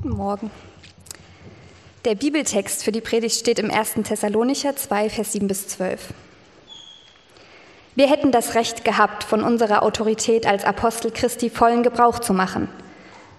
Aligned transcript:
Guten 0.00 0.16
Morgen. 0.16 0.50
Der 2.04 2.14
Bibeltext 2.14 2.84
für 2.84 2.92
die 2.92 3.00
Predigt 3.00 3.34
steht 3.34 3.58
im 3.58 3.68
1. 3.68 3.94
Thessalonicher 4.04 4.76
2, 4.76 5.10
Vers 5.10 5.32
7 5.32 5.48
bis 5.48 5.66
12. 5.66 6.14
Wir 7.96 8.08
hätten 8.08 8.30
das 8.30 8.54
Recht 8.54 8.84
gehabt, 8.84 9.24
von 9.24 9.42
unserer 9.42 9.82
Autorität 9.82 10.46
als 10.46 10.64
Apostel 10.64 11.10
Christi 11.10 11.50
vollen 11.50 11.82
Gebrauch 11.82 12.20
zu 12.20 12.32
machen. 12.32 12.68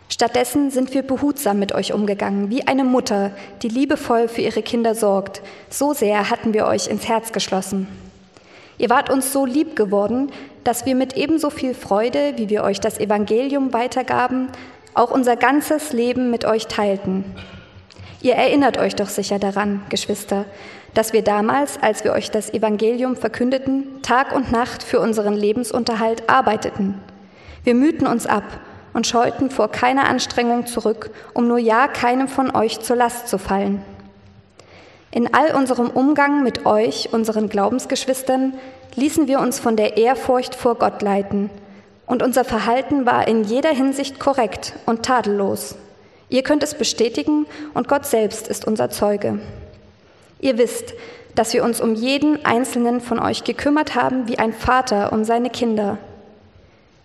Stattdessen 0.09 0.69
sind 0.69 0.93
wir 0.93 1.03
behutsam 1.03 1.59
mit 1.59 1.73
euch 1.73 1.93
umgegangen, 1.93 2.49
wie 2.49 2.67
eine 2.67 2.83
Mutter, 2.83 3.31
die 3.61 3.69
liebevoll 3.69 4.27
für 4.27 4.41
ihre 4.41 4.61
Kinder 4.61 4.95
sorgt. 4.95 5.41
So 5.69 5.93
sehr 5.93 6.29
hatten 6.29 6.53
wir 6.53 6.65
euch 6.65 6.87
ins 6.87 7.07
Herz 7.07 7.31
geschlossen. 7.31 7.87
Ihr 8.77 8.89
wart 8.89 9.09
uns 9.09 9.31
so 9.31 9.45
lieb 9.45 9.77
geworden, 9.77 10.29
dass 10.65 10.85
wir 10.85 10.95
mit 10.95 11.15
ebenso 11.15 11.51
viel 11.51 11.73
Freude, 11.73 12.33
wie 12.35 12.49
wir 12.49 12.63
euch 12.63 12.81
das 12.81 12.99
Evangelium 12.99 13.71
weitergaben, 13.71 14.49
auch 14.93 15.11
unser 15.11 15.35
ganzes 15.35 15.93
Leben 15.93 16.31
mit 16.31 16.45
euch 16.45 16.67
teilten. 16.67 17.23
Ihr 18.21 18.35
erinnert 18.35 18.77
euch 18.77 18.95
doch 18.95 19.07
sicher 19.07 19.39
daran, 19.39 19.81
Geschwister, 19.89 20.45
dass 20.93 21.13
wir 21.13 21.21
damals, 21.21 21.81
als 21.81 22.03
wir 22.03 22.13
euch 22.13 22.31
das 22.31 22.53
Evangelium 22.53 23.15
verkündeten, 23.15 24.01
Tag 24.01 24.35
und 24.35 24.51
Nacht 24.51 24.83
für 24.83 24.99
unseren 24.99 25.35
Lebensunterhalt 25.35 26.29
arbeiteten. 26.29 26.95
Wir 27.63 27.75
mühten 27.75 28.07
uns 28.07 28.25
ab 28.25 28.43
und 28.93 29.07
scheuten 29.07 29.49
vor 29.49 29.69
keiner 29.69 30.09
Anstrengung 30.09 30.65
zurück, 30.65 31.11
um 31.33 31.47
nur 31.47 31.59
ja 31.59 31.87
keinem 31.87 32.27
von 32.27 32.55
euch 32.55 32.79
zur 32.79 32.95
Last 32.95 33.27
zu 33.27 33.37
fallen. 33.37 33.81
In 35.11 35.33
all 35.33 35.55
unserem 35.55 35.89
Umgang 35.89 36.43
mit 36.43 36.65
euch, 36.65 37.09
unseren 37.11 37.49
Glaubensgeschwistern, 37.49 38.53
ließen 38.95 39.27
wir 39.27 39.39
uns 39.39 39.59
von 39.59 39.75
der 39.75 39.97
Ehrfurcht 39.97 40.55
vor 40.55 40.75
Gott 40.75 41.01
leiten, 41.01 41.49
und 42.09 42.23
unser 42.23 42.43
Verhalten 42.43 43.05
war 43.05 43.27
in 43.27 43.43
jeder 43.43 43.69
Hinsicht 43.69 44.19
korrekt 44.19 44.73
und 44.87 45.03
tadellos. 45.03 45.75
Ihr 46.27 46.41
könnt 46.41 46.63
es 46.63 46.73
bestätigen 46.73 47.45
und 47.75 47.87
Gott 47.87 48.07
selbst 48.07 48.47
ist 48.47 48.65
unser 48.65 48.89
Zeuge. 48.89 49.39
Ihr 50.39 50.57
wisst, 50.57 50.95
dass 51.35 51.53
wir 51.53 51.63
uns 51.63 51.79
um 51.79 51.93
jeden 51.93 52.43
einzelnen 52.45 52.99
von 52.99 53.19
euch 53.19 53.43
gekümmert 53.43 53.93
haben 53.93 54.27
wie 54.27 54.39
ein 54.39 54.53
Vater 54.53 55.13
um 55.13 55.23
seine 55.23 55.51
Kinder. 55.51 55.99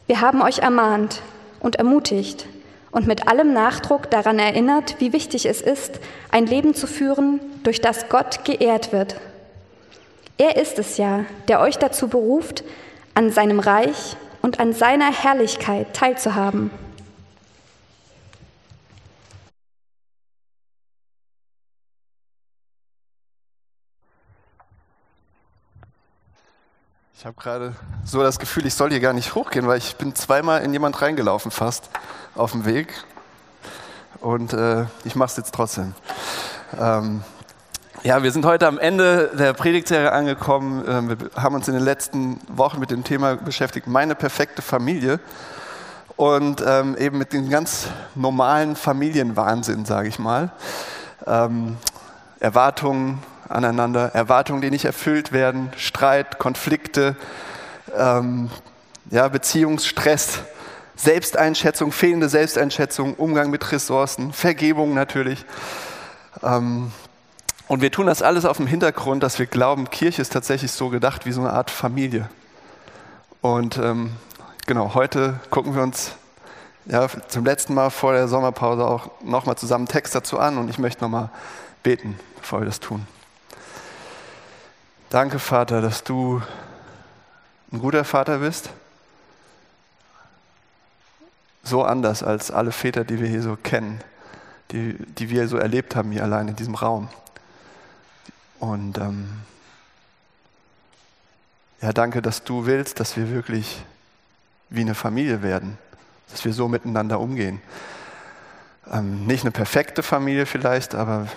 Wir 0.06 0.22
haben 0.22 0.40
euch 0.40 0.60
ermahnt 0.60 1.20
und 1.60 1.76
ermutigt 1.76 2.46
und 2.90 3.06
mit 3.06 3.28
allem 3.28 3.52
Nachdruck 3.52 4.10
daran 4.10 4.38
erinnert, 4.38 4.96
wie 5.00 5.12
wichtig 5.12 5.44
es 5.44 5.60
ist, 5.60 6.00
ein 6.30 6.46
Leben 6.46 6.74
zu 6.74 6.86
führen, 6.86 7.40
durch 7.62 7.82
das 7.82 8.08
Gott 8.08 8.46
geehrt 8.46 8.90
wird. 8.90 9.16
Er 10.38 10.56
ist 10.56 10.78
es 10.78 10.96
ja, 10.96 11.26
der 11.48 11.60
euch 11.60 11.76
dazu 11.76 12.08
beruft, 12.08 12.64
an 13.14 13.30
seinem 13.30 13.60
Reich 13.60 14.16
und 14.44 14.60
an 14.60 14.74
seiner 14.74 15.10
Herrlichkeit 15.10 15.94
teilzuhaben. 15.96 16.70
Ich 27.16 27.24
habe 27.24 27.40
gerade 27.40 27.74
so 28.04 28.22
das 28.22 28.38
Gefühl, 28.38 28.66
ich 28.66 28.74
soll 28.74 28.90
hier 28.90 29.00
gar 29.00 29.14
nicht 29.14 29.34
hochgehen, 29.34 29.66
weil 29.66 29.78
ich 29.78 29.96
bin 29.96 30.14
zweimal 30.14 30.62
in 30.62 30.74
jemand 30.74 31.00
reingelaufen 31.00 31.50
fast 31.50 31.88
auf 32.34 32.52
dem 32.52 32.66
Weg. 32.66 32.92
Und 34.20 34.52
äh, 34.52 34.84
ich 35.04 35.16
mache 35.16 35.30
es 35.30 35.38
jetzt 35.38 35.54
trotzdem. 35.54 35.94
Ähm, 36.78 37.24
ja, 38.04 38.22
wir 38.22 38.30
sind 38.32 38.44
heute 38.44 38.66
am 38.66 38.78
Ende 38.78 39.30
der 39.34 39.54
Predigtserie 39.54 40.12
angekommen. 40.12 40.84
Ähm, 40.86 41.08
wir 41.08 41.16
haben 41.42 41.54
uns 41.54 41.68
in 41.68 41.74
den 41.74 41.82
letzten 41.82 42.38
Wochen 42.48 42.78
mit 42.78 42.90
dem 42.90 43.02
Thema 43.02 43.36
beschäftigt, 43.36 43.86
meine 43.86 44.14
perfekte 44.14 44.60
Familie. 44.60 45.20
Und 46.16 46.62
ähm, 46.66 46.98
eben 46.98 47.16
mit 47.16 47.32
dem 47.32 47.48
ganz 47.48 47.88
normalen 48.14 48.76
Familienwahnsinn, 48.76 49.86
sage 49.86 50.08
ich 50.08 50.18
mal. 50.18 50.52
Ähm, 51.26 51.78
Erwartungen, 52.40 53.22
aneinander, 53.48 54.14
Erwartungen, 54.14 54.60
die 54.60 54.70
nicht 54.70 54.84
erfüllt 54.84 55.32
werden, 55.32 55.72
Streit, 55.78 56.38
Konflikte, 56.38 57.16
ähm, 57.96 58.50
ja, 59.10 59.28
Beziehungsstress, 59.28 60.40
Selbsteinschätzung, 60.94 61.90
fehlende 61.90 62.28
Selbsteinschätzung, 62.28 63.14
Umgang 63.14 63.48
mit 63.48 63.72
Ressourcen, 63.72 64.34
Vergebung 64.34 64.92
natürlich. 64.92 65.46
Und 67.66 67.80
wir 67.80 67.90
tun 67.90 68.06
das 68.06 68.20
alles 68.20 68.44
auf 68.44 68.58
dem 68.58 68.66
Hintergrund, 68.66 69.22
dass 69.22 69.38
wir 69.38 69.46
glauben, 69.46 69.88
Kirche 69.88 70.20
ist 70.20 70.32
tatsächlich 70.32 70.72
so 70.72 70.90
gedacht 70.90 71.24
wie 71.24 71.32
so 71.32 71.40
eine 71.40 71.52
Art 71.52 71.70
Familie. 71.70 72.28
Und 73.40 73.78
ähm, 73.78 74.12
genau, 74.66 74.94
heute 74.94 75.40
gucken 75.50 75.74
wir 75.74 75.82
uns 75.82 76.12
ja, 76.84 77.08
zum 77.28 77.44
letzten 77.44 77.72
Mal 77.72 77.88
vor 77.88 78.12
der 78.12 78.28
Sommerpause 78.28 78.86
auch 78.86 79.10
nochmal 79.22 79.56
zusammen 79.56 79.86
Text 79.86 80.14
dazu 80.14 80.38
an 80.38 80.58
und 80.58 80.68
ich 80.68 80.78
möchte 80.78 81.02
nochmal 81.02 81.30
beten, 81.82 82.18
bevor 82.36 82.60
wir 82.60 82.66
das 82.66 82.80
tun. 82.80 83.06
Danke, 85.08 85.38
Vater, 85.38 85.80
dass 85.80 86.04
du 86.04 86.42
ein 87.72 87.78
guter 87.78 88.04
Vater 88.04 88.38
bist. 88.38 88.70
So 91.62 91.82
anders 91.82 92.22
als 92.22 92.50
alle 92.50 92.72
Väter, 92.72 93.04
die 93.04 93.20
wir 93.20 93.28
hier 93.28 93.40
so 93.40 93.56
kennen, 93.56 94.02
die, 94.70 94.94
die 95.14 95.30
wir 95.30 95.48
so 95.48 95.56
erlebt 95.56 95.96
haben 95.96 96.12
hier 96.12 96.22
allein 96.22 96.48
in 96.48 96.56
diesem 96.56 96.74
Raum. 96.74 97.08
Und 98.60 98.98
ähm, 98.98 99.28
ja, 101.80 101.92
danke, 101.92 102.22
dass 102.22 102.44
du 102.44 102.66
willst, 102.66 103.00
dass 103.00 103.16
wir 103.16 103.30
wirklich 103.30 103.82
wie 104.70 104.80
eine 104.80 104.94
Familie 104.94 105.42
werden, 105.42 105.78
dass 106.30 106.44
wir 106.44 106.52
so 106.52 106.68
miteinander 106.68 107.20
umgehen. 107.20 107.60
Ähm, 108.90 109.26
nicht 109.26 109.44
eine 109.44 109.50
perfekte 109.50 110.02
Familie 110.02 110.46
vielleicht, 110.46 110.94
aber 110.94 111.28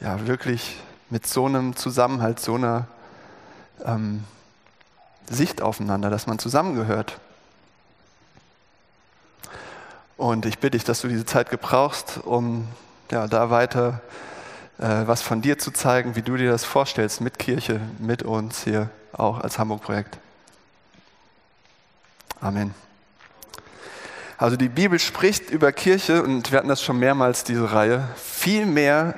ja, 0.00 0.26
wirklich 0.26 0.80
mit 1.10 1.26
so 1.26 1.46
einem 1.46 1.74
Zusammenhalt, 1.76 2.38
so 2.40 2.54
einer 2.54 2.86
ähm, 3.84 4.24
Sicht 5.30 5.62
aufeinander, 5.62 6.10
dass 6.10 6.26
man 6.26 6.38
zusammengehört. 6.38 7.18
Und 10.16 10.46
ich 10.46 10.58
bitte 10.58 10.76
dich, 10.76 10.84
dass 10.84 11.00
du 11.00 11.08
diese 11.08 11.24
Zeit 11.24 11.50
gebrauchst, 11.50 12.20
um 12.24 12.66
ja, 13.10 13.26
da 13.26 13.50
weiter 13.50 14.00
was 14.78 15.22
von 15.22 15.42
dir 15.42 15.58
zu 15.58 15.72
zeigen, 15.72 16.14
wie 16.14 16.22
du 16.22 16.36
dir 16.36 16.50
das 16.50 16.64
vorstellst, 16.64 17.20
mit 17.20 17.38
Kirche, 17.38 17.80
mit 17.98 18.22
uns 18.22 18.62
hier 18.64 18.90
auch 19.12 19.40
als 19.40 19.58
Hamburg-Projekt. 19.58 20.18
Amen. 22.40 22.72
Also 24.36 24.56
die 24.56 24.68
Bibel 24.68 25.00
spricht 25.00 25.50
über 25.50 25.72
Kirche, 25.72 26.22
und 26.22 26.52
wir 26.52 26.58
hatten 26.58 26.68
das 26.68 26.80
schon 26.80 27.00
mehrmals, 27.00 27.42
diese 27.42 27.72
Reihe, 27.72 28.08
viel 28.16 28.66
mehr 28.66 29.14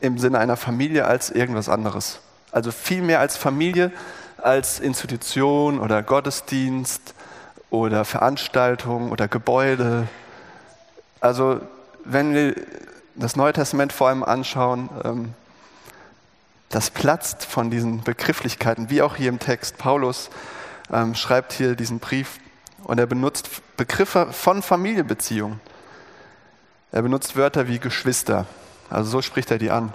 im 0.00 0.18
Sinne 0.18 0.38
einer 0.38 0.58
Familie 0.58 1.06
als 1.06 1.30
irgendwas 1.30 1.70
anderes. 1.70 2.20
Also 2.52 2.70
viel 2.72 3.00
mehr 3.00 3.20
als 3.20 3.38
Familie, 3.38 3.90
als 4.36 4.80
Institution 4.80 5.80
oder 5.80 6.02
Gottesdienst 6.02 7.14
oder 7.70 8.04
Veranstaltung 8.04 9.10
oder 9.10 9.28
Gebäude. 9.28 10.08
Also 11.20 11.62
wenn 12.04 12.34
wir 12.34 12.54
das 13.16 13.36
Neue 13.36 13.52
Testament 13.52 13.92
vor 13.92 14.08
allem 14.08 14.22
anschauen, 14.22 14.88
ähm, 15.04 15.34
das 16.68 16.90
platzt 16.90 17.44
von 17.44 17.70
diesen 17.70 18.02
Begrifflichkeiten, 18.02 18.90
wie 18.90 19.02
auch 19.02 19.16
hier 19.16 19.28
im 19.28 19.38
Text. 19.38 19.78
Paulus 19.78 20.30
ähm, 20.92 21.14
schreibt 21.14 21.52
hier 21.52 21.76
diesen 21.76 22.00
Brief 22.00 22.40
und 22.82 22.98
er 22.98 23.06
benutzt 23.06 23.48
Begriffe 23.76 24.32
von 24.32 24.62
Familienbeziehungen. 24.62 25.60
Er 26.90 27.02
benutzt 27.02 27.36
Wörter 27.36 27.68
wie 27.68 27.78
Geschwister. 27.78 28.46
Also 28.90 29.10
so 29.10 29.22
spricht 29.22 29.50
er 29.50 29.58
die 29.58 29.70
an. 29.70 29.92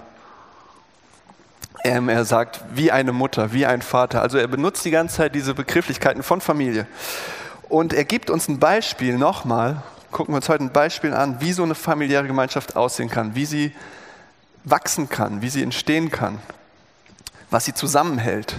Ähm, 1.84 2.08
er 2.08 2.24
sagt, 2.24 2.62
wie 2.74 2.90
eine 2.90 3.12
Mutter, 3.12 3.52
wie 3.52 3.66
ein 3.66 3.82
Vater. 3.82 4.22
Also 4.22 4.38
er 4.38 4.48
benutzt 4.48 4.84
die 4.84 4.90
ganze 4.90 5.16
Zeit 5.16 5.34
diese 5.34 5.54
Begrifflichkeiten 5.54 6.22
von 6.22 6.40
Familie. 6.40 6.86
Und 7.68 7.92
er 7.92 8.04
gibt 8.04 8.30
uns 8.30 8.48
ein 8.48 8.58
Beispiel 8.58 9.16
nochmal, 9.16 9.82
gucken 10.10 10.32
wir 10.32 10.36
uns 10.36 10.48
heute 10.48 10.64
ein 10.64 10.72
Beispiel 10.72 11.14
an, 11.14 11.40
wie 11.40 11.52
so 11.52 11.62
eine 11.62 11.74
familiäre 11.74 12.26
Gemeinschaft 12.26 12.76
aussehen 12.76 13.10
kann, 13.10 13.34
wie 13.34 13.46
sie 13.46 13.72
wachsen 14.64 15.08
kann, 15.08 15.42
wie 15.42 15.48
sie 15.48 15.62
entstehen 15.62 16.10
kann, 16.10 16.38
was 17.50 17.64
sie 17.64 17.74
zusammenhält. 17.74 18.56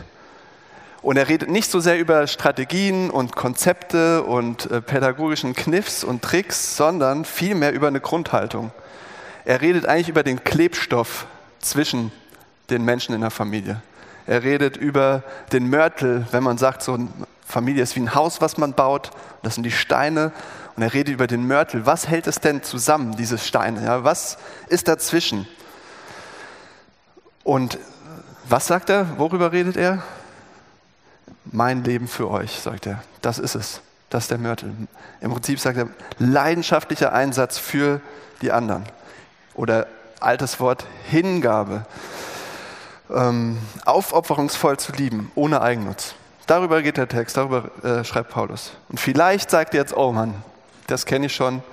Und 1.02 1.18
er 1.18 1.28
redet 1.28 1.50
nicht 1.50 1.72
so 1.72 1.80
sehr 1.80 2.00
über 2.00 2.28
Strategien 2.28 3.10
und 3.10 3.36
Konzepte 3.36 4.24
und 4.24 4.70
äh, 4.70 4.82
pädagogischen 4.82 5.56
Kniffs 5.56 6.04
und 6.04 6.22
Tricks, 6.22 6.78
sondern 6.78 7.26
vielmehr 7.26 7.74
über 7.74 7.88
eine 7.88 8.00
Grundhaltung. 8.00 8.72
Er 9.44 9.62
redet 9.62 9.88
eigentlich 9.88 10.10
über 10.10 10.22
den 10.22 10.44
Klebstoff 10.44 11.26
zwischen 11.60 12.12
den 12.70 12.86
Menschen 12.86 13.16
in 13.16 13.22
der 13.22 13.32
Familie. 13.32 13.82
Er 14.28 14.44
redet 14.44 14.78
über 14.78 15.24
den 15.52 15.70
Mörtel, 15.70 16.28
wenn 16.30 16.44
man 16.44 16.60
sagt, 16.60 16.84
so 16.84 17.00
Familie 17.52 17.84
ist 17.84 17.96
wie 17.96 18.00
ein 18.00 18.16
Haus, 18.16 18.42
was 18.42 18.58
man 18.58 18.74
baut. 18.74 19.12
Das 19.44 19.56
sind 19.56 19.64
die 19.64 19.72
Steine. 19.72 20.32
Und 20.76 20.84
er 20.84 20.94
redet 20.94 21.14
über 21.14 21.28
den 21.28 21.46
Mörtel. 21.46 21.86
Was 21.86 22.08
hält 22.08 22.28
es 22.28 22.40
denn 22.40 22.64
zusammen, 22.64 23.16
diese 23.18 23.38
Steine? 23.38 23.84
Ja, 23.84 24.04
was 24.04 24.38
ist 24.68 24.88
dazwischen? 24.88 25.48
Und 27.44 27.78
was 28.48 28.68
sagt 28.68 28.90
er? 28.90 29.18
Worüber 29.20 29.52
redet 29.52 29.78
er? 29.78 30.02
Mein 31.46 31.84
Leben 31.84 32.08
für 32.08 32.30
euch, 32.30 32.60
sagt 32.60 32.88
er. 32.88 33.04
Das 33.22 33.38
ist 33.38 33.56
es. 33.56 33.82
Das 34.10 34.26
ist 34.26 34.32
der 34.32 34.38
Mörtel. 34.38 34.74
Im 35.22 35.32
Prinzip 35.32 35.60
sagt 35.60 35.78
er 35.78 35.88
leidenschaftlicher 36.20 37.14
Einsatz 37.14 37.58
für 37.58 38.02
die 38.42 38.52
anderen. 38.52 38.84
Oder 39.54 39.88
altes 40.20 40.60
Wort 40.60 40.86
Hingabe. 41.10 41.86
Ähm, 43.10 43.58
aufopferungsvoll 43.86 44.78
zu 44.78 44.94
lieben, 44.94 45.32
ohne 45.36 45.62
Eigennutz. 45.62 46.16
Darüber 46.48 46.82
geht 46.82 46.98
der 46.98 47.08
Text, 47.08 47.38
darüber 47.38 47.72
äh, 47.84 48.04
schreibt 48.04 48.32
Paulus. 48.32 48.72
Und 48.90 49.00
vielleicht 49.00 49.50
sagt 49.50 49.74
ihr 49.74 49.80
jetzt, 49.80 49.96
oh 49.96 50.12
Mann, 50.12 50.36
das 50.88 51.06
kenne 51.06 51.28
ich 51.28 51.36
schon. 51.36 51.64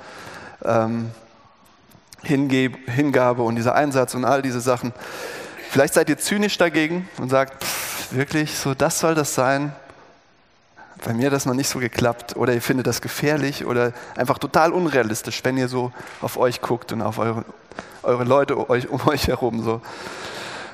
Ähm, 0.65 1.11
Hingabe 2.23 3.43
und 3.43 3.57
dieser 3.57 3.75
Einsatz 3.75 4.15
und 4.15 4.25
all 4.25 4.43
diese 4.43 4.61
Sachen. 4.61 4.93
Vielleicht 5.71 5.95
seid 5.95 6.09
ihr 6.09 6.19
zynisch 6.19 6.59
dagegen 6.59 7.09
und 7.19 7.29
sagt, 7.29 7.63
pff, 7.63 8.13
wirklich, 8.13 8.57
so 8.57 8.75
das 8.75 8.99
soll 8.99 9.15
das 9.15 9.35
sein. 9.35 9.73
Bei 11.05 11.13
mir 11.13 11.27
hat 11.27 11.33
das 11.33 11.47
noch 11.47 11.55
nicht 11.55 11.69
so 11.69 11.79
geklappt. 11.79 12.37
Oder 12.37 12.55
ihr 12.55 12.63
findet 12.63 12.87
das 12.87 13.01
gefährlich 13.01 13.65
oder 13.65 13.93
einfach 14.17 14.39
total 14.39 14.73
unrealistisch, 14.73 15.45
wenn 15.45 15.57
ihr 15.57 15.69
so 15.69 15.93
auf 16.21 16.37
euch 16.37 16.61
guckt 16.61 16.93
und 16.93 17.03
auf 17.03 17.19
eure, 17.19 17.45
eure 18.03 18.25
Leute 18.25 18.57
um 18.57 19.07
euch 19.07 19.29
herum. 19.29 19.63
So. 19.63 19.81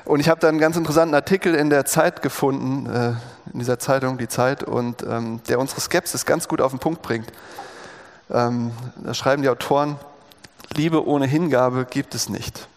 Und 0.05 0.19
ich 0.19 0.29
habe 0.29 0.39
da 0.39 0.47
einen 0.47 0.59
ganz 0.59 0.77
interessanten 0.77 1.15
Artikel 1.15 1.55
in 1.55 1.71
der 1.71 1.85
Zeit 1.85 2.21
gefunden, 2.21 2.85
äh, 2.85 3.13
in 3.51 3.59
dieser 3.59 3.79
Zeitung, 3.79 4.19
die 4.19 4.27
Zeit, 4.27 4.63
und 4.63 5.01
ähm, 5.01 5.41
der 5.49 5.59
unsere 5.59 5.81
Skepsis 5.81 6.25
ganz 6.25 6.47
gut 6.47 6.61
auf 6.61 6.71
den 6.71 6.79
Punkt 6.79 7.01
bringt. 7.01 7.31
Ähm, 8.29 8.71
da 8.97 9.15
schreiben 9.15 9.41
die 9.41 9.49
Autoren, 9.49 9.97
Liebe 10.75 11.07
ohne 11.07 11.25
Hingabe 11.25 11.85
gibt 11.85 12.13
es 12.15 12.29
nicht. 12.29 12.67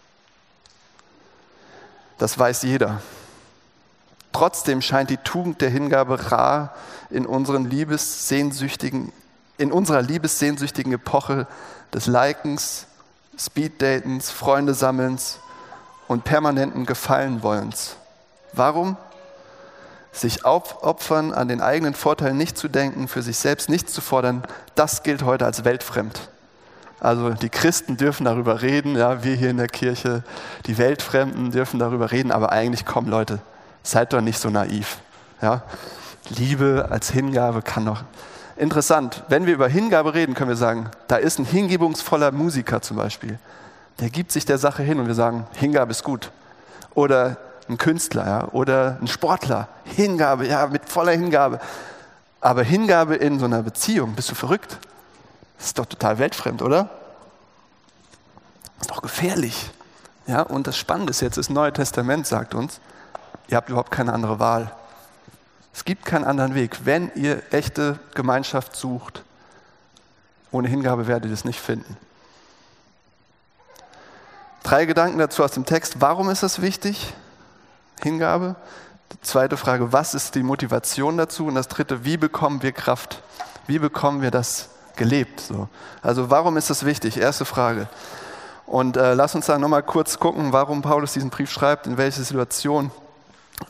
Das 2.17 2.39
weiß 2.39 2.63
jeder. 2.63 3.03
Trotzdem 4.33 4.83
scheint 4.83 5.11
die 5.11 5.17
Tugend 5.19 5.61
der 5.61 5.71
Hingabe 5.71 6.31
rar 6.31 6.75
in, 7.11 7.27
unseren 7.27 7.69
Liebessehnsüchtigen, 7.69 9.13
in 9.59 9.73
unserer 9.73 10.01
liebessehnsüchtigen 10.01 10.93
Epoche 10.93 11.47
des 11.93 12.07
Likens, 12.07 12.87
Speeddatens, 13.37 14.31
Freundesammelns 14.31 15.41
und 16.09 16.25
permanenten 16.25 16.87
Gefallenwollens. 16.87 17.97
Warum? 18.53 18.97
Sich 20.11 20.45
aufopfern, 20.45 21.33
an 21.33 21.49
den 21.49 21.61
eigenen 21.61 21.95
Vorteil 21.95 22.33
nicht 22.35 22.59
zu 22.59 22.69
denken, 22.69 23.07
für 23.07 23.23
sich 23.23 23.37
selbst 23.37 23.69
nichts 23.69 23.93
zu 23.93 24.01
fordern, 24.01 24.43
das 24.75 25.03
gilt 25.03 25.23
heute 25.23 25.45
als 25.45 25.65
weltfremd. 25.65 26.31
Also 27.01 27.31
die 27.31 27.51
Christen 27.51 27.97
dürfen 27.97 28.25
darüber 28.25 28.63
reden, 28.63 28.97
ja, 28.97 29.23
wir 29.23 29.37
hier 29.37 29.51
in 29.51 29.59
der 29.59 29.69
Kirche, 29.69 30.25
die 30.67 30.79
Weltfremden 30.79 31.53
dürfen 31.53 31.79
darüber 31.79 32.11
reden, 32.11 32.33
aber 32.33 32.51
eigentlich 32.51 32.85
kommen 32.85 33.09
Leute, 33.09 33.39
seid 33.85 34.13
doch 34.13 34.21
nicht 34.21 34.41
so 34.41 34.51
naiv. 34.51 34.99
Ja. 35.41 35.63
Liebe 36.31 36.89
als 36.91 37.11
Hingabe 37.11 37.63
kann 37.63 37.87
doch. 37.87 38.03
Interessant, 38.57 39.23
wenn 39.29 39.47
wir 39.47 39.55
über 39.55 39.69
Hingabe 39.69 40.15
reden, 40.15 40.35
können 40.35 40.51
wir 40.51 40.57
sagen, 40.57 40.91
da 41.07 41.17
ist 41.17 41.39
ein 41.39 41.45
hingebungsvoller 41.45 42.33
Musiker 42.33 42.83
zum 42.83 42.97
Beispiel. 42.97 43.39
Der 44.01 44.11
gibt 44.11 44.33
sich 44.33 44.45
der 44.45 44.59
Sache 44.59 44.83
hin 44.83 45.01
und 45.01 45.07
wir 45.07 45.15
sagen, 45.15 45.47
Hingabe 45.55 45.91
ist 45.91 46.05
gut. 46.05 46.31
Oder 46.95 47.37
ein 47.69 47.79
Künstler 47.79 48.27
ja, 48.27 48.49
oder 48.53 48.99
ein 49.01 49.09
Sportler, 49.09 49.69
Hingabe, 49.85 50.47
ja, 50.47 50.67
mit 50.67 50.89
voller 50.89 51.13
Hingabe. 51.13 51.61
Aber 52.41 52.63
Hingabe 52.63 53.17
in 53.17 53.39
so 53.39 53.45
einer 53.45 53.63
Beziehung, 53.63 54.15
bist 54.15 54.31
du 54.31 54.35
verrückt? 54.35 54.79
Ist 55.59 55.79
doch 55.79 55.87
total 55.87 56.19
weltfremd, 56.19 56.63
oder? 56.63 56.89
Ist 58.81 58.91
doch 58.91 59.03
gefährlich. 59.03 59.71
Ja, 60.27 60.43
und 60.43 60.67
das 60.67 60.77
Spannende 60.77 61.11
ist 61.11 61.21
jetzt, 61.21 61.37
das 61.37 61.51
Neue 61.51 61.73
Testament 61.73 62.27
sagt 62.27 62.55
uns, 62.55 62.81
ihr 63.49 63.57
habt 63.57 63.69
überhaupt 63.69 63.91
keine 63.91 64.13
andere 64.13 64.39
Wahl. 64.39 64.71
Es 65.75 65.85
gibt 65.85 66.05
keinen 66.05 66.25
anderen 66.25 66.55
Weg. 66.55 66.85
Wenn 66.85 67.11
ihr 67.15 67.43
echte 67.51 67.99
Gemeinschaft 68.15 68.77
sucht, 68.77 69.25
ohne 70.51 70.69
Hingabe 70.69 71.07
werdet 71.07 71.31
ihr 71.31 71.35
es 71.35 71.45
nicht 71.45 71.61
finden. 71.61 71.97
Drei 74.69 74.85
Gedanken 74.85 75.17
dazu 75.17 75.43
aus 75.43 75.53
dem 75.53 75.65
Text. 75.65 76.03
Warum 76.03 76.29
ist 76.29 76.43
das 76.43 76.61
wichtig? 76.61 77.15
Hingabe. 78.03 78.55
Die 79.15 79.21
zweite 79.23 79.57
Frage, 79.57 79.95
was 79.95 80.13
ist 80.13 80.35
die 80.35 80.43
Motivation 80.43 81.17
dazu? 81.17 81.47
Und 81.47 81.55
das 81.55 81.69
dritte, 81.69 82.05
wie 82.05 82.19
bekommen 82.19 82.63
wir 82.63 82.73
Kraft? 82.73 83.23
Wie 83.67 83.79
bekommen 83.79 84.21
wir 84.21 84.31
das 84.31 84.69
gelebt? 84.97 85.41
So. 85.41 85.71
Also 86.03 86.29
warum 86.29 86.59
ist 86.59 86.69
das 86.69 86.85
wichtig? 86.85 87.17
Erste 87.17 87.47
Frage. 87.47 87.89
Und 88.67 88.99
äh, 88.99 89.15
lass 89.15 89.35
uns 89.35 89.47
da 89.47 89.57
nochmal 89.57 89.83
kurz 89.83 90.19
gucken, 90.19 90.53
warum 90.53 90.83
Paulus 90.83 91.15
diesen 91.15 91.31
Brief 91.31 91.51
schreibt, 91.51 91.87
in 91.87 91.97
welche 91.97 92.23
Situation. 92.23 92.91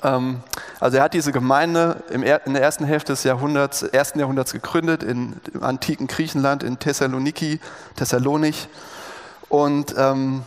Ähm, 0.02 0.40
also 0.80 0.96
er 0.96 1.04
hat 1.04 1.14
diese 1.14 1.30
Gemeinde 1.30 2.02
in 2.10 2.22
der 2.22 2.60
ersten 2.60 2.84
Hälfte 2.84 3.12
des 3.12 3.22
Jahrhunderts, 3.22 3.84
ersten 3.84 4.18
Jahrhunderts 4.18 4.52
gegründet, 4.52 5.04
in, 5.04 5.36
im 5.54 5.62
antiken 5.62 6.08
Griechenland, 6.08 6.64
in 6.64 6.80
Thessaloniki, 6.80 7.60
Thessalonich. 7.94 8.66
Und 9.48 9.94
ähm, 9.96 10.42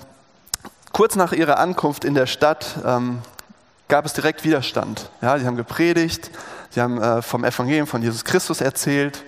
kurz 0.92 1.16
nach 1.16 1.32
ihrer 1.32 1.60
Ankunft 1.60 2.06
in 2.06 2.14
der 2.14 2.28
Stadt 2.28 2.76
ähm, 2.86 3.20
gab 3.88 4.06
es 4.06 4.14
direkt 4.14 4.44
Widerstand. 4.44 5.10
Ja, 5.22 5.38
sie 5.38 5.46
haben 5.46 5.58
gepredigt, 5.58 6.32
sie 6.70 6.82
haben 6.82 7.02
äh, 7.02 7.22
vom 7.22 7.44
Evangelium 7.44 7.88
von 7.88 8.02
Jesus 8.02 8.24
Christus 8.24 8.62
erzählt, 8.62 9.24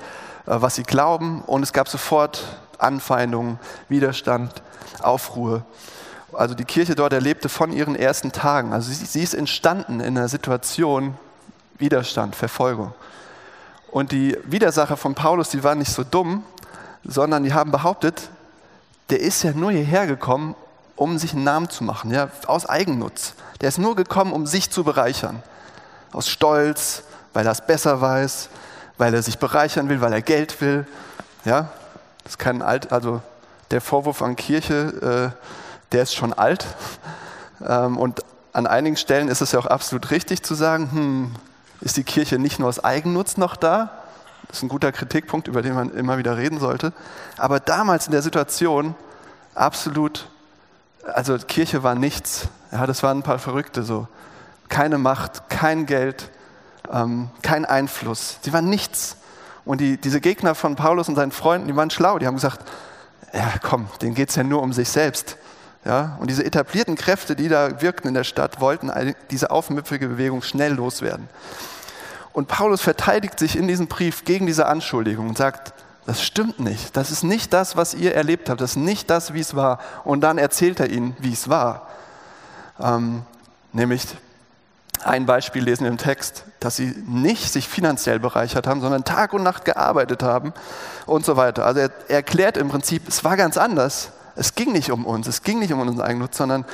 äh, 0.45 0.55
was 0.55 0.75
sie 0.75 0.83
glauben, 0.83 1.41
und 1.41 1.63
es 1.63 1.73
gab 1.73 1.87
sofort 1.87 2.43
Anfeindungen, 2.77 3.59
Widerstand, 3.89 4.61
Aufruhr. 5.01 5.65
Also 6.33 6.55
die 6.55 6.65
Kirche 6.65 6.95
dort 6.95 7.13
erlebte 7.13 7.49
von 7.49 7.71
ihren 7.71 7.95
ersten 7.95 8.31
Tagen. 8.31 8.73
Also 8.73 8.91
sie, 8.91 9.05
sie 9.05 9.21
ist 9.21 9.33
entstanden 9.33 9.99
in 9.99 10.17
einer 10.17 10.27
Situation 10.27 11.15
Widerstand, 11.77 12.35
Verfolgung. 12.35 12.93
Und 13.91 14.11
die 14.11 14.37
Widersacher 14.45 14.97
von 14.97 15.13
Paulus, 15.13 15.49
die 15.49 15.63
waren 15.63 15.77
nicht 15.77 15.91
so 15.91 16.03
dumm, 16.03 16.43
sondern 17.03 17.43
die 17.43 17.53
haben 17.53 17.71
behauptet, 17.71 18.29
der 19.09 19.19
ist 19.19 19.43
ja 19.43 19.51
nur 19.51 19.71
hierher 19.71 20.07
gekommen, 20.07 20.55
um 20.95 21.17
sich 21.17 21.33
einen 21.33 21.43
Namen 21.43 21.69
zu 21.69 21.83
machen, 21.83 22.11
ja, 22.11 22.29
aus 22.47 22.65
Eigennutz. 22.65 23.33
Der 23.61 23.69
ist 23.69 23.77
nur 23.77 23.95
gekommen, 23.95 24.31
um 24.31 24.45
sich 24.45 24.69
zu 24.69 24.83
bereichern. 24.83 25.41
Aus 26.11 26.29
Stolz, 26.29 27.03
weil 27.33 27.45
er 27.45 27.51
es 27.51 27.65
besser 27.65 28.01
weiß, 28.01 28.49
weil 28.97 29.13
er 29.13 29.23
sich 29.23 29.39
bereichern 29.39 29.89
will, 29.89 30.01
weil 30.01 30.13
er 30.13 30.21
Geld 30.21 30.61
will. 30.61 30.85
Ja, 31.45 31.69
das 32.23 32.37
kein 32.37 32.61
alt, 32.61 32.91
also 32.91 33.21
der 33.71 33.81
Vorwurf 33.81 34.21
an 34.21 34.35
Kirche, 34.35 35.33
äh, 35.33 35.47
der 35.91 36.03
ist 36.03 36.13
schon 36.13 36.33
alt. 36.33 36.65
Ähm, 37.65 37.97
und 37.97 38.21
an 38.53 38.67
einigen 38.67 38.97
Stellen 38.97 39.27
ist 39.29 39.41
es 39.41 39.51
ja 39.51 39.59
auch 39.59 39.65
absolut 39.65 40.11
richtig 40.11 40.43
zu 40.43 40.53
sagen, 40.53 40.91
hm, 40.91 41.31
ist 41.81 41.97
die 41.97 42.03
Kirche 42.03 42.37
nicht 42.37 42.59
nur 42.59 42.69
aus 42.69 42.83
Eigennutz 42.83 43.37
noch 43.37 43.55
da? 43.55 43.89
Das 44.47 44.57
ist 44.57 44.63
ein 44.63 44.69
guter 44.69 44.91
Kritikpunkt, 44.91 45.47
über 45.47 45.61
den 45.61 45.73
man 45.73 45.89
immer 45.91 46.17
wieder 46.17 46.37
reden 46.37 46.59
sollte. 46.59 46.93
Aber 47.37 47.59
damals 47.59 48.05
in 48.05 48.11
der 48.11 48.21
Situation 48.21 48.95
absolut 49.55 50.27
also 51.03 51.37
Kirche 51.37 51.83
war 51.83 51.95
nichts. 51.95 52.47
Ja, 52.71 52.87
das 52.87 53.03
waren 53.03 53.19
ein 53.19 53.23
paar 53.23 53.39
Verrückte 53.39 53.83
so. 53.83 54.07
Keine 54.69 54.97
Macht, 54.97 55.49
kein 55.49 55.85
Geld, 55.85 56.29
ähm, 56.91 57.29
kein 57.41 57.65
Einfluss. 57.65 58.39
Sie 58.41 58.53
waren 58.53 58.69
nichts. 58.69 59.17
Und 59.65 59.79
die, 59.81 59.97
diese 59.97 60.19
Gegner 60.19 60.55
von 60.55 60.75
Paulus 60.75 61.07
und 61.07 61.15
seinen 61.15 61.31
Freunden, 61.31 61.67
die 61.67 61.75
waren 61.75 61.89
schlau. 61.89 62.19
Die 62.19 62.27
haben 62.27 62.35
gesagt, 62.35 62.69
ja 63.33 63.53
komm, 63.61 63.87
denen 64.01 64.15
geht 64.15 64.29
es 64.29 64.35
ja 64.35 64.43
nur 64.43 64.61
um 64.61 64.73
sich 64.73 64.89
selbst. 64.89 65.37
Ja, 65.85 66.17
und 66.21 66.29
diese 66.29 66.45
etablierten 66.45 66.95
Kräfte, 66.95 67.35
die 67.35 67.49
da 67.49 67.81
wirkten 67.81 68.07
in 68.07 68.13
der 68.13 68.23
Stadt, 68.23 68.61
wollten 68.61 68.89
diese 69.31 69.51
aufmüpfige 69.51 70.07
Bewegung 70.07 70.41
schnell 70.41 70.73
loswerden. 70.73 71.27
Und 72.31 72.47
Paulus 72.47 72.81
verteidigt 72.81 73.37
sich 73.37 73.57
in 73.57 73.67
diesem 73.67 73.87
Brief 73.87 74.23
gegen 74.23 74.45
diese 74.45 74.65
Anschuldigung 74.65 75.27
und 75.27 75.37
sagt, 75.37 75.73
das 76.05 76.21
stimmt 76.21 76.59
nicht. 76.59 76.97
Das 76.97 77.11
ist 77.11 77.23
nicht 77.23 77.53
das, 77.53 77.77
was 77.77 77.93
ihr 77.93 78.13
erlebt 78.13 78.49
habt. 78.49 78.59
Das 78.59 78.71
ist 78.71 78.77
nicht 78.77 79.09
das, 79.09 79.33
wie 79.33 79.39
es 79.39 79.55
war. 79.55 79.79
Und 80.03 80.21
dann 80.21 80.37
erzählt 80.37 80.79
er 80.79 80.89
ihnen, 80.89 81.15
wie 81.19 81.31
es 81.31 81.49
war. 81.49 81.87
Ähm, 82.79 83.23
nämlich 83.71 84.05
ein 85.03 85.25
Beispiel 85.25 85.63
lesen 85.63 85.83
wir 85.83 85.91
im 85.91 85.97
Text, 85.97 86.45
dass 86.59 86.77
sie 86.77 86.95
nicht 87.07 87.51
sich 87.51 87.67
finanziell 87.67 88.19
bereichert 88.19 88.67
haben, 88.67 88.81
sondern 88.81 89.03
Tag 89.03 89.33
und 89.33 89.43
Nacht 89.43 89.65
gearbeitet 89.65 90.23
haben 90.23 90.53
und 91.05 91.25
so 91.25 91.35
weiter. 91.35 91.65
Also 91.65 91.81
er, 91.81 91.91
er 92.07 92.17
erklärt 92.17 92.57
im 92.57 92.69
Prinzip, 92.69 93.07
es 93.07 93.23
war 93.23 93.35
ganz 93.35 93.57
anders. 93.57 94.11
Es 94.35 94.55
ging 94.55 94.71
nicht 94.71 94.91
um 94.91 95.05
uns, 95.05 95.27
es 95.27 95.43
ging 95.43 95.59
nicht 95.59 95.73
um 95.73 95.79
unseren 95.79 96.01
Eigennutz, 96.01 96.37
sondern 96.37 96.65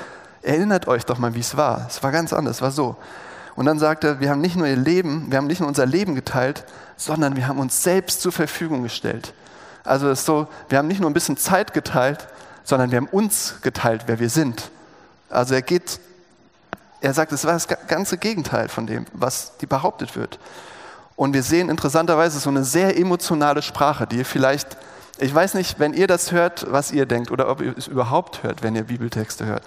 erinnert 0.42 0.88
euch 0.88 1.06
doch 1.06 1.18
mal, 1.18 1.34
wie 1.36 1.40
es 1.40 1.58
war. 1.58 1.86
Es 1.90 2.02
war 2.04 2.12
ganz 2.12 2.32
anders, 2.34 2.58
es 2.58 2.62
war 2.62 2.72
so. 2.72 2.96
Und 3.60 3.66
dann 3.66 3.78
sagt 3.78 4.06
er, 4.06 4.22
wir 4.22 4.30
haben 4.30 4.40
nicht 4.40 4.56
nur 4.56 4.68
ihr 4.68 4.78
Leben, 4.78 5.30
wir 5.30 5.38
haben 5.38 5.48
nicht 5.48 5.60
nur 5.60 5.68
unser 5.68 5.86
Leben 5.86 6.16
geteilt, 6.16 6.64
sondern 6.96 7.36
wir 7.36 7.46
haben 7.46 7.60
uns 7.60 7.84
selbst 7.84 8.22
zur 8.22 8.32
Verfügung 8.32 8.84
gestellt. 8.84 9.34
Also 9.84 10.08
es 10.08 10.20
ist 10.20 10.28
so, 10.28 10.48
wir 10.70 10.78
haben 10.78 10.88
nicht 10.88 11.02
nur 11.02 11.10
ein 11.10 11.14
bisschen 11.14 11.36
Zeit 11.36 11.74
geteilt, 11.74 12.30
sondern 12.64 12.90
wir 12.92 12.96
haben 12.96 13.10
uns 13.10 13.56
geteilt, 13.62 14.04
wer 14.06 14.18
wir 14.18 14.30
sind. 14.30 14.72
Also 15.30 15.56
er 15.56 15.62
geht, 15.62 16.00
er 17.02 17.14
sagt, 17.14 17.34
es 17.34 17.44
war 17.44 17.52
das 17.52 17.68
ganze 17.90 18.18
Gegenteil 18.18 18.70
von 18.70 18.88
dem, 18.88 19.06
was 19.12 19.58
die 19.58 19.66
behauptet 19.66 20.16
wird. 20.16 20.40
Und 21.18 21.34
wir 21.34 21.44
sehen 21.44 21.68
interessanterweise 21.68 22.40
so 22.40 22.50
eine 22.50 22.64
sehr 22.64 22.98
emotionale 22.98 23.62
Sprache, 23.62 24.08
die 24.08 24.20
ihr 24.20 24.26
vielleicht, 24.26 24.78
ich 25.18 25.36
weiß 25.36 25.56
nicht, 25.56 25.82
wenn 25.82 25.92
ihr 25.92 26.08
das 26.08 26.32
hört, 26.32 26.72
was 26.72 26.94
ihr 26.94 27.06
denkt 27.06 27.30
oder 27.30 27.50
ob 27.50 27.60
ihr 27.60 27.78
es 27.78 27.88
überhaupt 27.88 28.42
hört, 28.42 28.64
wenn 28.64 28.78
ihr 28.78 28.84
Bibeltexte 28.84 29.46
hört. 29.46 29.64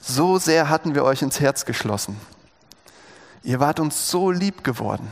So 0.00 0.38
sehr 0.38 0.68
hatten 0.68 0.94
wir 0.94 1.02
euch 1.02 1.20
ins 1.20 1.40
Herz 1.40 1.64
geschlossen. 1.64 2.16
Ihr 3.42 3.60
wart 3.60 3.80
uns 3.80 4.10
so 4.10 4.30
lieb 4.30 4.64
geworden. 4.64 5.10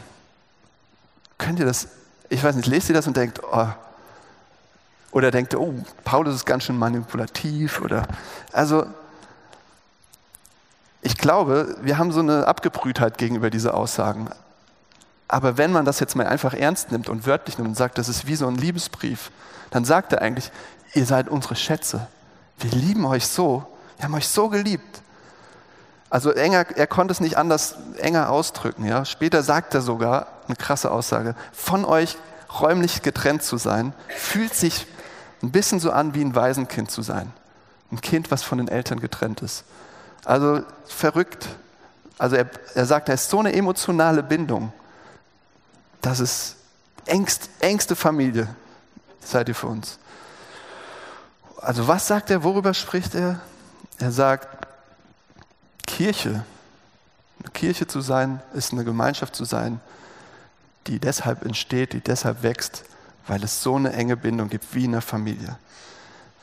Könnt 1.38 1.58
ihr 1.58 1.66
das 1.66 1.88
Ich 2.28 2.42
weiß 2.42 2.56
nicht, 2.56 2.66
lest 2.66 2.88
ihr 2.88 2.94
das 2.94 3.06
und 3.06 3.16
denkt, 3.16 3.40
oh, 3.50 3.68
oder 5.12 5.30
denkt, 5.30 5.54
oh, 5.54 5.74
Paulus 6.04 6.34
ist 6.34 6.44
ganz 6.44 6.64
schön 6.64 6.78
manipulativ 6.78 7.80
oder, 7.80 8.06
also, 8.52 8.86
ich 11.00 11.16
glaube, 11.16 11.76
wir 11.80 11.96
haben 11.96 12.12
so 12.12 12.20
eine 12.20 12.46
Abgebrühtheit 12.46 13.16
gegenüber 13.16 13.50
diese 13.50 13.72
Aussagen. 13.72 14.28
Aber 15.28 15.56
wenn 15.56 15.72
man 15.72 15.84
das 15.84 16.00
jetzt 16.00 16.16
mal 16.16 16.26
einfach 16.26 16.54
ernst 16.54 16.90
nimmt 16.90 17.08
und 17.08 17.26
wörtlich 17.26 17.56
nimmt 17.56 17.68
und 17.68 17.74
sagt, 17.76 17.98
das 17.98 18.08
ist 18.08 18.26
wie 18.26 18.34
so 18.34 18.46
ein 18.46 18.56
Liebesbrief, 18.56 19.30
dann 19.70 19.84
sagt 19.84 20.12
er 20.12 20.22
eigentlich, 20.22 20.50
ihr 20.94 21.06
seid 21.06 21.28
unsere 21.28 21.54
Schätze. 21.54 22.06
Wir 22.58 22.70
lieben 22.70 23.04
euch 23.06 23.26
so. 23.26 23.64
Wir 23.96 24.04
haben 24.04 24.14
euch 24.14 24.28
so 24.28 24.48
geliebt. 24.48 25.02
Also 26.10 26.32
enger, 26.32 26.66
er 26.76 26.86
konnte 26.86 27.12
es 27.12 27.20
nicht 27.20 27.36
anders 27.36 27.74
enger 27.98 28.30
ausdrücken. 28.30 28.84
Ja? 28.84 29.04
Später 29.04 29.42
sagt 29.42 29.74
er 29.74 29.82
sogar, 29.82 30.26
eine 30.46 30.56
krasse 30.56 30.90
Aussage, 30.90 31.34
von 31.52 31.84
euch 31.84 32.16
räumlich 32.60 33.02
getrennt 33.02 33.42
zu 33.42 33.58
sein, 33.58 33.92
fühlt 34.08 34.54
sich 34.54 34.86
ein 35.42 35.50
bisschen 35.50 35.80
so 35.80 35.90
an 35.90 36.14
wie 36.14 36.22
ein 36.22 36.34
Waisenkind 36.34 36.90
zu 36.90 37.02
sein. 37.02 37.32
Ein 37.92 38.00
Kind, 38.00 38.30
was 38.30 38.42
von 38.42 38.58
den 38.58 38.68
Eltern 38.68 39.00
getrennt 39.00 39.42
ist. 39.42 39.64
Also 40.24 40.62
verrückt. 40.86 41.48
Also 42.18 42.36
er, 42.36 42.46
er 42.74 42.86
sagt, 42.86 43.08
da 43.08 43.12
ist 43.12 43.30
so 43.30 43.38
eine 43.38 43.52
emotionale 43.52 44.22
Bindung. 44.22 44.72
Das 46.00 46.20
ist 46.20 46.56
engst, 47.06 47.50
engste 47.60 47.96
Familie, 47.96 48.48
seid 49.20 49.48
ihr 49.48 49.54
für 49.54 49.66
uns. 49.66 49.98
Also 51.60 51.88
was 51.88 52.06
sagt 52.06 52.30
er, 52.30 52.44
worüber 52.44 52.74
spricht 52.74 53.14
er? 53.14 53.40
Er 53.98 54.12
sagt, 54.12 54.67
Kirche, 55.98 56.44
eine 57.40 57.50
Kirche 57.52 57.88
zu 57.88 58.00
sein, 58.00 58.40
ist 58.54 58.72
eine 58.72 58.84
Gemeinschaft 58.84 59.34
zu 59.34 59.44
sein, 59.44 59.80
die 60.86 61.00
deshalb 61.00 61.44
entsteht, 61.44 61.92
die 61.92 62.00
deshalb 62.00 62.44
wächst, 62.44 62.84
weil 63.26 63.42
es 63.42 63.64
so 63.64 63.74
eine 63.74 63.92
enge 63.92 64.16
Bindung 64.16 64.48
gibt 64.48 64.76
wie 64.76 64.84
in 64.84 64.92
einer 64.92 65.00
Familie. 65.00 65.58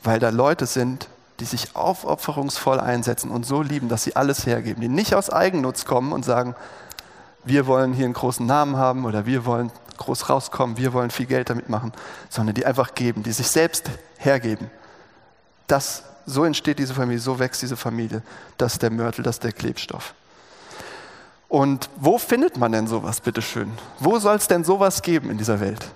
Weil 0.02 0.18
da 0.18 0.28
Leute 0.28 0.66
sind, 0.66 1.08
die 1.40 1.46
sich 1.46 1.74
aufopferungsvoll 1.74 2.78
einsetzen 2.78 3.30
und 3.30 3.46
so 3.46 3.62
lieben, 3.62 3.88
dass 3.88 4.04
sie 4.04 4.14
alles 4.14 4.44
hergeben, 4.44 4.82
die 4.82 4.88
nicht 4.88 5.14
aus 5.14 5.30
Eigennutz 5.30 5.86
kommen 5.86 6.12
und 6.12 6.22
sagen, 6.22 6.54
wir 7.42 7.66
wollen 7.66 7.94
hier 7.94 8.04
einen 8.04 8.12
großen 8.12 8.44
Namen 8.44 8.76
haben 8.76 9.06
oder 9.06 9.24
wir 9.24 9.46
wollen 9.46 9.72
groß 9.96 10.28
rauskommen, 10.28 10.76
wir 10.76 10.92
wollen 10.92 11.10
viel 11.10 11.24
Geld 11.24 11.48
damit 11.48 11.70
machen, 11.70 11.94
sondern 12.28 12.54
die 12.54 12.66
einfach 12.66 12.94
geben, 12.94 13.22
die 13.22 13.32
sich 13.32 13.48
selbst 13.48 13.88
hergeben. 14.18 14.70
Das, 15.66 16.04
so 16.26 16.44
entsteht 16.44 16.78
diese 16.78 16.94
Familie, 16.94 17.20
so 17.20 17.38
wächst 17.38 17.62
diese 17.62 17.76
Familie. 17.76 18.22
Das 18.58 18.74
ist 18.74 18.82
der 18.82 18.90
Mörtel, 18.90 19.22
das 19.22 19.36
ist 19.36 19.44
der 19.44 19.52
Klebstoff. 19.52 20.14
Und 21.48 21.88
wo 21.96 22.18
findet 22.18 22.56
man 22.56 22.72
denn 22.72 22.86
sowas, 22.86 23.20
bitteschön? 23.20 23.70
Wo 24.00 24.18
soll 24.18 24.36
es 24.36 24.48
denn 24.48 24.64
sowas 24.64 25.02
geben 25.02 25.30
in 25.30 25.38
dieser 25.38 25.60
Welt? 25.60 25.86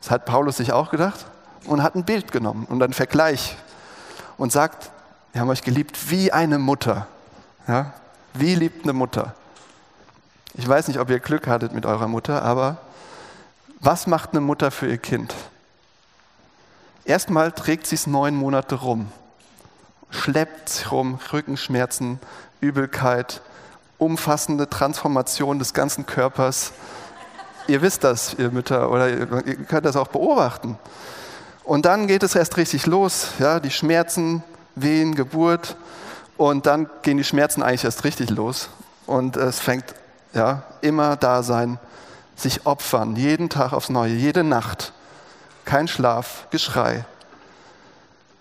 Das 0.00 0.10
hat 0.10 0.24
Paulus 0.24 0.56
sich 0.56 0.72
auch 0.72 0.90
gedacht 0.90 1.26
und 1.66 1.82
hat 1.82 1.94
ein 1.94 2.04
Bild 2.04 2.32
genommen 2.32 2.66
und 2.68 2.82
einen 2.82 2.92
Vergleich 2.92 3.56
und 4.38 4.50
sagt, 4.50 4.90
wir 5.32 5.40
haben 5.40 5.50
euch 5.50 5.62
geliebt 5.62 6.10
wie 6.10 6.32
eine 6.32 6.58
Mutter. 6.58 7.06
Ja? 7.68 7.92
Wie 8.34 8.54
liebt 8.54 8.84
eine 8.84 8.92
Mutter? 8.92 9.34
Ich 10.54 10.68
weiß 10.68 10.88
nicht, 10.88 10.98
ob 10.98 11.10
ihr 11.10 11.20
Glück 11.20 11.46
hattet 11.46 11.72
mit 11.72 11.86
eurer 11.86 12.08
Mutter, 12.08 12.42
aber 12.42 12.78
was 13.80 14.06
macht 14.06 14.30
eine 14.30 14.40
Mutter 14.40 14.70
für 14.70 14.88
ihr 14.88 14.98
Kind? 14.98 15.34
Erstmal 17.04 17.52
trägt 17.52 17.86
sie 17.86 17.96
es 17.96 18.06
neun 18.06 18.36
Monate 18.36 18.76
rum, 18.76 19.08
schleppt 20.10 20.68
sich 20.68 20.92
rum, 20.92 21.18
Rückenschmerzen, 21.32 22.20
Übelkeit, 22.60 23.42
umfassende 23.98 24.68
Transformation 24.68 25.58
des 25.58 25.74
ganzen 25.74 26.06
Körpers. 26.06 26.72
Ihr 27.66 27.82
wisst 27.82 28.04
das, 28.04 28.34
ihr 28.34 28.50
Mütter, 28.50 28.90
oder 28.90 29.08
ihr 29.08 29.26
könnt 29.26 29.84
das 29.84 29.96
auch 29.96 30.08
beobachten. 30.08 30.78
Und 31.64 31.86
dann 31.86 32.06
geht 32.06 32.22
es 32.22 32.34
erst 32.34 32.56
richtig 32.56 32.86
los, 32.86 33.28
ja, 33.38 33.60
die 33.60 33.70
Schmerzen, 33.70 34.42
Wehen, 34.74 35.14
Geburt. 35.14 35.76
Und 36.36 36.66
dann 36.66 36.88
gehen 37.02 37.18
die 37.18 37.24
Schmerzen 37.24 37.62
eigentlich 37.62 37.84
erst 37.84 38.04
richtig 38.04 38.30
los. 38.30 38.68
Und 39.06 39.36
es 39.36 39.60
fängt 39.60 39.94
ja, 40.34 40.62
immer 40.80 41.16
da 41.16 41.42
sein, 41.42 41.78
sich 42.36 42.66
opfern, 42.66 43.16
jeden 43.16 43.48
Tag 43.48 43.72
aufs 43.72 43.90
Neue, 43.90 44.14
jede 44.14 44.44
Nacht. 44.44 44.92
Kein 45.64 45.88
Schlaf, 45.88 46.48
Geschrei. 46.50 47.04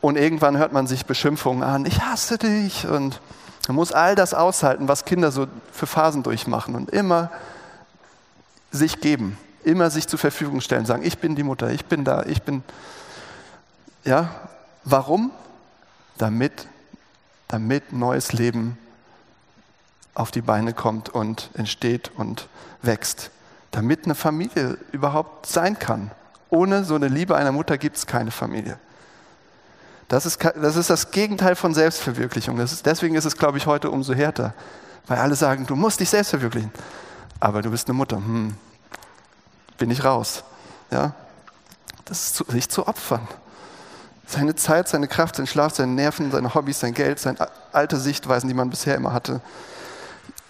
Und 0.01 0.17
irgendwann 0.17 0.57
hört 0.57 0.73
man 0.73 0.87
sich 0.87 1.05
Beschimpfungen 1.05 1.63
an, 1.63 1.85
ich 1.85 2.01
hasse 2.01 2.37
dich. 2.37 2.87
Und 2.87 3.21
man 3.67 3.75
muss 3.75 3.91
all 3.91 4.15
das 4.15 4.33
aushalten, 4.33 4.87
was 4.87 5.05
Kinder 5.05 5.31
so 5.31 5.47
für 5.71 5.85
Phasen 5.85 6.23
durchmachen. 6.23 6.75
Und 6.75 6.89
immer 6.89 7.29
sich 8.71 8.99
geben, 8.99 9.37
immer 9.63 9.89
sich 9.89 10.07
zur 10.07 10.17
Verfügung 10.17 10.61
stellen, 10.61 10.85
sagen, 10.85 11.03
ich 11.03 11.19
bin 11.19 11.35
die 11.35 11.43
Mutter, 11.43 11.69
ich 11.69 11.85
bin 11.85 12.03
da, 12.03 12.23
ich 12.23 12.41
bin 12.41 12.63
ja, 14.03 14.29
warum? 14.83 15.31
Damit, 16.17 16.67
damit 17.47 17.93
neues 17.93 18.33
Leben 18.33 18.77
auf 20.13 20.31
die 20.31 20.41
Beine 20.41 20.73
kommt 20.73 21.09
und 21.09 21.49
entsteht 21.53 22.11
und 22.15 22.47
wächst. 22.81 23.29
Damit 23.69 24.05
eine 24.05 24.15
Familie 24.15 24.77
überhaupt 24.91 25.45
sein 25.45 25.77
kann. 25.77 26.11
Ohne 26.51 26.83
so 26.83 26.95
eine 26.95 27.07
Liebe 27.07 27.35
einer 27.35 27.51
Mutter 27.51 27.77
gibt 27.77 27.97
es 27.97 28.05
keine 28.05 28.29
Familie. 28.29 28.77
Das 30.09 30.25
ist, 30.25 30.43
das 30.43 30.75
ist 30.75 30.89
das 30.89 31.11
Gegenteil 31.11 31.55
von 31.55 31.73
Selbstverwirklichung. 31.73 32.59
Ist, 32.59 32.85
deswegen 32.85 33.15
ist 33.15 33.23
es, 33.23 33.37
glaube 33.37 33.57
ich, 33.57 33.65
heute 33.65 33.89
umso 33.89 34.13
härter. 34.13 34.53
Weil 35.07 35.19
alle 35.19 35.35
sagen, 35.35 35.65
du 35.65 35.77
musst 35.77 36.01
dich 36.01 36.09
selbst 36.09 36.31
verwirklichen. 36.31 36.69
Aber 37.39 37.61
du 37.61 37.71
bist 37.71 37.87
eine 37.87 37.95
Mutter. 37.95 38.17
Hm, 38.17 38.53
bin 39.77 39.89
ich 39.89 40.03
raus. 40.03 40.43
Ja? 40.91 41.13
Das 42.03 42.25
ist 42.25 42.35
zu, 42.35 42.43
sich 42.49 42.67
zu 42.67 42.85
opfern. 42.85 43.25
Seine 44.27 44.53
Zeit, 44.55 44.89
seine 44.89 45.07
Kraft, 45.07 45.37
sein 45.37 45.47
Schlaf, 45.47 45.75
seine 45.75 45.93
Nerven, 45.93 46.31
seine 46.31 46.53
Hobbys, 46.53 46.81
sein 46.81 46.93
Geld, 46.93 47.19
seine 47.19 47.47
alte 47.71 47.97
Sichtweisen, 47.97 48.49
die 48.49 48.53
man 48.53 48.69
bisher 48.69 48.95
immer 48.95 49.13
hatte. 49.13 49.39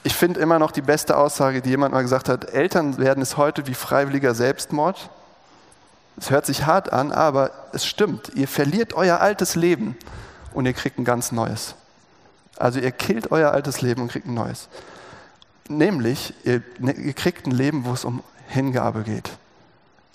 Ich 0.01 0.15
finde 0.15 0.39
immer 0.39 0.57
noch 0.57 0.71
die 0.71 0.81
beste 0.81 1.15
Aussage, 1.15 1.61
die 1.61 1.69
jemand 1.69 1.93
mal 1.93 2.01
gesagt 2.01 2.27
hat, 2.27 2.49
Eltern 2.51 2.97
werden 2.97 3.21
es 3.21 3.37
heute 3.37 3.67
wie 3.67 3.75
freiwilliger 3.75 4.33
Selbstmord. 4.33 5.11
Es 6.17 6.29
hört 6.29 6.45
sich 6.45 6.65
hart 6.65 6.91
an, 6.91 7.11
aber 7.11 7.51
es 7.73 7.85
stimmt. 7.85 8.31
Ihr 8.35 8.47
verliert 8.47 8.93
euer 8.93 9.19
altes 9.19 9.55
Leben 9.55 9.97
und 10.53 10.65
ihr 10.65 10.73
kriegt 10.73 10.99
ein 10.99 11.05
ganz 11.05 11.31
neues. 11.31 11.75
Also 12.57 12.79
ihr 12.79 12.91
killt 12.91 13.31
euer 13.31 13.51
altes 13.51 13.81
Leben 13.81 14.03
und 14.03 14.11
kriegt 14.11 14.27
ein 14.27 14.33
neues. 14.33 14.67
Nämlich, 15.67 16.33
ihr, 16.43 16.61
ne, 16.79 16.91
ihr 16.93 17.13
kriegt 17.13 17.47
ein 17.47 17.51
Leben, 17.51 17.85
wo 17.85 17.93
es 17.93 18.05
um 18.05 18.21
Hingabe 18.47 19.03
geht. 19.03 19.31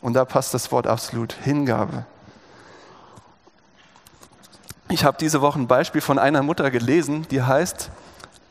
Und 0.00 0.14
da 0.14 0.24
passt 0.24 0.54
das 0.54 0.70
Wort 0.70 0.86
absolut, 0.86 1.32
Hingabe. 1.32 2.04
Ich 4.88 5.04
habe 5.04 5.16
diese 5.18 5.40
Woche 5.40 5.58
ein 5.58 5.66
Beispiel 5.66 6.00
von 6.00 6.18
einer 6.18 6.42
Mutter 6.42 6.70
gelesen, 6.70 7.26
die 7.30 7.42
heißt 7.42 7.90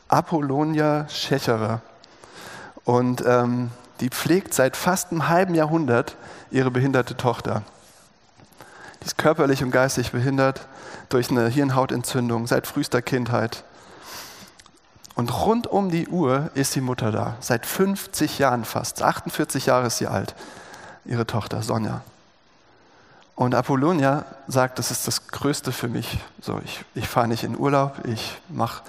Apollonia 0.10 1.08
Schecherer. 1.08 1.82
Und 2.84 3.24
ähm, 3.26 3.72
die 4.00 4.10
pflegt 4.10 4.54
seit 4.54 4.76
fast 4.76 5.12
einem 5.12 5.28
halben 5.30 5.56
Jahrhundert 5.56 6.16
ihre 6.52 6.72
behinderte 6.72 7.16
Tochter. 7.18 7.64
Die 9.02 9.06
ist 9.06 9.18
körperlich 9.18 9.64
und 9.64 9.72
geistig 9.72 10.12
behindert 10.12 10.68
durch 11.10 11.30
eine 11.30 11.48
Hirnhautentzündung 11.48 12.48
seit 12.48 12.68
frühester 12.68 13.02
Kindheit. 13.02 13.64
Und 15.16 15.46
rund 15.46 15.68
um 15.68 15.90
die 15.90 16.08
Uhr 16.08 16.50
ist 16.56 16.76
die 16.76 16.82
Mutter 16.82 17.12
da, 17.12 17.38
seit 17.40 17.66
50 17.66 18.40
Jahren 18.40 18.66
fast. 18.66 19.02
48 19.02 19.68
Jahre 19.68 19.88
ist 19.88 19.98
sie 19.98 20.08
alt, 20.08 20.36
ihre 21.06 21.26
Tochter 21.26 21.62
Sonja. 21.62 22.02
Und 23.36 23.54
Apollonia 23.54 24.26
sagt, 24.48 24.80
das 24.80 24.92
ist 24.92 25.08
das 25.08 25.28
Größte 25.28 25.72
für 25.72 25.88
mich. 25.88 26.20
So, 26.42 26.60
ich, 26.64 26.84
ich 26.96 27.08
fahre 27.08 27.28
nicht 27.28 27.44
in 27.44 27.58
Urlaub, 27.58 28.00
ich, 28.06 28.42
mach, 28.50 28.82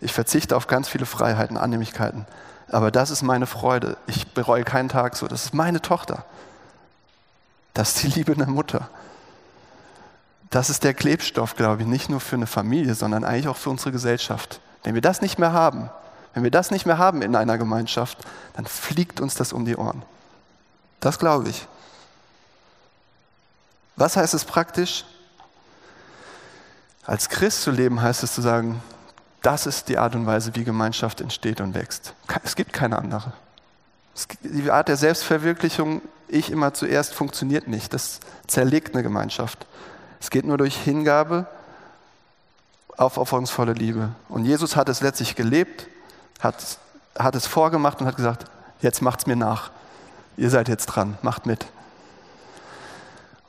ich 0.00 0.12
verzichte 0.12 0.56
auf 0.56 0.66
ganz 0.66 0.88
viele 0.88 1.06
Freiheiten, 1.06 1.56
Annehmlichkeiten. 1.56 2.26
Aber 2.72 2.90
das 2.90 3.10
ist 3.10 3.22
meine 3.22 3.46
Freude. 3.46 3.96
Ich 4.06 4.32
bereue 4.32 4.64
keinen 4.64 4.88
Tag 4.88 5.16
so. 5.16 5.28
Das 5.28 5.44
ist 5.44 5.54
meine 5.54 5.82
Tochter. 5.82 6.24
Das 7.74 7.90
ist 7.90 8.02
die 8.02 8.08
Liebe 8.08 8.32
einer 8.32 8.46
Mutter. 8.46 8.88
Das 10.50 10.68
ist 10.68 10.84
der 10.84 10.94
Klebstoff, 10.94 11.56
glaube 11.56 11.82
ich, 11.82 11.88
nicht 11.88 12.10
nur 12.10 12.20
für 12.20 12.36
eine 12.36 12.46
Familie, 12.46 12.94
sondern 12.94 13.24
eigentlich 13.24 13.48
auch 13.48 13.56
für 13.56 13.70
unsere 13.70 13.92
Gesellschaft. 13.92 14.60
Wenn 14.82 14.94
wir 14.94 15.00
das 15.00 15.22
nicht 15.22 15.38
mehr 15.38 15.52
haben, 15.52 15.90
wenn 16.34 16.42
wir 16.44 16.50
das 16.50 16.70
nicht 16.70 16.86
mehr 16.86 16.98
haben 16.98 17.22
in 17.22 17.36
einer 17.36 17.58
Gemeinschaft, 17.58 18.18
dann 18.54 18.66
fliegt 18.66 19.20
uns 19.20 19.34
das 19.34 19.52
um 19.52 19.64
die 19.64 19.76
Ohren. 19.76 20.02
Das 21.00 21.18
glaube 21.18 21.48
ich. 21.48 21.66
Was 23.96 24.16
heißt 24.16 24.34
es 24.34 24.44
praktisch? 24.44 25.04
Als 27.04 27.28
Christ 27.28 27.62
zu 27.62 27.70
leben 27.70 28.00
heißt 28.00 28.22
es 28.22 28.34
zu 28.34 28.40
sagen, 28.40 28.82
das 29.42 29.66
ist 29.66 29.88
die 29.88 29.98
Art 29.98 30.14
und 30.14 30.26
Weise, 30.26 30.54
wie 30.54 30.64
Gemeinschaft 30.64 31.20
entsteht 31.20 31.60
und 31.60 31.74
wächst. 31.74 32.14
Es 32.44 32.56
gibt 32.56 32.72
keine 32.72 32.96
andere. 32.96 33.32
Die 34.42 34.70
Art 34.70 34.88
der 34.88 34.96
Selbstverwirklichung, 34.96 36.02
ich 36.28 36.50
immer 36.50 36.74
zuerst, 36.74 37.12
funktioniert 37.14 37.66
nicht. 37.66 37.92
Das 37.92 38.20
zerlegt 38.46 38.94
eine 38.94 39.02
Gemeinschaft. 39.02 39.66
Es 40.20 40.30
geht 40.30 40.44
nur 40.44 40.58
durch 40.58 40.76
Hingabe, 40.76 41.46
aufopferungsvolle 42.96 43.72
Liebe. 43.72 44.10
Und 44.28 44.44
Jesus 44.44 44.76
hat 44.76 44.88
es 44.88 45.00
letztlich 45.00 45.34
gelebt, 45.34 45.88
hat, 46.40 46.78
hat 47.18 47.34
es 47.34 47.46
vorgemacht 47.46 48.00
und 48.00 48.06
hat 48.06 48.16
gesagt, 48.16 48.44
jetzt 48.80 49.02
macht's 49.02 49.26
mir 49.26 49.36
nach. 49.36 49.70
Ihr 50.36 50.50
seid 50.50 50.68
jetzt 50.68 50.86
dran, 50.86 51.18
macht 51.22 51.46
mit. 51.46 51.66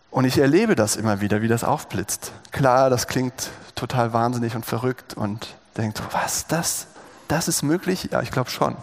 Und 0.09 0.25
ich 0.25 0.37
erlebe 0.37 0.75
das 0.75 0.95
immer 0.95 1.21
wieder, 1.21 1.41
wie 1.41 1.47
das 1.47 1.63
aufblitzt. 1.63 2.31
Klar, 2.51 2.89
das 2.89 3.07
klingt 3.07 3.49
total 3.75 4.13
wahnsinnig 4.13 4.55
und 4.55 4.65
verrückt 4.65 5.15
und 5.15 5.55
denkt, 5.77 6.01
was, 6.11 6.47
das, 6.47 6.87
das 7.27 7.47
ist 7.47 7.63
möglich? 7.63 8.09
Ja, 8.11 8.21
ich 8.21 8.31
glaube 8.31 8.49
schon. 8.49 8.75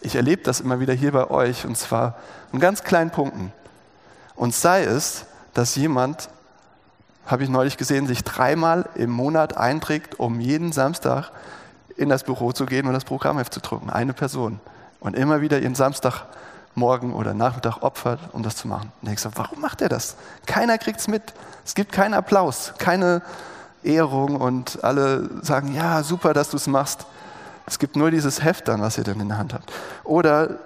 Ich 0.00 0.16
erlebe 0.16 0.42
das 0.42 0.60
immer 0.60 0.80
wieder 0.80 0.92
hier 0.92 1.12
bei 1.12 1.30
euch 1.30 1.64
und 1.64 1.76
zwar 1.76 2.16
in 2.52 2.60
ganz 2.60 2.82
kleinen 2.82 3.10
Punkten. 3.10 3.52
Und 4.34 4.54
sei 4.54 4.82
es, 4.82 5.26
dass 5.54 5.76
jemand, 5.76 6.28
habe 7.26 7.44
ich 7.44 7.48
neulich 7.48 7.76
gesehen, 7.76 8.06
sich 8.06 8.24
dreimal 8.24 8.88
im 8.94 9.10
Monat 9.10 9.56
einträgt, 9.56 10.18
um 10.18 10.40
jeden 10.40 10.72
Samstag 10.72 11.30
in 11.96 12.08
das 12.08 12.24
Büro 12.24 12.52
zu 12.52 12.66
gehen 12.66 12.86
und 12.86 12.94
das 12.94 13.04
Programmheft 13.04 13.54
zu 13.54 13.60
drucken. 13.60 13.90
Eine 13.90 14.12
Person. 14.12 14.60
Und 14.98 15.14
immer 15.14 15.40
wieder 15.40 15.60
ihren 15.60 15.74
Samstagmorgen 15.74 17.12
oder 17.12 17.34
Nachmittag 17.34 17.82
opfert, 17.82 18.18
um 18.32 18.42
das 18.42 18.56
zu 18.56 18.66
machen. 18.66 18.90
Und 19.02 19.12
ich 19.12 19.20
sage, 19.20 19.36
warum 19.36 19.60
macht 19.60 19.82
er 19.82 19.88
das? 19.88 20.16
Keiner 20.46 20.78
kriegt 20.78 21.00
es 21.00 21.08
mit. 21.08 21.22
Es 21.64 21.74
gibt 21.74 21.92
keinen 21.92 22.14
Applaus, 22.14 22.74
keine 22.78 23.22
Ehrung 23.84 24.36
und 24.36 24.82
alle 24.84 25.28
sagen, 25.42 25.74
ja, 25.74 26.02
super, 26.02 26.34
dass 26.34 26.50
du 26.50 26.56
es 26.56 26.66
machst. 26.66 27.06
Es 27.66 27.78
gibt 27.78 27.96
nur 27.96 28.10
dieses 28.10 28.42
Heft 28.42 28.68
dann, 28.68 28.80
was 28.80 28.98
ihr 28.98 29.04
dann 29.04 29.20
in 29.20 29.28
der 29.28 29.38
Hand 29.38 29.54
habt. 29.54 29.72
Oder 30.04 30.58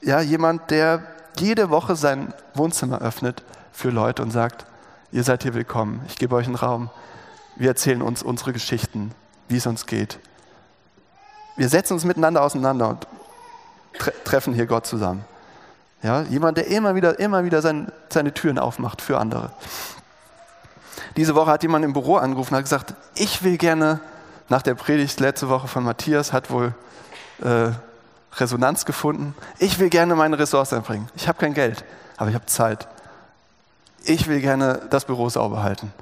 ja, 0.00 0.20
jemand, 0.20 0.70
der 0.70 1.02
jede 1.38 1.70
Woche 1.70 1.96
sein 1.96 2.32
Wohnzimmer 2.54 3.00
öffnet 3.00 3.42
für 3.72 3.90
Leute 3.90 4.22
und 4.22 4.30
sagt, 4.30 4.66
ihr 5.12 5.22
seid 5.22 5.42
hier 5.42 5.54
willkommen, 5.54 6.02
ich 6.08 6.16
gebe 6.16 6.34
euch 6.34 6.46
einen 6.46 6.54
Raum, 6.54 6.90
wir 7.56 7.68
erzählen 7.68 8.02
uns 8.02 8.22
unsere 8.22 8.52
Geschichten, 8.52 9.12
wie 9.48 9.56
es 9.56 9.66
uns 9.66 9.86
geht. 9.86 10.18
Wir 11.56 11.68
setzen 11.68 11.94
uns 11.94 12.04
miteinander 12.04 12.42
auseinander 12.42 12.88
und 12.88 13.06
tre 13.98 14.12
treffen 14.24 14.54
hier 14.54 14.66
Gott 14.66 14.86
zusammen. 14.86 15.24
Ja, 16.02 16.22
jemand, 16.22 16.58
der 16.58 16.66
immer 16.66 16.94
wieder, 16.94 17.18
immer 17.18 17.44
wieder 17.44 17.62
sein, 17.62 17.90
seine 18.10 18.32
Türen 18.32 18.58
aufmacht 18.58 19.00
für 19.00 19.18
andere. 19.18 19.52
Diese 21.16 21.34
Woche 21.34 21.50
hat 21.50 21.62
jemand 21.62 21.84
im 21.84 21.92
Büro 21.92 22.16
angerufen 22.16 22.54
und 22.54 22.58
hat 22.58 22.64
gesagt, 22.64 22.94
ich 23.14 23.42
will 23.42 23.56
gerne 23.56 24.00
nach 24.48 24.62
der 24.62 24.74
Predigt 24.74 25.18
letzte 25.20 25.48
Woche 25.48 25.66
von 25.66 25.82
Matthias, 25.82 26.32
hat 26.32 26.50
wohl 26.50 26.74
äh, 27.42 27.70
Resonanz 28.36 28.84
gefunden. 28.84 29.34
Ich 29.58 29.78
will 29.78 29.88
gerne 29.88 30.14
meine 30.14 30.38
Ressource 30.38 30.72
einbringen. 30.72 31.08
Ich 31.16 31.26
habe 31.26 31.38
kein 31.38 31.54
Geld, 31.54 31.84
aber 32.18 32.28
ich 32.28 32.34
habe 32.34 32.46
Zeit. 32.46 32.86
Ich 34.04 34.28
will 34.28 34.40
gerne 34.40 34.82
das 34.90 35.06
Büro 35.06 35.28
sauber 35.30 35.62
halten. 35.62 35.92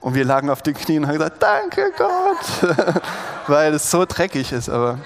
Und 0.00 0.14
wir 0.14 0.24
lagen 0.24 0.50
auf 0.50 0.62
den 0.62 0.74
Knien 0.74 1.04
und 1.04 1.08
haben 1.08 1.18
gesagt, 1.18 1.42
danke 1.42 1.92
Gott, 1.96 2.74
weil 3.46 3.74
es 3.74 3.90
so 3.90 4.04
dreckig 4.04 4.52
ist, 4.52 4.68
aber 4.68 4.98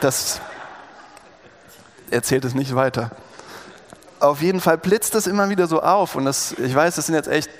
das 0.00 0.40
erzählt 2.10 2.44
es 2.44 2.54
nicht 2.54 2.74
weiter. 2.74 3.10
Auf 4.20 4.40
jeden 4.40 4.60
Fall 4.60 4.78
blitzt 4.78 5.14
es 5.16 5.26
immer 5.26 5.50
wieder 5.50 5.66
so 5.66 5.82
auf 5.82 6.14
und 6.14 6.24
das, 6.24 6.52
ich 6.52 6.74
weiß, 6.74 6.94
das 6.94 7.06
sind 7.06 7.14
jetzt 7.14 7.28
echt 7.28 7.50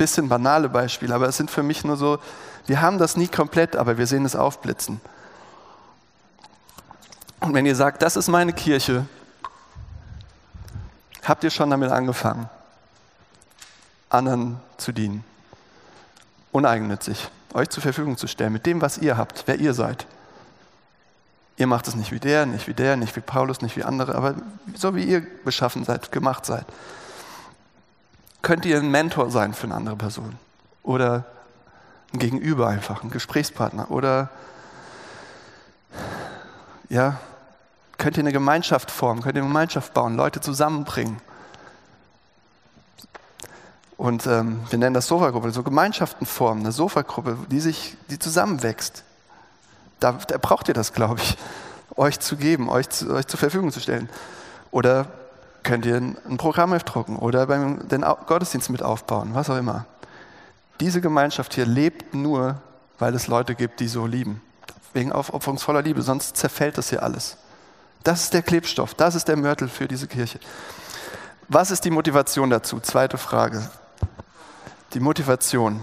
bisschen 0.00 0.30
banale 0.30 0.70
Beispiele, 0.70 1.14
aber 1.14 1.28
es 1.28 1.36
sind 1.36 1.50
für 1.50 1.62
mich 1.62 1.84
nur 1.84 1.98
so, 1.98 2.18
wir 2.66 2.80
haben 2.80 2.96
das 2.96 3.18
nie 3.18 3.28
komplett, 3.28 3.76
aber 3.76 3.98
wir 3.98 4.06
sehen 4.06 4.24
es 4.24 4.34
aufblitzen. 4.34 4.98
Und 7.40 7.52
wenn 7.52 7.66
ihr 7.66 7.76
sagt, 7.76 8.00
das 8.00 8.16
ist 8.16 8.28
meine 8.28 8.54
Kirche, 8.54 9.06
habt 11.22 11.44
ihr 11.44 11.50
schon 11.50 11.68
damit 11.68 11.90
angefangen, 11.90 12.48
anderen 14.08 14.58
zu 14.78 14.92
dienen, 14.92 15.22
uneigennützig, 16.50 17.28
euch 17.52 17.68
zur 17.68 17.82
Verfügung 17.82 18.16
zu 18.16 18.26
stellen, 18.26 18.54
mit 18.54 18.64
dem, 18.64 18.80
was 18.80 18.96
ihr 18.96 19.18
habt, 19.18 19.42
wer 19.46 19.60
ihr 19.60 19.74
seid. 19.74 20.06
Ihr 21.58 21.66
macht 21.66 21.86
es 21.88 21.94
nicht 21.94 22.10
wie 22.10 22.20
der, 22.20 22.46
nicht 22.46 22.66
wie 22.68 22.74
der, 22.74 22.96
nicht 22.96 23.14
wie 23.16 23.20
Paulus, 23.20 23.60
nicht 23.60 23.76
wie 23.76 23.84
andere, 23.84 24.14
aber 24.14 24.34
so 24.74 24.94
wie 24.94 25.04
ihr 25.04 25.26
beschaffen 25.44 25.84
seid, 25.84 26.10
gemacht 26.10 26.46
seid. 26.46 26.64
Könnt 28.42 28.64
ihr 28.64 28.78
ein 28.78 28.90
Mentor 28.90 29.30
sein 29.30 29.54
für 29.54 29.64
eine 29.64 29.74
andere 29.74 29.96
Person 29.96 30.38
oder 30.82 31.24
ein 32.12 32.18
Gegenüber 32.18 32.68
einfach, 32.68 33.02
ein 33.02 33.10
Gesprächspartner 33.10 33.90
oder 33.90 34.30
ja, 36.88 37.20
könnt 37.98 38.16
ihr 38.16 38.22
eine 38.22 38.32
Gemeinschaft 38.32 38.90
formen, 38.90 39.22
könnt 39.22 39.36
ihr 39.36 39.42
eine 39.42 39.48
Gemeinschaft 39.48 39.94
bauen, 39.94 40.16
Leute 40.16 40.40
zusammenbringen. 40.40 41.20
Und 43.96 44.26
ähm, 44.26 44.60
wir 44.70 44.78
nennen 44.78 44.94
das 44.94 45.06
Sofagruppe, 45.06 45.50
so 45.50 45.62
Gemeinschaften 45.62 46.24
formen, 46.24 46.62
eine 46.62 46.72
Sofagruppe, 46.72 47.36
die 47.50 47.60
sich, 47.60 47.98
die 48.08 48.18
zusammenwächst. 48.18 49.04
Da, 50.00 50.12
da 50.12 50.38
braucht 50.38 50.68
ihr 50.68 50.74
das, 50.74 50.94
glaube 50.94 51.20
ich, 51.20 51.36
euch 51.96 52.18
zu 52.18 52.36
geben, 52.36 52.70
euch, 52.70 52.88
zu, 52.88 53.12
euch 53.12 53.26
zur 53.26 53.38
Verfügung 53.38 53.70
zu 53.70 53.80
stellen. 53.80 54.08
Oder 54.70 55.06
könnt 55.62 55.86
ihr 55.86 55.96
ein, 55.96 56.36
Programm 56.36 56.76
drucken 56.78 57.16
oder 57.16 57.46
beim 57.46 57.88
den 57.88 58.02
Gottesdienst 58.02 58.70
mit 58.70 58.82
aufbauen, 58.82 59.30
was 59.32 59.50
auch 59.50 59.56
immer. 59.56 59.86
Diese 60.80 61.00
Gemeinschaft 61.00 61.54
hier 61.54 61.66
lebt 61.66 62.14
nur, 62.14 62.56
weil 62.98 63.14
es 63.14 63.26
Leute 63.26 63.54
gibt, 63.54 63.80
die 63.80 63.88
so 63.88 64.06
lieben. 64.06 64.40
Wegen 64.92 65.12
aufopferungsvoller 65.12 65.82
Liebe, 65.82 66.02
sonst 66.02 66.36
zerfällt 66.36 66.78
das 66.78 66.90
hier 66.90 67.02
alles. 67.02 67.36
Das 68.02 68.22
ist 68.22 68.34
der 68.34 68.42
Klebstoff, 68.42 68.94
das 68.94 69.14
ist 69.14 69.28
der 69.28 69.36
Mörtel 69.36 69.68
für 69.68 69.86
diese 69.86 70.08
Kirche. 70.08 70.40
Was 71.48 71.70
ist 71.70 71.84
die 71.84 71.90
Motivation 71.90 72.48
dazu? 72.48 72.80
Zweite 72.80 73.18
Frage. 73.18 73.68
Die 74.94 75.00
Motivation. 75.00 75.80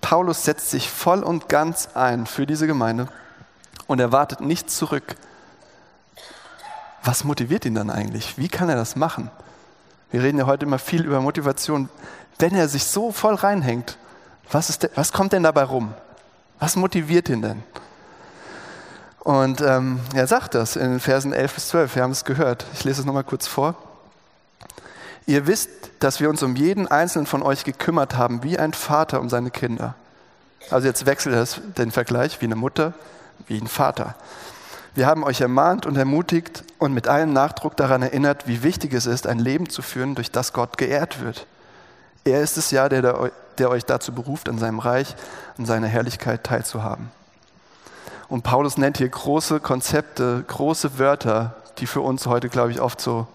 Paulus 0.00 0.44
setzt 0.44 0.70
sich 0.70 0.90
voll 0.90 1.22
und 1.22 1.48
ganz 1.48 1.88
ein 1.94 2.26
für 2.26 2.46
diese 2.46 2.66
Gemeinde 2.66 3.08
und 3.86 3.98
erwartet 3.98 4.40
nichts 4.40 4.76
zurück. 4.76 5.16
Was 7.04 7.24
motiviert 7.24 7.64
ihn 7.64 7.74
dann 7.74 7.90
eigentlich? 7.90 8.38
Wie 8.38 8.48
kann 8.48 8.68
er 8.68 8.76
das 8.76 8.96
machen? 8.96 9.30
Wir 10.10 10.22
reden 10.22 10.38
ja 10.38 10.46
heute 10.46 10.66
immer 10.66 10.78
viel 10.78 11.04
über 11.04 11.20
Motivation. 11.20 11.88
Wenn 12.38 12.54
er 12.54 12.68
sich 12.68 12.84
so 12.84 13.12
voll 13.12 13.34
reinhängt, 13.34 13.98
was, 14.50 14.68
ist 14.70 14.88
was 14.94 15.12
kommt 15.12 15.32
denn 15.32 15.42
dabei 15.42 15.64
rum? 15.64 15.94
Was 16.60 16.76
motiviert 16.76 17.28
ihn 17.28 17.42
denn? 17.42 17.62
Und 19.20 19.60
ähm, 19.60 20.00
er 20.14 20.26
sagt 20.26 20.54
das 20.54 20.76
in 20.76 20.90
den 20.90 21.00
Versen 21.00 21.32
11 21.32 21.54
bis 21.54 21.68
12. 21.68 21.94
Wir 21.96 22.02
haben 22.02 22.10
es 22.10 22.24
gehört. 22.24 22.66
Ich 22.74 22.84
lese 22.84 23.00
es 23.00 23.06
nochmal 23.06 23.24
kurz 23.24 23.46
vor. 23.46 23.76
Ihr 25.26 25.46
wisst, 25.46 25.70
dass 26.00 26.20
wir 26.20 26.28
uns 26.28 26.42
um 26.42 26.56
jeden 26.56 26.88
einzelnen 26.88 27.26
von 27.26 27.42
euch 27.42 27.64
gekümmert 27.64 28.16
haben, 28.16 28.42
wie 28.42 28.58
ein 28.58 28.72
Vater 28.72 29.20
um 29.20 29.28
seine 29.28 29.50
Kinder. 29.50 29.94
Also 30.70 30.88
jetzt 30.88 31.06
wechselt 31.06 31.36
das 31.36 31.60
den 31.76 31.92
Vergleich, 31.92 32.40
wie 32.40 32.46
eine 32.46 32.56
Mutter, 32.56 32.94
wie 33.46 33.58
ein 33.58 33.68
Vater. 33.68 34.16
Wir 34.94 35.06
haben 35.06 35.24
euch 35.24 35.40
ermahnt 35.40 35.86
und 35.86 35.96
ermutigt 35.96 36.64
und 36.78 36.92
mit 36.92 37.08
allem 37.08 37.32
Nachdruck 37.32 37.76
daran 37.76 38.02
erinnert, 38.02 38.46
wie 38.46 38.62
wichtig 38.62 38.92
es 38.92 39.06
ist, 39.06 39.26
ein 39.26 39.38
Leben 39.38 39.70
zu 39.70 39.80
führen, 39.80 40.14
durch 40.14 40.30
das 40.30 40.52
Gott 40.52 40.76
geehrt 40.76 41.22
wird. 41.22 41.46
Er 42.24 42.42
ist 42.42 42.58
es 42.58 42.70
ja, 42.70 42.90
der, 42.90 43.30
der 43.56 43.70
euch 43.70 43.86
dazu 43.86 44.12
beruft, 44.12 44.50
an 44.50 44.58
seinem 44.58 44.78
Reich, 44.78 45.16
an 45.56 45.64
seiner 45.64 45.86
Herrlichkeit 45.86 46.44
teilzuhaben. 46.44 47.10
Und 48.28 48.42
Paulus 48.42 48.76
nennt 48.76 48.98
hier 48.98 49.08
große 49.08 49.60
Konzepte, 49.60 50.44
große 50.46 50.98
Wörter, 50.98 51.54
die 51.78 51.86
für 51.86 52.02
uns 52.02 52.26
heute, 52.26 52.50
glaube 52.50 52.70
ich, 52.70 52.80
oft 52.80 53.00
so 53.00 53.26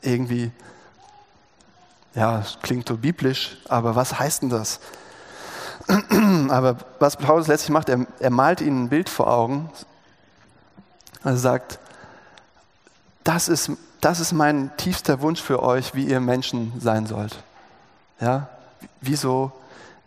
irgendwie, 0.00 0.52
ja, 2.14 2.42
klingt 2.62 2.88
so 2.88 2.96
biblisch, 2.96 3.58
aber 3.68 3.96
was 3.96 4.18
heißt 4.18 4.42
denn 4.42 4.50
das? 4.50 4.80
Aber 6.50 6.76
was 6.98 7.16
Paulus 7.16 7.46
letztlich 7.46 7.70
macht, 7.70 7.88
er, 7.88 8.06
er 8.18 8.28
malt 8.28 8.60
ihnen 8.60 8.84
ein 8.84 8.88
Bild 8.90 9.08
vor 9.08 9.32
Augen. 9.32 9.70
Er 11.24 11.36
sagt, 11.36 11.78
das 13.24 13.48
ist, 13.48 13.70
das 14.00 14.20
ist 14.20 14.32
mein 14.32 14.70
tiefster 14.76 15.20
Wunsch 15.20 15.42
für 15.42 15.62
euch, 15.62 15.94
wie 15.94 16.06
ihr 16.06 16.20
Menschen 16.20 16.72
sein 16.80 17.06
sollt. 17.06 17.42
Ja, 18.20 18.48
wie 19.00 19.16
so 19.16 19.52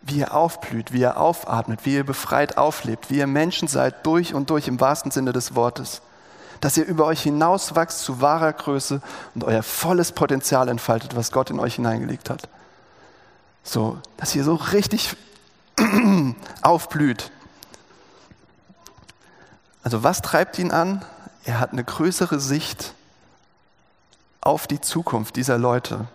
wie 0.02 0.18
ihr 0.18 0.34
aufblüht, 0.34 0.92
wie 0.92 1.00
ihr 1.00 1.18
aufatmet, 1.18 1.80
wie 1.84 1.94
ihr 1.94 2.04
befreit 2.04 2.58
auflebt, 2.58 3.10
wie 3.10 3.18
ihr 3.18 3.26
Menschen 3.26 3.68
seid 3.68 4.04
durch 4.04 4.34
und 4.34 4.50
durch 4.50 4.68
im 4.68 4.80
wahrsten 4.80 5.10
Sinne 5.10 5.32
des 5.32 5.54
Wortes. 5.54 6.02
Dass 6.60 6.76
ihr 6.76 6.84
über 6.84 7.06
euch 7.06 7.22
hinauswachst 7.22 8.00
zu 8.00 8.20
wahrer 8.20 8.52
Größe 8.52 9.00
und 9.34 9.44
euer 9.44 9.62
volles 9.62 10.12
Potenzial 10.12 10.68
entfaltet, 10.68 11.16
was 11.16 11.32
Gott 11.32 11.50
in 11.50 11.60
euch 11.60 11.76
hineingelegt 11.76 12.30
hat. 12.30 12.48
So, 13.62 13.98
dass 14.16 14.34
ihr 14.34 14.44
so 14.44 14.56
richtig 14.56 15.16
aufblüht. 16.62 17.30
Also 19.82 20.02
was 20.02 20.22
treibt 20.22 20.58
ihn 20.58 20.70
an? 20.70 21.04
Er 21.44 21.60
hat 21.60 21.72
eine 21.72 21.84
größere 21.84 22.38
Sicht 22.38 22.94
auf 24.40 24.66
die 24.66 24.80
Zukunft 24.80 25.36
dieser 25.36 25.58
Leute, 25.58 26.06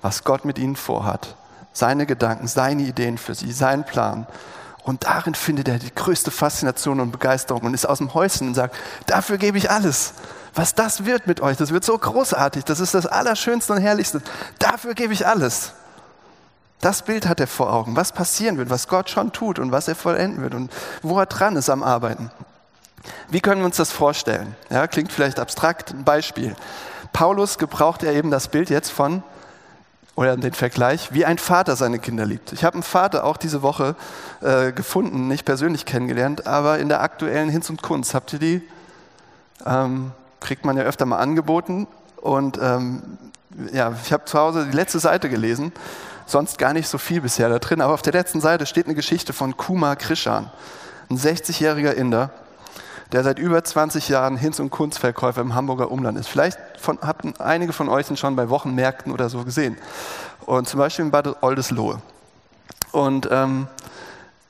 was 0.00 0.24
Gott 0.24 0.44
mit 0.44 0.58
ihnen 0.58 0.76
vorhat 0.76 1.36
seine 1.72 2.06
Gedanken, 2.06 2.46
seine 2.46 2.82
Ideen 2.82 3.18
für 3.18 3.34
sie, 3.34 3.52
seinen 3.52 3.84
Plan. 3.84 4.26
Und 4.84 5.04
darin 5.04 5.34
findet 5.34 5.68
er 5.68 5.78
die 5.78 5.94
größte 5.94 6.30
Faszination 6.30 7.00
und 7.00 7.12
Begeisterung 7.12 7.62
und 7.62 7.74
ist 7.74 7.86
aus 7.86 7.98
dem 7.98 8.14
Häuschen 8.14 8.48
und 8.48 8.54
sagt, 8.54 8.76
dafür 9.06 9.38
gebe 9.38 9.56
ich 9.58 9.70
alles. 9.70 10.14
Was 10.54 10.74
das 10.74 11.06
wird 11.06 11.26
mit 11.26 11.40
euch, 11.40 11.56
das 11.56 11.72
wird 11.72 11.84
so 11.84 11.96
großartig, 11.96 12.64
das 12.64 12.80
ist 12.80 12.94
das 12.94 13.06
Allerschönste 13.06 13.72
und 13.72 13.80
Herrlichste. 13.80 14.20
Dafür 14.58 14.94
gebe 14.94 15.12
ich 15.12 15.26
alles. 15.26 15.72
Das 16.80 17.02
Bild 17.02 17.26
hat 17.28 17.38
er 17.38 17.46
vor 17.46 17.72
Augen, 17.72 17.94
was 17.94 18.12
passieren 18.12 18.58
wird, 18.58 18.68
was 18.68 18.88
Gott 18.88 19.08
schon 19.08 19.32
tut 19.32 19.60
und 19.60 19.70
was 19.70 19.86
er 19.86 19.94
vollenden 19.94 20.42
wird 20.42 20.54
und 20.54 20.70
wo 21.00 21.18
er 21.18 21.26
dran 21.26 21.56
ist 21.56 21.70
am 21.70 21.82
Arbeiten. 21.82 22.30
Wie 23.28 23.40
können 23.40 23.60
wir 23.60 23.66
uns 23.66 23.76
das 23.76 23.92
vorstellen? 23.92 24.54
Ja, 24.70 24.86
klingt 24.86 25.12
vielleicht 25.12 25.40
abstrakt, 25.40 25.90
ein 25.92 26.04
Beispiel. 26.04 26.54
Paulus 27.12 27.58
gebraucht 27.58 28.02
er 28.02 28.12
eben 28.12 28.30
das 28.30 28.48
Bild 28.48 28.70
jetzt 28.70 28.90
von 28.90 29.22
oder 30.14 30.36
den 30.36 30.52
Vergleich, 30.52 31.12
wie 31.12 31.24
ein 31.24 31.38
Vater 31.38 31.74
seine 31.74 31.98
Kinder 31.98 32.26
liebt. 32.26 32.52
Ich 32.52 32.64
habe 32.64 32.74
einen 32.74 32.82
Vater 32.82 33.24
auch 33.24 33.36
diese 33.36 33.62
Woche 33.62 33.96
äh, 34.42 34.72
gefunden, 34.72 35.28
nicht 35.28 35.44
persönlich 35.44 35.86
kennengelernt, 35.86 36.46
aber 36.46 36.78
in 36.78 36.88
der 36.88 37.00
aktuellen 37.00 37.48
Hinz 37.48 37.70
und 37.70 37.82
Kunst. 37.82 38.14
Habt 38.14 38.32
ihr 38.34 38.38
die? 38.38 38.68
Ähm, 39.64 40.12
kriegt 40.40 40.64
man 40.64 40.76
ja 40.76 40.82
öfter 40.82 41.06
mal 41.06 41.18
angeboten. 41.18 41.86
Und 42.16 42.58
ähm, 42.60 43.02
ja, 43.72 43.94
ich 44.04 44.12
habe 44.12 44.24
zu 44.26 44.38
Hause 44.38 44.66
die 44.70 44.76
letzte 44.76 44.98
Seite 44.98 45.28
gelesen, 45.28 45.72
sonst 46.26 46.58
gar 46.58 46.72
nicht 46.72 46.88
so 46.88 46.98
viel 46.98 47.20
bisher 47.20 47.48
da 47.48 47.58
drin, 47.58 47.80
aber 47.80 47.94
auf 47.94 48.02
der 48.02 48.12
letzten 48.12 48.40
Seite 48.40 48.66
steht 48.66 48.86
eine 48.86 48.94
Geschichte 48.94 49.32
von 49.32 49.56
Kuma 49.56 49.96
Krishan, 49.96 50.50
ein 51.10 51.18
60-jähriger 51.18 51.92
Inder, 51.92 52.30
der 53.12 53.22
seit 53.22 53.38
über 53.38 53.62
20 53.62 54.08
Jahren 54.08 54.36
Hinz- 54.36 54.58
und 54.58 54.70
Kunstverkäufer 54.70 55.40
im 55.42 55.54
Hamburger 55.54 55.90
Umland 55.90 56.18
ist. 56.18 56.28
Vielleicht 56.28 56.58
von, 56.78 56.98
habt 57.02 57.40
einige 57.40 57.72
von 57.72 57.88
euch 57.88 58.10
ihn 58.10 58.16
schon 58.16 58.36
bei 58.36 58.48
Wochenmärkten 58.48 59.12
oder 59.12 59.28
so 59.28 59.44
gesehen. 59.44 59.76
Und 60.46 60.66
zum 60.66 60.78
Beispiel 60.78 61.04
in 61.04 61.10
Bad 61.10 61.42
Oldesloe. 61.42 62.00
Und 62.90 63.28
ähm, 63.30 63.68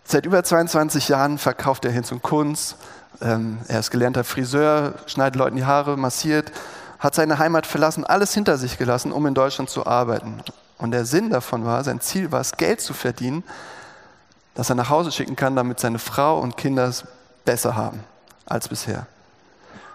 seit 0.05 0.27
über 0.27 0.43
22 0.45 1.09
Jahren 1.09 1.39
verkauft 1.39 1.85
er 1.85 1.91
Hinz 1.91 2.13
und 2.13 2.23
Kunst. 2.23 2.77
Ähm, 3.21 3.59
er 3.67 3.81
ist 3.81 3.91
gelernter 3.91 4.23
Friseur, 4.23 4.95
schneidet 5.07 5.37
Leuten 5.37 5.57
die 5.57 5.65
Haare, 5.65 5.97
massiert, 5.97 6.53
hat 7.01 7.17
seine 7.17 7.39
Heimat 7.39 7.67
verlassen, 7.67 8.05
alles 8.05 8.33
hinter 8.33 8.59
sich 8.59 8.79
gelassen, 8.79 9.11
um 9.11 9.27
in 9.27 9.35
Deutschland 9.35 9.71
zu 9.71 9.87
arbeiten. 9.87 10.41
Und 10.79 10.93
der 10.93 11.05
Sinn 11.05 11.31
davon 11.31 11.65
war, 11.65 11.83
sein 11.83 12.01
Ziel 12.01 12.31
war 12.31 12.41
es, 12.41 12.53
Geld 12.53 12.81
zu 12.81 12.95
verdienen, 12.95 13.43
das 14.55 14.71
er 14.71 14.77
nach 14.77 14.89
Hause 14.89 15.11
schicken 15.11 15.35
kann, 15.35 15.57
damit 15.57 15.81
seine 15.81 15.99
Frau 15.99 16.39
und 16.39 16.57
Kinder 16.57 16.85
es 16.85 17.05
besser 17.45 17.75
haben 17.75 18.05
als 18.47 18.69
bisher. 18.69 19.07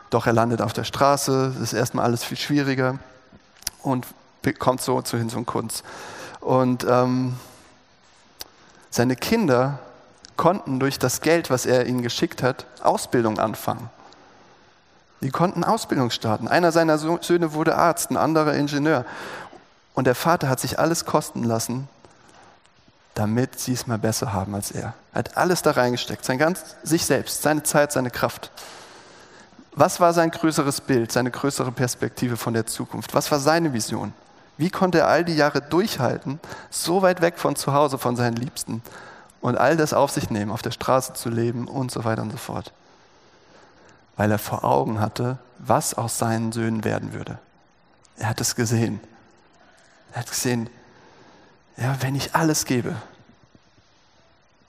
Doch 0.09 0.25
er 0.25 0.33
landet 0.33 0.61
auf 0.61 0.73
der 0.73 0.83
Straße, 0.83 1.53
ist 1.61 1.73
erstmal 1.73 2.05
alles 2.05 2.23
viel 2.23 2.37
schwieriger 2.37 2.97
und 3.83 4.05
kommt 4.59 4.81
so 4.81 5.01
zu 5.01 5.17
Hinz 5.17 5.33
und 5.33 5.45
Kunst. 5.45 5.83
Und 6.39 6.85
ähm, 6.89 7.35
seine 8.89 9.15
Kinder 9.15 9.79
konnten 10.37 10.79
durch 10.79 10.99
das 10.99 11.21
Geld, 11.21 11.49
was 11.49 11.65
er 11.65 11.87
ihnen 11.87 12.01
geschickt 12.01 12.41
hat, 12.43 12.65
Ausbildung 12.81 13.39
anfangen. 13.39 13.89
Die 15.21 15.31
konnten 15.31 15.63
Ausbildung 15.63 16.11
starten. 16.11 16.47
Einer 16.47 16.71
seiner 16.71 16.97
Söhne 16.97 17.53
wurde 17.53 17.75
Arzt, 17.75 18.11
ein 18.11 18.17
anderer 18.17 18.53
Ingenieur. 18.53 19.03
Und 19.95 20.05
der 20.05 20.15
Vater 20.15 20.47
hat 20.47 20.59
sich 20.59 20.77
alles 20.77 21.05
kosten 21.05 21.43
lassen, 21.43 21.89
damit 23.17 23.59
sie 23.59 23.73
es 23.73 23.87
mal 23.87 23.97
besser 23.97 24.31
haben 24.31 24.53
als 24.53 24.69
er. 24.69 24.93
Er 25.11 25.19
hat 25.19 25.37
alles 25.37 25.63
da 25.63 25.71
reingesteckt, 25.71 26.23
sein 26.23 26.37
ganz, 26.37 26.75
sich 26.83 27.03
selbst, 27.03 27.41
seine 27.41 27.63
Zeit, 27.63 27.91
seine 27.91 28.11
Kraft. 28.11 28.51
Was 29.71 29.99
war 29.99 30.13
sein 30.13 30.29
größeres 30.29 30.81
Bild, 30.81 31.11
seine 31.11 31.31
größere 31.31 31.71
Perspektive 31.71 32.37
von 32.37 32.53
der 32.53 32.67
Zukunft? 32.67 33.15
Was 33.15 33.31
war 33.31 33.39
seine 33.39 33.73
Vision? 33.73 34.13
Wie 34.57 34.69
konnte 34.69 34.99
er 34.99 35.07
all 35.07 35.25
die 35.25 35.35
Jahre 35.35 35.61
durchhalten, 35.61 36.39
so 36.69 37.01
weit 37.01 37.21
weg 37.21 37.39
von 37.39 37.55
zu 37.55 37.73
Hause, 37.73 37.97
von 37.97 38.15
seinen 38.15 38.35
Liebsten 38.35 38.83
und 39.41 39.57
all 39.57 39.77
das 39.77 39.93
auf 39.93 40.11
sich 40.11 40.29
nehmen, 40.29 40.51
auf 40.51 40.61
der 40.61 40.71
Straße 40.71 41.13
zu 41.13 41.29
leben 41.29 41.67
und 41.67 41.89
so 41.89 42.05
weiter 42.05 42.21
und 42.21 42.31
so 42.31 42.37
fort? 42.37 42.71
Weil 44.15 44.31
er 44.31 44.39
vor 44.39 44.63
Augen 44.63 44.99
hatte, 44.99 45.39
was 45.57 45.95
aus 45.95 46.19
seinen 46.19 46.51
Söhnen 46.51 46.83
werden 46.83 47.13
würde. 47.13 47.39
Er 48.17 48.29
hat 48.29 48.41
es 48.41 48.55
gesehen. 48.55 48.99
Er 50.13 50.21
hat 50.21 50.29
gesehen, 50.29 50.69
ja, 51.77 51.95
wenn 52.01 52.15
ich 52.15 52.35
alles 52.35 52.65
gebe, 52.65 52.95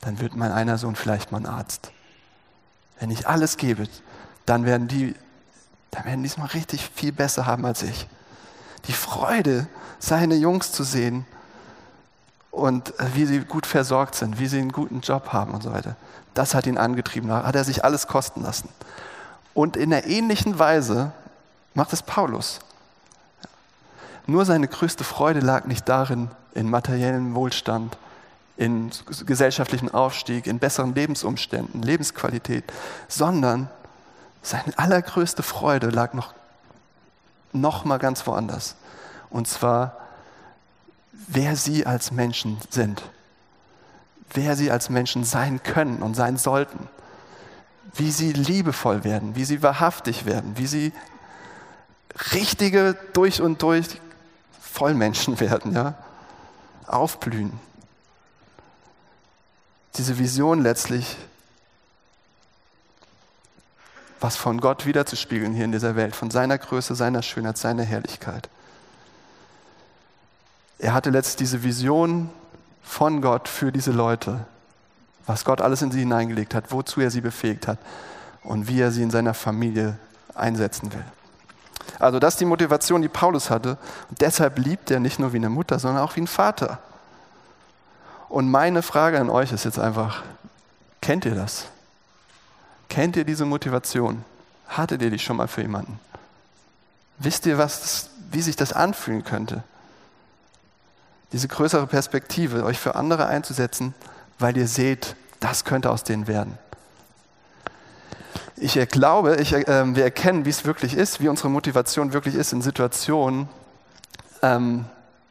dann 0.01 0.21
wird 0.21 0.37
mein 0.37 0.53
einer 0.53 0.79
Sohn 0.79 0.95
vielleicht 0.95 1.33
mal 1.33 1.39
ein 1.39 1.47
Arzt. 1.47 1.91
Wenn 3.01 3.11
ich 3.11 3.27
alles 3.27 3.57
gebe, 3.57 3.89
dann 4.47 4.65
werden 4.65 4.89
die, 4.89 5.15
dann 5.91 6.05
werden 6.05 6.23
die 6.23 6.29
es 6.29 6.37
mal 6.37 6.47
richtig 6.47 6.89
viel 6.95 7.13
besser 7.13 7.47
haben 7.47 7.65
als 7.65 7.83
ich. 7.83 8.07
Die 8.87 8.93
Freude, 8.93 9.67
seine 9.99 10.37
Jungs 10.37 10.73
zu 10.73 10.85
sehen 10.85 11.27
und 12.51 12.99
äh, 13.01 13.07
wie 13.15 13.27
sie 13.27 13.41
gut 13.41 13.67
versorgt 13.67 14.15
sind, 14.15 14.39
wie 14.39 14.47
sie 14.47 14.59
einen 14.59 14.73
guten 14.73 15.01
Job 15.01 15.33
haben 15.33 15.55
und 15.55 15.63
so 15.63 15.73
weiter. 15.73 15.97
Das 16.35 16.55
hat 16.55 16.67
ihn 16.67 16.79
angetrieben, 16.79 17.29
da 17.29 17.45
hat 17.45 17.57
er 17.57 17.65
sich 17.65 17.85
alles 17.85 18.07
kosten 18.07 18.43
lassen. 18.43 18.69
Und 19.55 19.77
in 19.77 19.93
einer 19.93 20.07
ähnlichen 20.07 20.59
Weise 20.59 21.13
macht 21.75 21.93
es 21.93 22.03
Paulus. 22.03 22.61
Nur 24.27 24.45
seine 24.45 24.69
größte 24.69 25.05
Freude 25.05 25.41
lag 25.41 25.65
nicht 25.65 25.89
darin, 25.89 26.31
in 26.55 26.69
materiellem 26.71 27.35
Wohlstand, 27.35 27.97
in 28.59 28.91
gesellschaftlichen 29.25 29.95
Aufstieg, 29.95 30.47
in 30.47 30.59
besseren 30.59 30.95
Lebensumständen, 30.95 31.81
Lebensqualität, 31.81 32.65
sondern 33.07 33.71
seine 34.43 34.77
allergrößte 34.77 35.45
Freude 35.45 35.91
lag 35.91 36.13
noch, 36.13 36.35
noch 37.53 37.85
mal 37.85 37.99
ganz 37.99 38.27
woanders. 38.27 38.75
Und 39.31 39.47
zwar, 39.47 39.97
wer 41.13 41.55
sie 41.55 41.87
als 41.87 42.11
Menschen 42.11 42.59
sind, 42.71 43.03
wer 44.33 44.57
sie 44.57 44.71
als 44.73 44.91
Menschen 44.91 45.23
sein 45.23 45.63
können 45.63 46.03
und 46.03 46.15
sein 46.15 46.37
sollten, 46.37 46.89
wie 47.95 48.11
sie 48.11 48.33
liebevoll 48.33 49.05
werden, 49.05 49.37
wie 49.37 49.45
sie 49.45 49.63
wahrhaftig 49.63 50.27
werden, 50.27 50.59
wie 50.59 50.67
sie 50.67 50.93
richtige 52.35 52.97
durch 53.13 53.41
und 53.41 53.63
durch 53.63 53.87
Vollmenschen 54.61 55.39
werden, 55.41 55.75
ja 55.75 55.95
aufblühen. 56.89 57.53
Diese 59.97 60.19
Vision 60.19 60.63
letztlich, 60.63 61.17
was 64.21 64.37
von 64.37 64.61
Gott 64.61 64.87
wiederzuspiegeln 64.87 65.55
hier 65.55 65.65
in 65.65 65.73
dieser 65.73 65.97
Welt, 65.97 66.17
von 66.17 66.31
seiner 66.31 66.59
Größe, 66.59 66.95
seiner 66.95 67.23
Schönheit, 67.23 67.59
seiner 67.59 67.85
Herrlichkeit. 67.85 68.49
Er 70.79 70.95
hatte 70.95 71.11
letztlich 71.11 71.37
diese 71.37 71.63
Vision 71.63 72.31
von 72.83 73.21
Gott 73.21 73.49
für 73.49 73.73
diese 73.73 73.93
Leute, 73.93 74.47
was 75.27 75.45
Gott 75.45 75.61
alles 75.61 75.83
in 75.83 75.91
sie 75.91 76.01
hineingelegt 76.01 76.55
hat, 76.55 76.73
wozu 76.73 77.01
er 77.01 77.11
sie 77.11 77.21
befähigt 77.21 77.69
hat 77.69 77.79
und 78.43 78.69
wie 78.69 78.81
er 78.81 78.91
sie 78.91 79.03
in 79.03 79.11
seiner 79.11 79.35
Familie 79.35 79.99
einsetzen 80.35 80.93
will. 80.93 81.05
Also 81.99 82.19
das 82.19 82.35
ist 82.35 82.41
die 82.41 82.45
Motivation, 82.45 83.03
die 83.03 83.09
Paulus 83.09 83.51
hatte. 83.51 83.77
Und 84.09 84.21
deshalb 84.21 84.59
liebt 84.59 84.91
er 84.91 85.01
nicht 85.01 85.19
nur 85.19 85.33
wie 85.33 85.39
eine 85.39 85.51
Mutter, 85.51 85.79
sondern 85.79 86.03
auch 86.03 86.17
wie 86.17 86.21
ein 86.21 86.27
Vater. 86.27 86.79
Und 88.29 88.51
meine 88.51 88.83
Frage 88.83 89.19
an 89.19 89.31
euch 89.31 89.53
ist 89.53 89.65
jetzt 89.65 89.79
einfach, 89.79 90.23
kennt 91.01 91.25
ihr 91.25 91.35
das? 91.35 91.67
Kennt 92.89 93.17
ihr 93.17 93.25
diese 93.25 93.45
Motivation? 93.45 94.25
Hattet 94.69 95.03
ihr 95.03 95.11
die 95.11 95.19
schon 95.19 95.37
mal 95.37 95.49
für 95.49 95.63
jemanden? 95.63 95.99
Wisst 97.19 97.47
ihr, 97.47 97.59
was 97.59 98.11
wie 98.31 98.43
sich 98.43 98.57
das 98.57 98.73
anfühlen 98.73 99.25
könnte? 99.25 99.63
Diese 101.33 101.49
größere 101.49 101.87
Perspektive, 101.87 102.65
euch 102.65 102.79
für 102.79 102.95
andere 102.95 103.27
einzusetzen, 103.27 103.95
weil 104.39 104.57
ihr 104.57 104.69
seht, 104.69 105.17
das 105.41 105.65
könnte 105.65 105.91
aus 105.91 106.05
denen 106.05 106.27
werden. 106.27 106.59
Ich 108.61 108.75
glaube, 108.89 109.37
ich, 109.37 109.53
äh, 109.53 109.95
wir 109.95 110.05
erkennen, 110.05 110.45
wie 110.45 110.51
es 110.51 110.65
wirklich 110.65 110.95
ist, 110.95 111.21
wie 111.21 111.29
unsere 111.29 111.49
Motivation 111.49 112.13
wirklich 112.13 112.35
ist 112.35 112.53
in 112.53 112.63
Situationen, 112.63 113.49
ähm, 114.43 114.85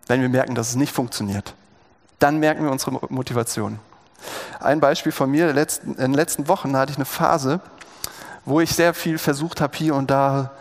wenn 0.08 0.22
wir 0.22 0.30
merken, 0.30 0.56
dass 0.56 0.70
es 0.70 0.76
nicht 0.76 0.94
funktioniert. 0.94 1.54
Dann 2.20 2.38
merken 2.40 2.64
wir 2.64 2.72
unsere 2.72 2.92
Motivation. 3.10 3.80
Ein 4.60 4.80
Beispiel 4.80 5.12
von 5.12 5.30
mir, 5.30 5.50
in 5.50 5.56
den 5.98 6.14
letzten 6.14 6.48
Wochen 6.48 6.76
hatte 6.78 6.92
ich 6.92 6.98
eine 6.98 7.06
Phase, 7.06 7.60
wo 8.46 8.62
ich 8.62 8.74
sehr 8.74 8.94
viel 8.94 9.18
versucht 9.18 9.60
habe, 9.60 9.78
hier 9.78 9.94
und 9.94 10.10
da 10.10 10.52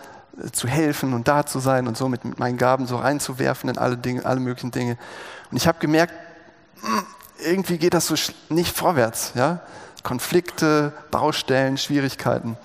äh, 0.42 0.50
zu 0.50 0.66
helfen 0.66 1.14
und 1.14 1.28
da 1.28 1.46
zu 1.46 1.60
sein 1.60 1.86
und 1.86 1.96
so 1.96 2.08
mit, 2.08 2.38
meinen 2.38 2.58
Gaben 2.58 2.86
so 2.86 2.96
reinzuwerfen 2.96 3.70
in 3.70 3.78
alle 3.78 3.96
Dinge, 3.96 4.26
alle 4.26 4.40
möglichen 4.40 4.72
Dinge. 4.72 4.98
Und 5.52 5.56
ich 5.56 5.68
habe 5.68 5.78
gemerkt, 5.78 6.12
hm, 6.80 7.04
irgendwie 7.44 7.78
geht 7.78 7.94
das 7.94 8.08
so 8.08 8.16
nicht 8.48 8.76
vorwärts. 8.76 9.32
Ja? 9.34 9.60
Konflikte, 10.06 10.92
Baustellen, 11.10 11.76
Schwierigkeiten. 11.76 12.56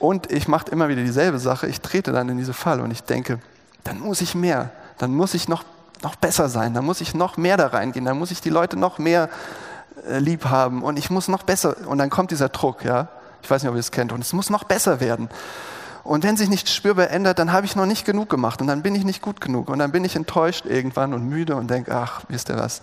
Und 0.00 0.32
ich 0.32 0.48
mache 0.48 0.68
immer 0.72 0.88
wieder 0.88 1.02
dieselbe 1.02 1.38
Sache. 1.38 1.68
Ich 1.68 1.80
trete 1.80 2.10
dann 2.10 2.28
in 2.28 2.38
diese 2.38 2.52
Falle 2.52 2.82
und 2.82 2.90
ich 2.90 3.04
denke, 3.04 3.38
dann 3.84 4.00
muss 4.00 4.20
ich 4.20 4.34
mehr, 4.34 4.70
dann 4.98 5.14
muss 5.14 5.34
ich 5.34 5.46
noch, 5.48 5.62
noch 6.02 6.16
besser 6.16 6.48
sein, 6.48 6.74
dann 6.74 6.84
muss 6.84 7.00
ich 7.00 7.14
noch 7.14 7.36
mehr 7.36 7.56
da 7.56 7.68
reingehen, 7.68 8.04
dann 8.04 8.18
muss 8.18 8.32
ich 8.32 8.40
die 8.40 8.50
Leute 8.50 8.76
noch 8.76 8.98
mehr 8.98 9.28
äh, 10.08 10.18
lieb 10.18 10.46
haben 10.46 10.82
und 10.82 10.98
ich 10.98 11.08
muss 11.08 11.28
noch 11.28 11.44
besser. 11.44 11.76
Und 11.86 11.98
dann 11.98 12.10
kommt 12.10 12.32
dieser 12.32 12.48
Druck, 12.48 12.84
ja. 12.84 13.06
Ich 13.42 13.48
weiß 13.50 13.62
nicht, 13.62 13.70
ob 13.70 13.76
ihr 13.76 13.80
es 13.80 13.92
kennt. 13.92 14.10
Und 14.10 14.20
es 14.20 14.32
muss 14.32 14.50
noch 14.50 14.64
besser 14.64 14.98
werden. 14.98 15.28
Und 16.02 16.24
wenn 16.24 16.36
sich 16.36 16.48
nichts 16.48 16.74
spürbar 16.74 17.10
ändert, 17.10 17.38
dann 17.38 17.52
habe 17.52 17.64
ich 17.64 17.76
noch 17.76 17.86
nicht 17.86 18.04
genug 18.04 18.28
gemacht 18.28 18.60
und 18.60 18.66
dann 18.66 18.82
bin 18.82 18.96
ich 18.96 19.04
nicht 19.04 19.22
gut 19.22 19.40
genug 19.40 19.68
und 19.68 19.78
dann 19.78 19.92
bin 19.92 20.04
ich 20.04 20.16
enttäuscht 20.16 20.66
irgendwann 20.66 21.14
und 21.14 21.28
müde 21.28 21.54
und 21.54 21.70
denke, 21.70 21.94
ach, 21.94 22.22
wisst 22.28 22.48
ihr 22.48 22.56
was, 22.56 22.82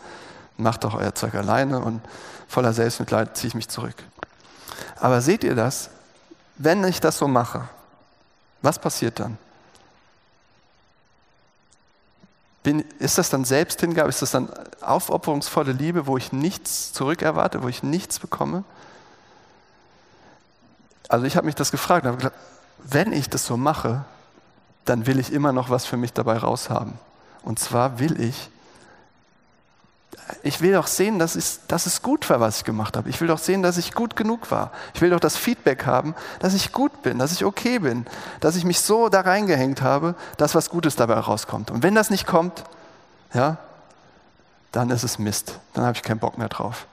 macht 0.58 0.84
doch 0.84 0.96
euer 0.96 1.16
Zeug 1.16 1.36
alleine 1.36 1.80
und 1.80 2.02
voller 2.48 2.74
Selbstmitleid 2.74 3.36
ziehe 3.36 3.50
ich 3.50 3.56
mich 3.56 3.70
zurück. 3.70 3.96
Aber 5.00 5.22
seht 5.22 5.44
ihr 5.44 5.56
das? 5.56 5.90
Wenn 6.56 6.84
ich 6.84 7.00
das 7.00 7.18
so 7.18 7.28
mache, 7.28 7.68
was 8.62 8.80
passiert 8.80 9.20
dann? 9.20 9.38
Bin, 12.64 12.80
ist 13.00 13.18
das 13.18 13.30
dann 13.30 13.44
Selbsthingabe? 13.44 14.08
Ist 14.08 14.22
das 14.22 14.32
dann 14.32 14.50
aufopferungsvolle 14.82 15.74
Liebe, 15.74 16.08
wo 16.08 16.18
ich 16.18 16.32
nichts 16.32 16.94
zurückerwarte, 16.94 17.62
wo 17.62 17.68
ich 17.68 17.84
nichts 17.84 18.20
bekomme? 18.20 18.64
Also 21.10 21.26
ich 21.26 21.36
habe 21.36 21.46
mich 21.46 21.56
das 21.56 21.72
gefragt 21.72 22.06
und 22.06 22.12
habe 22.12 22.18
gedacht, 22.18 22.40
wenn 22.78 23.12
ich 23.12 23.30
das 23.30 23.46
so 23.46 23.58
mache, 23.58 24.06
dann 24.86 25.06
will 25.06 25.20
ich 25.20 25.34
immer 25.34 25.52
noch 25.52 25.70
was 25.70 25.86
für 25.86 25.98
mich 25.98 26.14
dabei 26.14 26.38
raushaben. 26.38 26.94
Und 27.42 27.60
zwar 27.60 28.00
will 28.00 28.20
ich, 28.20 28.50
Ich 30.42 30.62
will 30.62 30.74
doch 30.74 30.88
sehen, 30.88 31.20
dass 31.20 31.36
es, 31.36 31.62
dass 31.68 31.86
es 31.86 32.02
gut 32.02 32.30
war, 32.30 32.40
was 32.40 32.58
ich 32.58 32.64
gemacht 32.64 32.98
habe. 32.98 33.10
Ich 33.10 33.20
will 33.22 33.28
doch 33.28 33.38
sehen, 33.38 33.64
dass 33.64 33.78
ich 33.78 33.94
gut 33.94 34.16
genug 34.16 34.52
war. 34.52 34.72
Ich 34.94 35.02
will 35.02 35.10
doch 35.10 35.20
das 35.20 35.38
Feedback 35.38 35.86
haben, 35.86 36.16
dass 36.40 36.54
ich 36.54 36.72
gut 36.72 37.02
bin, 37.02 37.20
dass 37.20 37.32
ich 37.32 37.46
okay 37.46 37.80
bin, 37.80 38.06
dass 38.40 38.56
ich 38.56 38.64
mich 38.64 38.82
so 38.82 39.10
da 39.10 39.22
reingehängt 39.22 39.82
habe, 39.82 40.16
dass 40.38 40.56
was 40.56 40.70
Gutes 40.70 40.96
dabei 40.96 41.16
rauskommt. 41.16 41.72
Und 41.72 41.84
wenn 41.84 41.96
das 41.96 42.10
nicht 42.10 42.28
kommt, 42.28 42.64
ja, 43.34 43.58
dann 44.72 44.90
ist 44.90 45.04
es 45.04 45.20
Mist. 45.20 45.60
Dann 45.74 45.86
habe 45.86 45.96
ich 45.96 46.04
keinen 46.04 46.20
Bock 46.20 46.38
mehr 46.38 46.50
drauf. 46.50 46.88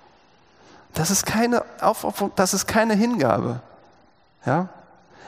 Das 0.94 1.10
ist 1.10 1.26
keine 1.26 1.64
Aufopferung, 1.80 2.32
das 2.36 2.54
ist 2.54 2.66
keine 2.66 2.94
Hingabe. 2.94 3.60
Ja? 4.44 4.68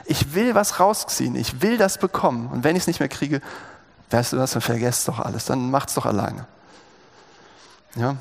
Ich 0.05 0.33
will 0.33 0.55
was 0.55 0.79
rausziehen, 0.79 1.35
ich 1.35 1.61
will 1.61 1.77
das 1.77 1.97
bekommen. 1.97 2.49
Und 2.51 2.63
wenn 2.63 2.75
ich 2.75 2.83
es 2.83 2.87
nicht 2.87 2.99
mehr 2.99 3.09
kriege, 3.09 3.41
weißt 4.11 4.33
du 4.33 4.37
was, 4.37 4.51
dann 4.51 4.61
vergesst 4.61 5.07
doch 5.07 5.19
alles, 5.19 5.45
dann 5.45 5.71
macht 5.71 5.89
es 5.89 5.95
doch 5.95 6.05
alleine. 6.05 6.45
Ja? 7.95 8.17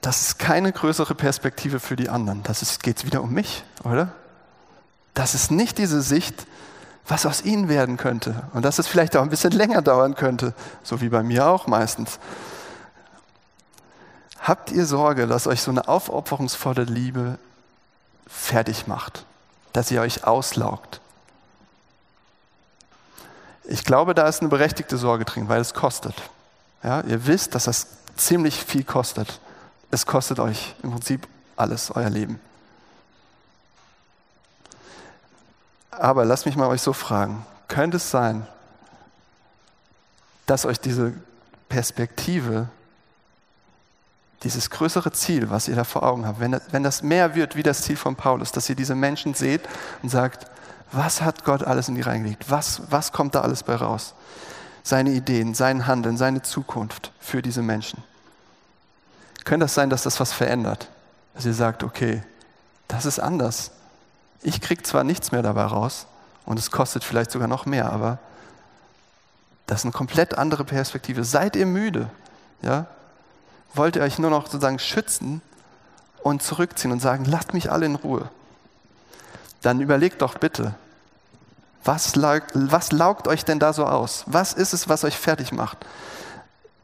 Das 0.00 0.20
ist 0.20 0.38
keine 0.38 0.72
größere 0.72 1.14
Perspektive 1.14 1.80
für 1.80 1.96
die 1.96 2.08
anderen. 2.08 2.42
Das 2.44 2.78
geht 2.78 3.04
wieder 3.04 3.22
um 3.22 3.32
mich, 3.32 3.64
oder? 3.82 4.12
Das 5.14 5.34
ist 5.34 5.50
nicht 5.50 5.78
diese 5.78 6.00
Sicht, 6.02 6.46
was 7.08 7.26
aus 7.26 7.42
ihnen 7.42 7.68
werden 7.68 7.96
könnte. 7.96 8.44
Und 8.52 8.64
dass 8.64 8.78
es 8.78 8.86
vielleicht 8.86 9.16
auch 9.16 9.22
ein 9.22 9.30
bisschen 9.30 9.52
länger 9.52 9.82
dauern 9.82 10.14
könnte, 10.14 10.54
so 10.82 11.00
wie 11.00 11.08
bei 11.08 11.22
mir 11.22 11.46
auch 11.46 11.66
meistens. 11.66 12.18
Habt 14.40 14.70
ihr 14.70 14.86
Sorge, 14.86 15.26
dass 15.26 15.46
euch 15.46 15.60
so 15.60 15.70
eine 15.72 15.88
aufopferungsvolle 15.88 16.84
Liebe 16.84 17.38
fertig 18.28 18.86
macht, 18.86 19.24
dass 19.72 19.90
ihr 19.90 20.00
euch 20.00 20.24
auslaugt? 20.24 21.00
Ich 23.64 23.82
glaube, 23.82 24.14
da 24.14 24.28
ist 24.28 24.40
eine 24.40 24.48
berechtigte 24.48 24.96
Sorge 24.96 25.24
drin, 25.24 25.48
weil 25.48 25.60
es 25.60 25.74
kostet. 25.74 26.14
Ja, 26.86 27.00
ihr 27.00 27.26
wisst, 27.26 27.56
dass 27.56 27.64
das 27.64 27.88
ziemlich 28.16 28.64
viel 28.64 28.84
kostet. 28.84 29.40
Es 29.90 30.06
kostet 30.06 30.38
euch 30.38 30.76
im 30.84 30.92
Prinzip 30.92 31.26
alles, 31.56 31.90
euer 31.90 32.08
Leben. 32.08 32.38
Aber 35.90 36.24
lasst 36.24 36.46
mich 36.46 36.54
mal 36.54 36.68
euch 36.68 36.82
so 36.82 36.92
fragen, 36.92 37.44
könnte 37.66 37.96
es 37.96 38.12
sein, 38.12 38.46
dass 40.46 40.64
euch 40.64 40.78
diese 40.78 41.12
Perspektive, 41.68 42.68
dieses 44.44 44.70
größere 44.70 45.10
Ziel, 45.10 45.50
was 45.50 45.66
ihr 45.66 45.74
da 45.74 45.82
vor 45.82 46.04
Augen 46.04 46.24
habt, 46.24 46.38
wenn, 46.38 46.60
wenn 46.70 46.84
das 46.84 47.02
mehr 47.02 47.34
wird 47.34 47.56
wie 47.56 47.64
das 47.64 47.82
Ziel 47.82 47.96
von 47.96 48.14
Paulus, 48.14 48.52
dass 48.52 48.68
ihr 48.68 48.76
diese 48.76 48.94
Menschen 48.94 49.34
seht 49.34 49.62
und 50.04 50.10
sagt, 50.10 50.48
was 50.92 51.20
hat 51.20 51.44
Gott 51.44 51.64
alles 51.64 51.88
in 51.88 51.96
die 51.96 52.02
reingelegt? 52.02 52.48
Was, 52.48 52.82
was 52.90 53.10
kommt 53.10 53.34
da 53.34 53.40
alles 53.40 53.64
bei 53.64 53.74
raus? 53.74 54.14
Seine 54.86 55.10
Ideen, 55.10 55.52
sein 55.52 55.88
Handeln, 55.88 56.16
seine 56.16 56.42
Zukunft 56.42 57.10
für 57.18 57.42
diese 57.42 57.60
Menschen. 57.60 58.04
Könnte 59.44 59.64
das 59.64 59.74
sein, 59.74 59.90
dass 59.90 60.04
das 60.04 60.20
was 60.20 60.32
verändert? 60.32 60.90
Dass 61.34 61.44
ihr 61.44 61.54
sagt, 61.54 61.82
okay, 61.82 62.22
das 62.86 63.04
ist 63.04 63.18
anders. 63.18 63.72
Ich 64.42 64.60
kriege 64.60 64.84
zwar 64.84 65.02
nichts 65.02 65.32
mehr 65.32 65.42
dabei 65.42 65.64
raus 65.64 66.06
und 66.44 66.56
es 66.60 66.70
kostet 66.70 67.02
vielleicht 67.02 67.32
sogar 67.32 67.48
noch 67.48 67.66
mehr, 67.66 67.90
aber 67.90 68.20
das 69.66 69.80
ist 69.80 69.86
eine 69.86 69.92
komplett 69.92 70.38
andere 70.38 70.64
Perspektive. 70.64 71.24
Seid 71.24 71.56
ihr 71.56 71.66
müde? 71.66 72.08
Ja? 72.62 72.86
Wollt 73.74 73.96
ihr 73.96 74.02
euch 74.02 74.20
nur 74.20 74.30
noch 74.30 74.44
sozusagen 74.44 74.78
schützen 74.78 75.42
und 76.22 76.44
zurückziehen 76.44 76.92
und 76.92 77.00
sagen, 77.00 77.24
lasst 77.24 77.54
mich 77.54 77.72
alle 77.72 77.86
in 77.86 77.96
Ruhe? 77.96 78.30
Dann 79.62 79.80
überlegt 79.80 80.22
doch 80.22 80.38
bitte, 80.38 80.76
was 81.86 82.16
laugt, 82.16 82.52
was 82.54 82.92
laugt 82.92 83.28
euch 83.28 83.44
denn 83.44 83.58
da 83.58 83.72
so 83.72 83.86
aus? 83.86 84.24
Was 84.26 84.52
ist 84.52 84.72
es, 84.72 84.88
was 84.88 85.04
euch 85.04 85.16
fertig 85.16 85.52
macht? 85.52 85.78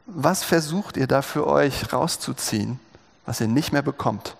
Was 0.05 0.43
versucht 0.43 0.97
ihr 0.97 1.07
da 1.07 1.21
für 1.21 1.47
euch 1.47 1.91
rauszuziehen, 1.93 2.79
was 3.25 3.41
ihr 3.41 3.47
nicht 3.47 3.71
mehr 3.71 3.81
bekommt? 3.81 4.35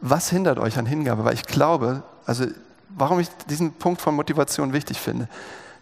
Was 0.00 0.30
hindert 0.30 0.58
euch 0.58 0.78
an 0.78 0.86
Hingabe? 0.86 1.24
Weil 1.24 1.34
ich 1.34 1.44
glaube, 1.44 2.02
also 2.26 2.46
warum 2.88 3.20
ich 3.20 3.28
diesen 3.48 3.72
Punkt 3.74 4.00
von 4.00 4.14
Motivation 4.14 4.72
wichtig 4.72 5.00
finde, 5.00 5.28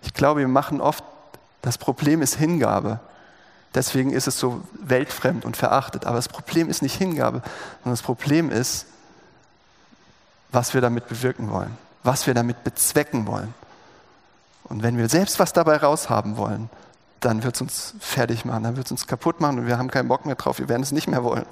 ich 0.02 0.14
glaube, 0.14 0.40
wir 0.40 0.48
machen 0.48 0.80
oft, 0.80 1.04
das 1.62 1.78
Problem 1.78 2.22
ist 2.22 2.36
Hingabe. 2.36 3.00
Deswegen 3.74 4.12
ist 4.12 4.26
es 4.26 4.38
so 4.38 4.62
weltfremd 4.72 5.44
und 5.44 5.56
verachtet. 5.56 6.06
Aber 6.06 6.16
das 6.16 6.28
Problem 6.28 6.70
ist 6.70 6.82
nicht 6.82 6.96
Hingabe, 6.96 7.42
sondern 7.82 7.92
das 7.92 8.02
Problem 8.02 8.50
ist, 8.50 8.86
was 10.50 10.72
wir 10.72 10.80
damit 10.80 11.08
bewirken 11.08 11.50
wollen, 11.50 11.76
was 12.08 12.26
wir 12.26 12.34
damit 12.34 12.64
bezwecken 12.64 13.26
wollen. 13.26 13.54
Und 14.64 14.82
wenn 14.82 14.98
wir 14.98 15.08
selbst 15.08 15.38
was 15.38 15.52
dabei 15.52 15.76
raushaben 15.76 16.36
wollen, 16.36 16.68
dann 17.20 17.42
wird 17.42 17.54
es 17.54 17.60
uns 17.60 17.94
fertig 18.00 18.44
machen, 18.44 18.64
dann 18.64 18.76
wird 18.76 18.86
es 18.86 18.92
uns 18.92 19.06
kaputt 19.06 19.40
machen 19.40 19.60
und 19.60 19.66
wir 19.66 19.78
haben 19.78 19.90
keinen 19.90 20.08
Bock 20.08 20.26
mehr 20.26 20.34
drauf, 20.34 20.58
wir 20.58 20.68
werden 20.68 20.82
es 20.82 20.92
nicht 20.92 21.08
mehr 21.08 21.24
wollen 21.24 21.46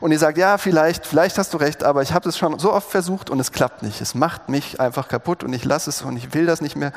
und 0.00 0.12
ihr 0.12 0.18
sagt, 0.18 0.38
ja, 0.38 0.56
vielleicht, 0.56 1.06
vielleicht 1.06 1.36
hast 1.36 1.52
du 1.52 1.58
recht, 1.58 1.84
aber 1.84 2.00
ich 2.02 2.12
habe 2.14 2.28
es 2.28 2.38
schon 2.38 2.58
so 2.58 2.72
oft 2.72 2.90
versucht 2.90 3.28
und 3.28 3.38
es 3.38 3.52
klappt 3.52 3.82
nicht. 3.82 4.00
Es 4.00 4.14
macht 4.14 4.48
mich 4.48 4.80
einfach 4.80 5.08
kaputt 5.08 5.44
und 5.44 5.52
ich 5.52 5.64
lasse 5.64 5.90
es 5.90 6.00
und 6.02 6.16
ich 6.16 6.32
will 6.32 6.46
das 6.46 6.62
nicht 6.62 6.74
mehr. 6.74 6.92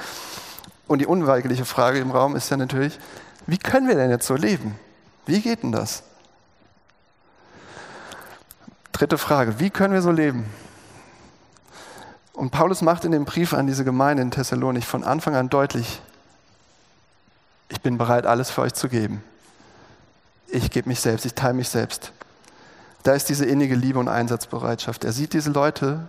Und 0.87 0.99
die 0.99 1.05
unweigerliche 1.05 1.65
Frage 1.65 1.99
im 1.99 2.11
Raum 2.11 2.35
ist 2.35 2.49
ja 2.49 2.55
natürlich, 2.55 2.97
wie 3.45 3.57
können 3.57 3.89
wir 3.89 3.95
denn 3.95 4.09
jetzt 4.09 4.25
so 4.25 4.35
leben? 4.35 4.79
Wie 5.25 5.41
geht 5.41 5.63
denn 5.63 5.73
das? 5.73 6.03
Dritte 8.93 9.17
Frage, 9.17 9.59
wie 9.59 9.69
können 9.69 9.93
wir 9.93 10.01
so 10.01 10.11
leben? 10.11 10.45
Und 12.33 12.49
Paulus 12.49 12.81
macht 12.81 13.05
in 13.05 13.11
dem 13.11 13.25
Brief 13.25 13.53
an 13.53 13.67
diese 13.67 13.85
Gemeinde 13.85 14.23
in 14.23 14.31
Thessalonik 14.31 14.83
von 14.83 15.03
Anfang 15.03 15.35
an 15.35 15.49
deutlich, 15.49 16.01
ich 17.69 17.81
bin 17.81 17.97
bereit, 17.97 18.25
alles 18.25 18.49
für 18.49 18.61
euch 18.61 18.73
zu 18.73 18.89
geben. 18.89 19.23
Ich 20.47 20.69
gebe 20.69 20.89
mich 20.89 20.99
selbst, 20.99 21.25
ich 21.25 21.33
teile 21.33 21.53
mich 21.53 21.69
selbst. 21.69 22.11
Da 23.03 23.13
ist 23.13 23.29
diese 23.29 23.45
innige 23.45 23.75
Liebe 23.75 23.99
und 23.99 24.07
Einsatzbereitschaft. 24.07 25.03
Er 25.03 25.11
sieht 25.11 25.33
diese 25.33 25.51
Leute 25.51 26.05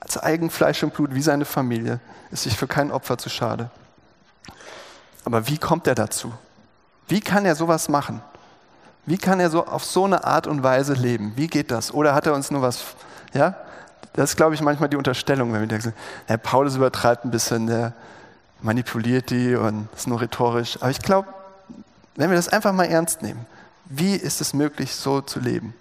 als 0.00 0.18
Eigenfleisch 0.18 0.82
und 0.82 0.92
Blut 0.92 1.14
wie 1.14 1.22
seine 1.22 1.44
Familie, 1.44 2.00
ist 2.30 2.42
sich 2.42 2.56
für 2.56 2.66
kein 2.66 2.90
Opfer 2.90 3.16
zu 3.18 3.28
schade. 3.28 3.70
Aber 5.24 5.48
wie 5.48 5.58
kommt 5.58 5.86
er 5.86 5.94
dazu? 5.94 6.32
Wie 7.08 7.20
kann 7.20 7.44
er 7.44 7.54
sowas 7.54 7.88
machen? 7.88 8.22
Wie 9.06 9.18
kann 9.18 9.40
er 9.40 9.50
so 9.50 9.66
auf 9.66 9.84
so 9.84 10.04
eine 10.04 10.24
Art 10.24 10.46
und 10.46 10.62
Weise 10.62 10.94
leben? 10.94 11.32
Wie 11.36 11.46
geht 11.46 11.70
das? 11.70 11.92
Oder 11.92 12.14
hat 12.14 12.26
er 12.26 12.34
uns 12.34 12.50
nur 12.50 12.62
was, 12.62 12.84
ja? 13.32 13.54
Das 14.12 14.30
ist, 14.30 14.36
glaube 14.36 14.54
ich, 14.54 14.60
manchmal 14.60 14.88
die 14.88 14.96
Unterstellung, 14.96 15.52
wenn 15.52 15.60
wir 15.60 15.66
denken, 15.66 15.94
Herr 16.26 16.38
Paulus 16.38 16.76
übertreibt 16.76 17.24
ein 17.24 17.30
bisschen, 17.30 17.66
der 17.66 17.94
manipuliert 18.60 19.30
die 19.30 19.56
und 19.56 19.88
ist 19.96 20.06
nur 20.06 20.20
rhetorisch. 20.20 20.76
Aber 20.80 20.90
ich 20.90 21.00
glaube, 21.00 21.28
wenn 22.16 22.30
wir 22.30 22.36
das 22.36 22.48
einfach 22.48 22.72
mal 22.72 22.84
ernst 22.84 23.22
nehmen, 23.22 23.46
wie 23.86 24.14
ist 24.14 24.40
es 24.40 24.54
möglich, 24.54 24.94
so 24.94 25.20
zu 25.20 25.40
leben? 25.40 25.74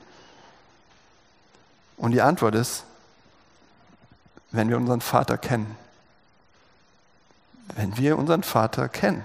Und 1.97 2.12
die 2.12 2.21
Antwort 2.21 2.55
ist, 2.55 2.83
wenn 4.51 4.69
wir 4.69 4.77
unseren 4.77 5.01
Vater 5.01 5.38
kennen. 5.38 5.75
Wenn 7.75 7.97
wir 7.97 8.17
unseren 8.17 8.43
Vater 8.43 8.89
kennen. 8.89 9.23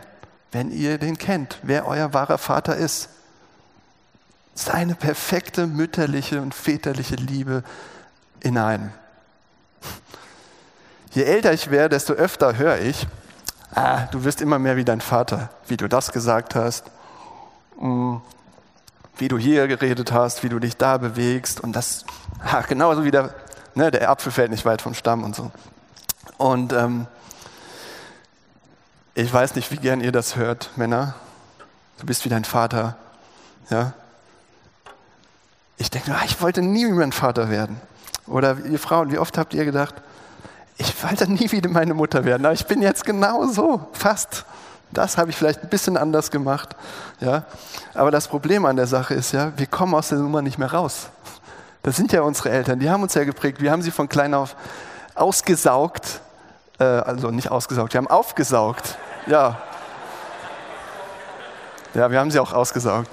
Wenn 0.53 0.71
ihr 0.71 0.99
den 0.99 1.19
kennt, 1.19 1.59
wer 1.63 1.87
euer 1.87 2.13
wahrer 2.15 2.39
Vater 2.39 2.77
ist. 2.77 3.09
Seine 4.55 4.95
perfekte 4.95 5.67
mütterliche 5.67 6.41
und 6.41 6.55
väterliche 6.55 7.17
Liebe 7.17 7.63
in 8.41 8.59
einem. 8.59 8.93
Je 11.11 11.23
älter 11.23 11.53
ich 11.53 11.71
werde, 11.71 11.91
desto 11.91 12.13
öfter 12.13 12.57
höre 12.57 12.79
ich, 12.79 13.07
ah, 13.75 14.07
du 14.11 14.25
wirst 14.25 14.41
immer 14.41 14.59
mehr 14.59 14.77
wie 14.77 14.85
dein 14.85 15.01
Vater, 15.01 15.51
wie 15.67 15.77
du 15.77 15.89
das 15.89 16.13
gesagt 16.13 16.55
hast, 16.55 16.85
mm, 17.81 18.17
wie 19.17 19.29
du 19.29 19.39
hier 19.39 19.67
geredet 19.69 20.13
hast, 20.13 20.43
wie 20.43 20.49
du 20.49 20.59
dich 20.59 20.77
da 20.77 20.99
bewegst 20.99 21.61
und 21.61 21.73
das 21.73 22.05
Ha, 22.45 22.61
genauso 22.63 23.05
wie 23.05 23.11
der, 23.11 23.35
ne, 23.75 23.91
der 23.91 24.09
Apfel 24.11 24.33
fällt 24.33 24.51
nicht 24.51 24.65
weit 24.65 24.83
vom 24.83 24.95
Stamm 24.95 25.25
und 25.25 25.35
so. 25.35 25.51
Und 26.37 26.73
ähm, 26.73 27.07
ich 29.15 29.33
weiß 29.33 29.57
nicht, 29.57 29.71
wie 29.73 29.77
gern 29.77 30.01
ihr 30.01 30.13
das 30.13 30.37
hört, 30.37 30.71
Männer. 30.77 31.15
Du 31.99 32.07
bist 32.07 32.25
wie 32.25 32.29
dein 32.29 32.45
Vater. 32.45 32.97
Ja? 33.71 33.93
Ich 35.79 35.91
denke, 35.91 36.15
ah, 36.15 36.23
ich 36.25 36.41
wollte 36.41 36.63
nie 36.63 36.87
wie 36.87 36.93
mein 36.93 37.13
Vater 37.13 37.51
werden. 37.51 37.81
Oder 38.29 38.57
ihr 38.65 38.79
Frauen, 38.79 39.11
wie 39.11 39.19
oft 39.19 39.39
habt 39.39 39.55
ihr 39.55 39.65
gedacht, 39.65 39.95
ich 40.77 41.03
wollte 41.03 41.31
nie 41.31 41.51
wie 41.51 41.67
meine 41.69 41.95
Mutter 41.95 42.25
werden, 42.25 42.45
aber 42.45 42.55
ich 42.55 42.67
bin 42.67 42.83
jetzt 42.83 43.05
genau 43.05 43.47
so, 43.47 43.89
fast. 43.93 44.45
Das 44.91 45.19
habe 45.19 45.31
ich 45.31 45.37
vielleicht 45.37 45.63
ein 45.63 45.69
bisschen 45.69 45.97
anders 45.97 46.31
gemacht. 46.31 46.77
Ja? 47.21 47.45
Aber 47.95 48.11
das 48.11 48.29
Problem 48.29 48.65
an 48.65 48.77
der 48.77 48.87
Sache 48.87 49.15
ist 49.15 49.33
ja, 49.33 49.53
wir 49.57 49.67
kommen 49.67 49.95
aus 49.95 50.09
der 50.09 50.19
Nummer 50.19 50.41
nicht 50.41 50.59
mehr 50.59 50.73
raus. 50.73 51.09
Das 51.83 51.97
sind 51.97 52.13
ja 52.13 52.23
unsere 52.23 52.51
Eltern, 52.51 52.79
die 52.79 52.89
haben 52.89 53.03
uns 53.03 53.15
ja 53.15 53.25
geprägt. 53.25 53.61
Wir 53.61 53.71
haben 53.71 53.83
sie 53.83 53.91
von 53.91 54.09
klein 54.09 54.35
auf 54.35 54.57
ausgesaugt, 55.15 56.21
äh, 56.79 56.85
also 56.85 57.31
nicht 57.31 57.51
ausgesaugt, 57.51 57.93
wir 57.93 57.99
haben 57.99 58.07
aufgesaugt. 58.07 58.97
Ja. 59.27 59.59
Ja, 61.95 62.11
wir 62.11 62.21
haben 62.21 62.31
sie 62.31 62.39
auch 62.39 62.53
ausgesaugt. 62.53 63.09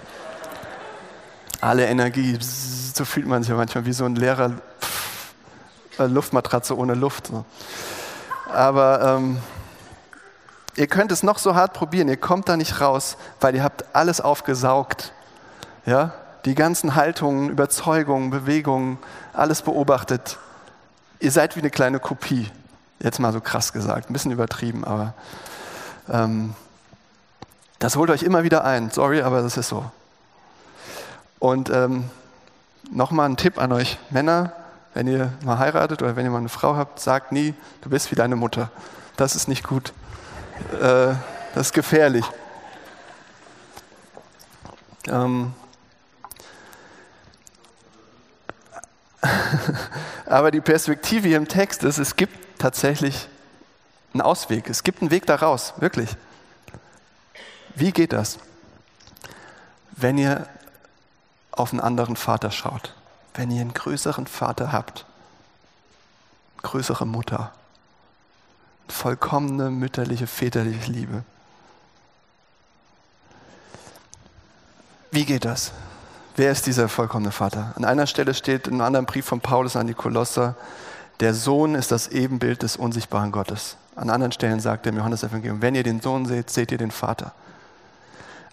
Alle 1.62 1.86
Energie, 1.88 2.38
so 2.40 3.06
fühlt 3.06 3.26
man 3.26 3.42
sich 3.42 3.50
ja 3.50 3.56
manchmal 3.56 3.86
wie 3.86 3.94
so 3.94 4.06
ein 4.06 4.16
leerer 4.16 4.52
äh, 6.00 6.06
Luftmatratze 6.06 6.78
ohne 6.78 6.94
Luft. 6.94 7.28
So. 7.28 7.46
Aber 8.52 9.02
ähm, 9.18 9.38
Ihr 10.78 10.88
könnt 10.88 11.12
es 11.12 11.24
noch 11.24 11.38
so 11.38 11.56
hart 11.56 11.74
probieren, 11.74 12.10
ihr 12.10 12.18
kommt 12.18 12.50
da 12.50 12.58
nicht 12.58 12.82
raus, 12.82 13.16
weil 13.40 13.56
ihr 13.56 13.64
habt 13.64 13.86
alles 13.94 14.20
aufgesaugt. 14.20 15.14
Ja? 15.86 16.14
Die 16.44 16.54
ganzen 16.54 16.96
Haltungen, 16.96 17.50
Überzeugungen, 17.50 18.30
Bewegungen, 18.30 18.98
alles 19.32 19.62
beobachtet. 19.62 20.38
Ihr 21.20 21.32
seid 21.32 21.56
wie 21.56 21.62
eine 21.62 21.70
kleine 21.70 22.00
Kopie. 22.00 22.52
Jetzt 23.00 23.20
mal 23.20 23.32
so 23.32 23.40
krass 23.40 23.72
gesagt, 23.72 24.10
ein 24.10 24.14
bisschen 24.14 24.32
übertrieben, 24.32 24.84
aber 24.84 25.14
ähm, 26.10 26.54
das 27.80 27.96
holt 27.96 28.10
euch 28.10 28.24
immer 28.24 28.44
wieder 28.44 28.66
ein. 28.66 28.90
Sorry, 28.90 29.22
aber 29.22 29.42
das 29.42 29.56
ist 29.56 29.70
so. 29.70 29.90
Und 31.40 31.70
ähm, 31.70 32.10
nochmal 32.92 33.30
ein 33.30 33.38
Tipp 33.38 33.58
an 33.60 33.72
euch 33.72 33.98
Männer, 34.10 34.52
wenn 34.96 35.08
ihr 35.08 35.32
mal 35.44 35.60
heiratet 35.60 36.02
oder 36.02 36.16
wenn 36.16 36.26
ihr 36.26 36.32
mal 36.32 36.40
eine 36.40 36.50
Frau 36.50 36.78
habt, 36.78 37.02
sagt 37.02 37.34
nie, 37.34 37.54
du 37.82 37.90
bist 37.90 38.10
wie 38.12 38.16
deine 38.16 38.38
Mutter. 38.38 38.72
Das 39.18 39.36
ist 39.36 39.50
nicht 39.50 39.68
gut. 39.68 39.92
Äh, 40.82 41.14
das 41.54 41.68
ist 41.68 41.74
gefährlich. 41.74 42.26
Ähm 45.10 45.54
Aber 50.26 50.50
die 50.52 50.62
Perspektive 50.62 51.28
hier 51.28 51.38
im 51.38 51.50
Text 51.50 51.84
ist, 51.84 51.98
es 51.98 52.16
gibt 52.16 52.58
tatsächlich 52.58 53.28
einen 54.14 54.22
Ausweg. 54.22 54.70
Es 54.70 54.84
gibt 54.84 55.02
einen 55.02 55.12
Weg 55.12 55.26
daraus, 55.26 55.74
wirklich. 55.78 56.16
Wie 57.76 57.92
geht 57.92 58.14
das? 58.14 58.40
Wenn 59.92 60.18
ihr 60.18 60.48
auf 61.52 61.74
einen 61.74 61.82
anderen 61.82 62.16
Vater 62.16 62.50
schaut, 62.50 62.96
wenn 63.36 63.52
ihr 63.52 63.62
einen 63.62 63.74
größeren 63.74 64.28
Vater 64.28 64.72
habt, 64.72 65.06
größere 66.62 67.06
Mutter, 67.06 67.52
vollkommene 68.88 69.70
mütterliche, 69.72 70.28
väterliche 70.28 70.92
Liebe. 70.92 71.24
Wie 75.12 75.26
geht 75.26 75.46
das? 75.46 75.72
Wer 76.36 76.52
ist 76.52 76.66
dieser 76.66 76.90
vollkommene 76.90 77.32
Vater? 77.32 77.74
An 77.76 77.86
einer 77.86 78.08
Stelle 78.08 78.34
steht 78.34 78.68
in 78.68 78.74
einem 78.74 78.82
anderen 78.82 79.06
Brief 79.06 79.26
von 79.26 79.40
Paulus 79.40 79.76
an 79.76 79.88
die 79.88 79.94
Kolosser, 79.94 80.56
der 81.22 81.34
Sohn 81.34 81.76
ist 81.76 81.92
das 81.92 82.10
Ebenbild 82.10 82.62
des 82.62 82.76
unsichtbaren 82.76 83.32
Gottes. 83.32 83.78
An 83.96 84.10
anderen 84.10 84.34
Stellen 84.34 84.60
sagt 84.60 84.86
er 84.86 84.92
im 84.92 84.98
Johannesevangelium, 84.98 85.62
wenn 85.62 85.76
ihr 85.76 85.84
den 85.84 86.02
Sohn 86.02 86.26
seht, 86.26 86.50
seht 86.50 86.74
ihr 86.74 86.78
den 86.78 86.92
Vater. 86.92 87.32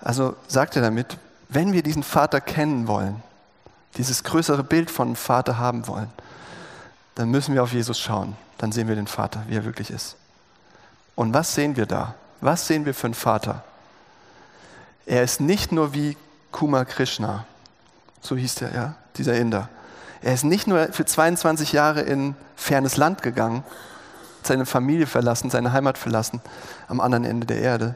Also 0.00 0.36
sagt 0.46 0.76
er 0.76 0.82
damit, 0.82 1.18
wenn 1.48 1.72
wir 1.72 1.82
diesen 1.82 2.04
Vater 2.04 2.40
kennen 2.40 2.86
wollen, 2.86 3.22
dieses 3.96 4.24
größere 4.24 4.64
Bild 4.64 4.90
von 4.90 5.16
Vater 5.16 5.58
haben 5.58 5.86
wollen, 5.86 6.10
dann 7.14 7.30
müssen 7.30 7.54
wir 7.54 7.62
auf 7.62 7.72
Jesus 7.72 7.98
schauen. 7.98 8.36
Dann 8.58 8.72
sehen 8.72 8.88
wir 8.88 8.94
den 8.94 9.06
Vater, 9.06 9.42
wie 9.48 9.56
er 9.56 9.64
wirklich 9.64 9.90
ist. 9.90 10.16
Und 11.14 11.34
was 11.34 11.54
sehen 11.54 11.76
wir 11.76 11.86
da? 11.86 12.14
Was 12.40 12.66
sehen 12.66 12.86
wir 12.86 12.94
für 12.94 13.08
einen 13.08 13.14
Vater? 13.14 13.64
Er 15.04 15.22
ist 15.22 15.40
nicht 15.40 15.72
nur 15.72 15.94
wie 15.94 16.16
Kuma 16.52 16.84
Krishna, 16.84 17.44
so 18.20 18.36
hieß 18.36 18.56
der, 18.56 18.74
ja, 18.74 18.94
dieser 19.16 19.34
Inder. 19.34 19.68
Er 20.22 20.34
ist 20.34 20.44
nicht 20.44 20.66
nur 20.66 20.92
für 20.92 21.04
22 21.04 21.72
Jahre 21.72 22.02
in 22.02 22.36
fernes 22.56 22.96
Land 22.96 23.22
gegangen, 23.22 23.64
seine 24.42 24.66
Familie 24.66 25.06
verlassen, 25.06 25.50
seine 25.50 25.72
Heimat 25.72 25.98
verlassen, 25.98 26.40
am 26.88 27.00
anderen 27.00 27.24
Ende 27.24 27.46
der 27.46 27.60
Erde, 27.60 27.94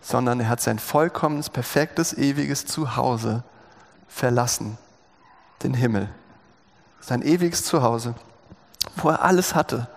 sondern 0.00 0.40
er 0.40 0.48
hat 0.48 0.60
sein 0.60 0.78
vollkommenes, 0.78 1.50
perfektes, 1.50 2.12
ewiges 2.12 2.66
Zuhause 2.66 3.42
verlassen, 4.08 4.78
den 5.62 5.74
Himmel. 5.74 6.08
Sein 7.00 7.22
ewiges 7.22 7.64
Zuhause, 7.64 8.14
wo 8.96 9.10
er 9.10 9.22
alles 9.22 9.54
hatte, 9.54 9.88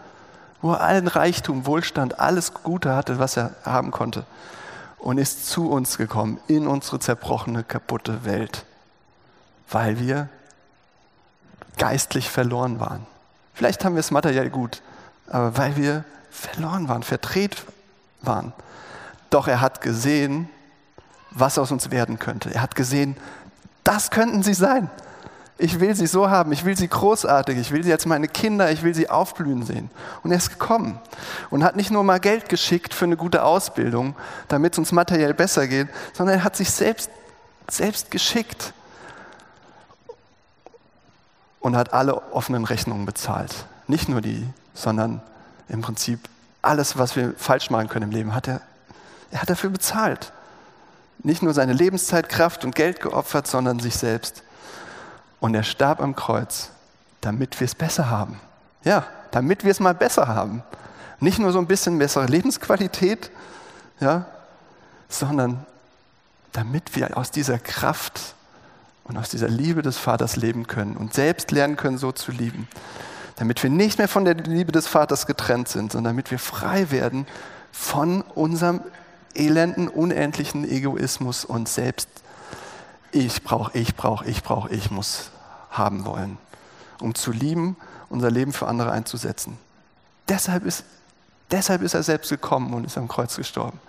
wo 0.62 0.74
er 0.74 0.82
allen 0.82 1.08
Reichtum, 1.08 1.66
Wohlstand, 1.66 2.20
alles 2.20 2.54
Gute 2.54 2.96
hatte, 2.96 3.20
was 3.20 3.38
er 3.38 3.56
haben 3.66 3.92
konnte. 3.92 4.26
Und 5.00 5.18
ist 5.18 5.48
zu 5.48 5.70
uns 5.70 5.98
gekommen, 5.98 6.40
in 6.48 6.68
unsere 6.68 7.00
zerbrochene, 7.00 7.64
kaputte 7.64 8.24
Welt, 8.24 8.66
weil 9.70 10.00
wir 10.00 10.30
geistlich 11.78 12.30
verloren 12.30 12.80
waren. 12.80 13.06
Vielleicht 13.54 13.84
haben 13.84 13.96
wir 13.96 14.00
es 14.00 14.12
materiell 14.12 14.50
gut, 14.50 14.82
aber 15.28 15.58
weil 15.58 15.76
wir 15.76 16.06
verloren 16.30 16.88
waren, 16.88 17.04
verdreht 17.04 17.66
waren. 18.22 18.54
Doch 19.32 19.48
er 19.48 19.62
hat 19.62 19.82
gesehen, 19.82 20.50
was 21.32 21.58
aus 21.58 21.72
uns 21.72 21.90
werden 21.90 22.20
könnte. 22.20 22.54
Er 22.54 22.62
hat 22.62 22.76
gesehen, 22.76 23.18
das 23.84 24.12
könnten 24.12 24.44
sie 24.44 24.54
sein. 24.54 24.90
Ich 25.64 25.80
will 25.80 25.94
sie 25.94 26.08
so 26.08 26.28
haben, 26.28 26.52
ich 26.52 26.66
will 26.66 26.76
sie 26.76 26.88
großartig, 26.88 27.56
ich 27.56 27.70
will 27.70 27.84
sie 27.84 27.92
als 27.92 28.08
meine 28.08 28.28
Kinder, 28.28 28.72
ich 28.72 28.82
will 28.82 28.96
sie 28.96 29.12
aufblühen 29.12 29.64
sehen. 29.64 29.92
Und 30.24 30.32
er 30.32 30.38
ist 30.38 30.50
gekommen 30.50 31.00
und 31.52 31.64
hat 31.64 31.76
nicht 31.76 31.92
nur 31.92 32.04
mal 32.04 32.20
Geld 32.20 32.50
geschickt 32.50 32.96
für 32.96 33.06
eine 33.06 33.16
gute 33.16 33.44
Ausbildung, 33.44 34.16
damit 34.48 34.74
es 34.74 34.80
uns 34.80 34.92
materiell 34.92 35.36
besser 35.36 35.68
geht, 35.68 35.88
sondern 36.14 36.40
er 36.40 36.44
hat 36.44 36.56
sich 36.56 36.72
selbst, 36.72 37.12
selbst 37.70 38.10
geschickt 38.10 38.74
und 41.60 41.76
hat 41.76 41.94
alle 41.94 42.34
offenen 42.34 42.66
Rechnungen 42.66 43.06
bezahlt. 43.06 43.68
Nicht 43.86 44.10
nur 44.10 44.22
die, 44.22 44.48
sondern 44.74 45.22
im 45.70 45.82
Prinzip 45.82 46.28
alles, 46.64 46.98
was 46.98 47.16
wir 47.16 47.36
falsch 47.38 47.70
machen 47.70 47.88
können 47.88 48.06
im 48.06 48.18
Leben, 48.18 48.34
hat 48.34 48.48
er, 48.48 48.62
er 49.30 49.44
hat 49.44 49.50
dafür 49.52 49.70
bezahlt. 49.70 50.34
Nicht 51.20 51.44
nur 51.44 51.54
seine 51.54 51.74
Lebenszeit, 51.74 52.30
Kraft 52.30 52.66
und 52.66 52.74
Geld 52.74 53.00
geopfert, 53.00 53.46
sondern 53.46 53.80
sich 53.80 53.96
selbst. 53.96 54.42
Und 55.42 55.56
er 55.56 55.64
starb 55.64 56.00
am 56.00 56.16
Kreuz, 56.16 56.70
damit 57.20 57.60
wir 57.60 57.66
es 57.66 57.76
besser 57.76 58.10
haben. 58.10 58.40
Ja, 58.86 59.06
damit 59.32 59.66
wir 59.66 59.72
es 59.72 59.82
mal 59.82 59.94
besser 59.94 60.28
haben. 60.28 60.64
Nicht 61.20 61.40
nur 61.40 61.52
so 61.52 61.60
ein 61.60 61.68
bisschen 61.68 62.00
bessere 62.00 62.28
Lebensqualität, 62.28 63.32
ja, 64.00 64.26
sondern 65.10 65.66
damit 66.54 66.96
wir 66.96 67.18
aus 67.18 67.32
dieser 67.32 67.60
Kraft 67.60 68.36
und 69.04 69.18
aus 69.18 69.30
dieser 69.30 69.50
Liebe 69.50 69.82
des 69.82 69.98
Vaters 69.98 70.36
leben 70.36 70.68
können 70.68 70.96
und 70.96 71.14
selbst 71.14 71.52
lernen 71.52 71.76
können, 71.76 71.98
so 71.98 72.12
zu 72.12 72.32
lieben. 72.32 72.68
Damit 73.36 73.62
wir 73.64 73.70
nicht 73.70 73.98
mehr 73.98 74.08
von 74.08 74.26
der 74.26 74.36
Liebe 74.36 74.72
des 74.72 74.88
Vaters 74.88 75.26
getrennt 75.26 75.68
sind, 75.68 75.92
sondern 75.92 76.16
damit 76.16 76.32
wir 76.32 76.40
frei 76.40 76.92
werden 76.92 77.26
von 77.72 78.22
unserem 78.22 78.82
elenden, 79.34 79.88
unendlichen 79.88 80.70
Egoismus 80.70 81.46
und 81.46 81.68
selbst 81.68 82.10
ich 83.12 83.44
brauche, 83.44 83.78
ich 83.78 83.96
brauche, 83.96 84.26
ich 84.26 84.44
brauche, 84.44 84.70
ich 84.70 84.92
muss 84.92 85.32
haben 85.70 86.06
wollen, 86.06 86.38
um 87.00 87.16
zu 87.16 87.32
lieben, 87.32 87.78
unser 88.10 88.30
Leben 88.30 88.54
für 88.54 88.68
andere 88.68 88.92
einzusetzen. 88.92 89.58
Deshalb 90.28 90.66
ist, 90.66 90.84
deshalb 91.50 91.82
ist 91.82 91.94
er 91.94 92.04
selbst 92.04 92.30
gekommen 92.30 92.74
und 92.74 92.86
ist 92.86 92.98
am 92.98 93.08
Kreuz 93.08 93.36
gestorben. 93.36 93.80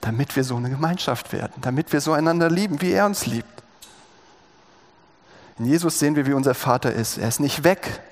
Damit 0.00 0.36
wir 0.36 0.44
so 0.44 0.56
eine 0.56 0.70
Gemeinschaft 0.70 1.32
werden, 1.32 1.54
damit 1.62 1.92
wir 1.92 2.00
so 2.00 2.12
einander 2.12 2.50
lieben, 2.50 2.80
wie 2.80 2.92
er 2.92 3.06
uns 3.06 3.26
liebt. 3.26 3.62
In 5.58 5.66
Jesus 5.66 5.98
sehen 5.98 6.16
wir, 6.16 6.26
wie 6.26 6.34
unser 6.34 6.54
Vater 6.54 6.92
ist. 6.92 7.16
Er 7.16 7.28
ist 7.28 7.40
nicht 7.40 7.64
weg, 7.64 8.02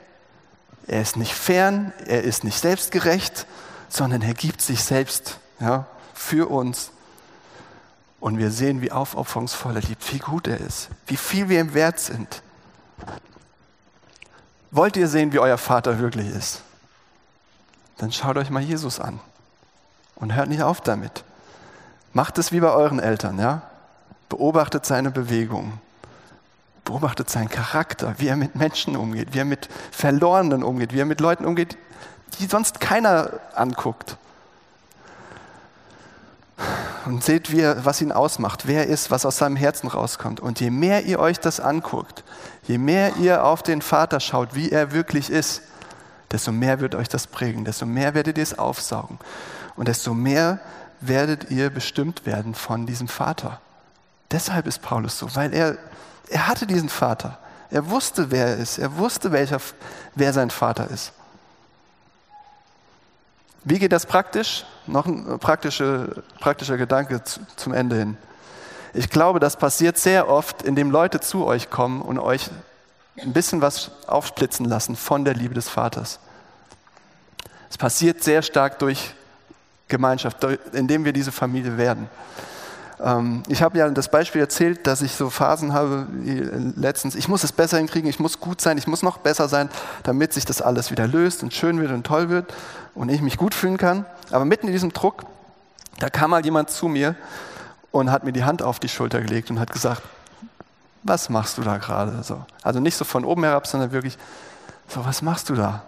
er 0.86 1.02
ist 1.02 1.16
nicht 1.16 1.34
fern, 1.34 1.92
er 2.06 2.22
ist 2.22 2.44
nicht 2.44 2.58
selbstgerecht, 2.58 3.46
sondern 3.88 4.22
er 4.22 4.34
gibt 4.34 4.62
sich 4.62 4.82
selbst 4.82 5.38
ja, 5.60 5.86
für 6.14 6.50
uns 6.50 6.90
und 8.24 8.38
wir 8.38 8.50
sehen, 8.50 8.80
wie 8.80 8.90
aufopferungsvoll 8.90 9.76
er 9.76 9.82
liebt, 9.82 10.14
wie 10.14 10.18
gut 10.18 10.46
er 10.46 10.58
ist, 10.58 10.88
wie 11.06 11.18
viel 11.18 11.50
wir 11.50 11.60
ihm 11.60 11.74
wert 11.74 12.00
sind. 12.00 12.42
Wollt 14.70 14.96
ihr 14.96 15.08
sehen, 15.08 15.34
wie 15.34 15.38
euer 15.38 15.58
Vater 15.58 15.98
wirklich 15.98 16.30
ist? 16.34 16.62
Dann 17.98 18.12
schaut 18.12 18.38
euch 18.38 18.48
mal 18.48 18.62
Jesus 18.62 18.98
an 18.98 19.20
und 20.14 20.34
hört 20.34 20.48
nicht 20.48 20.62
auf 20.62 20.80
damit. 20.80 21.22
Macht 22.14 22.38
es 22.38 22.50
wie 22.50 22.60
bei 22.60 22.70
euren 22.70 22.98
Eltern, 22.98 23.38
ja? 23.38 23.60
Beobachtet 24.30 24.86
seine 24.86 25.10
Bewegungen. 25.10 25.78
Beobachtet 26.86 27.28
seinen 27.28 27.50
Charakter, 27.50 28.14
wie 28.16 28.28
er 28.28 28.36
mit 28.36 28.54
Menschen 28.54 28.96
umgeht, 28.96 29.34
wie 29.34 29.40
er 29.40 29.44
mit 29.44 29.68
Verlorenen 29.90 30.62
umgeht, 30.62 30.94
wie 30.94 31.00
er 31.00 31.04
mit 31.04 31.20
Leuten 31.20 31.44
umgeht, 31.44 31.76
die 32.38 32.46
sonst 32.46 32.80
keiner 32.80 33.32
anguckt 33.52 34.16
und 37.06 37.22
seht, 37.22 37.52
wie 37.52 37.60
er, 37.60 37.84
was 37.84 38.00
ihn 38.00 38.12
ausmacht, 38.12 38.66
wer 38.66 38.86
er 38.86 38.86
ist, 38.86 39.10
was 39.10 39.26
aus 39.26 39.38
seinem 39.38 39.56
Herzen 39.56 39.88
rauskommt. 39.88 40.40
Und 40.40 40.60
je 40.60 40.70
mehr 40.70 41.04
ihr 41.04 41.18
euch 41.18 41.38
das 41.40 41.60
anguckt, 41.60 42.24
je 42.64 42.78
mehr 42.78 43.16
ihr 43.16 43.44
auf 43.44 43.62
den 43.62 43.82
Vater 43.82 44.20
schaut, 44.20 44.54
wie 44.54 44.70
er 44.70 44.92
wirklich 44.92 45.30
ist, 45.30 45.62
desto 46.30 46.52
mehr 46.52 46.80
wird 46.80 46.94
euch 46.94 47.08
das 47.08 47.26
prägen, 47.26 47.64
desto 47.64 47.86
mehr 47.86 48.14
werdet 48.14 48.38
ihr 48.38 48.42
es 48.42 48.58
aufsaugen 48.58 49.18
und 49.76 49.88
desto 49.88 50.14
mehr 50.14 50.58
werdet 51.00 51.50
ihr 51.50 51.70
bestimmt 51.70 52.26
werden 52.26 52.54
von 52.54 52.86
diesem 52.86 53.08
Vater. 53.08 53.60
Deshalb 54.30 54.66
ist 54.66 54.82
Paulus 54.82 55.18
so, 55.18 55.34
weil 55.36 55.52
er, 55.52 55.76
er 56.28 56.48
hatte 56.48 56.66
diesen 56.66 56.88
Vater. 56.88 57.38
Er 57.70 57.90
wusste, 57.90 58.30
wer 58.30 58.46
er 58.46 58.56
ist. 58.56 58.78
Er 58.78 58.96
wusste, 58.96 59.32
welcher, 59.32 59.58
wer 60.14 60.32
sein 60.32 60.50
Vater 60.50 60.90
ist. 60.90 61.12
Wie 63.64 63.78
geht 63.78 63.92
das 63.92 64.04
praktisch? 64.04 64.64
Noch 64.86 65.06
ein 65.06 65.38
praktischer, 65.38 66.08
praktischer 66.38 66.76
Gedanke 66.76 67.22
zum 67.56 67.72
Ende 67.72 67.96
hin. 67.96 68.16
Ich 68.92 69.08
glaube, 69.08 69.40
das 69.40 69.56
passiert 69.56 69.96
sehr 69.98 70.28
oft, 70.28 70.62
indem 70.62 70.90
Leute 70.90 71.18
zu 71.20 71.46
euch 71.46 71.70
kommen 71.70 72.02
und 72.02 72.18
euch 72.18 72.50
ein 73.20 73.32
bisschen 73.32 73.62
was 73.62 73.90
aufsplitzen 74.06 74.66
lassen 74.66 74.96
von 74.96 75.24
der 75.24 75.34
Liebe 75.34 75.54
des 75.54 75.68
Vaters. 75.68 76.20
Es 77.70 77.78
passiert 77.78 78.22
sehr 78.22 78.42
stark 78.42 78.78
durch 78.78 79.14
Gemeinschaft, 79.88 80.44
indem 80.72 81.04
wir 81.04 81.12
diese 81.12 81.32
Familie 81.32 81.78
werden. 81.78 82.08
Ähm, 83.00 83.42
ich 83.48 83.62
habe 83.62 83.78
ja 83.78 83.88
das 83.90 84.08
Beispiel 84.08 84.40
erzählt, 84.40 84.86
dass 84.86 85.02
ich 85.02 85.14
so 85.14 85.30
Phasen 85.30 85.72
habe 85.72 86.06
wie 86.10 86.40
letztens, 86.76 87.14
ich 87.14 87.28
muss 87.28 87.44
es 87.44 87.52
besser 87.52 87.78
hinkriegen, 87.78 88.08
ich 88.08 88.20
muss 88.20 88.40
gut 88.40 88.60
sein, 88.60 88.78
ich 88.78 88.86
muss 88.86 89.02
noch 89.02 89.18
besser 89.18 89.48
sein, 89.48 89.68
damit 90.02 90.32
sich 90.32 90.44
das 90.44 90.62
alles 90.62 90.90
wieder 90.90 91.06
löst 91.06 91.42
und 91.42 91.52
schön 91.52 91.80
wird 91.80 91.92
und 91.92 92.04
toll 92.04 92.28
wird 92.28 92.52
und 92.94 93.08
ich 93.08 93.20
mich 93.20 93.36
gut 93.36 93.54
fühlen 93.54 93.76
kann. 93.76 94.04
Aber 94.30 94.44
mitten 94.44 94.66
in 94.66 94.72
diesem 94.72 94.92
Druck, 94.92 95.24
da 95.98 96.10
kam 96.10 96.30
mal 96.30 96.44
jemand 96.44 96.70
zu 96.70 96.88
mir 96.88 97.16
und 97.90 98.10
hat 98.10 98.24
mir 98.24 98.32
die 98.32 98.44
Hand 98.44 98.62
auf 98.62 98.78
die 98.78 98.88
Schulter 98.88 99.20
gelegt 99.20 99.50
und 99.50 99.60
hat 99.60 99.70
gesagt, 99.70 100.02
was 101.02 101.28
machst 101.28 101.58
du 101.58 101.62
da 101.62 101.78
gerade? 101.78 102.22
So. 102.22 102.44
Also 102.62 102.80
nicht 102.80 102.96
so 102.96 103.04
von 103.04 103.24
oben 103.24 103.44
herab, 103.44 103.66
sondern 103.66 103.92
wirklich, 103.92 104.16
so 104.88 105.04
was 105.04 105.22
machst 105.22 105.50
du 105.50 105.54
da? 105.54 105.82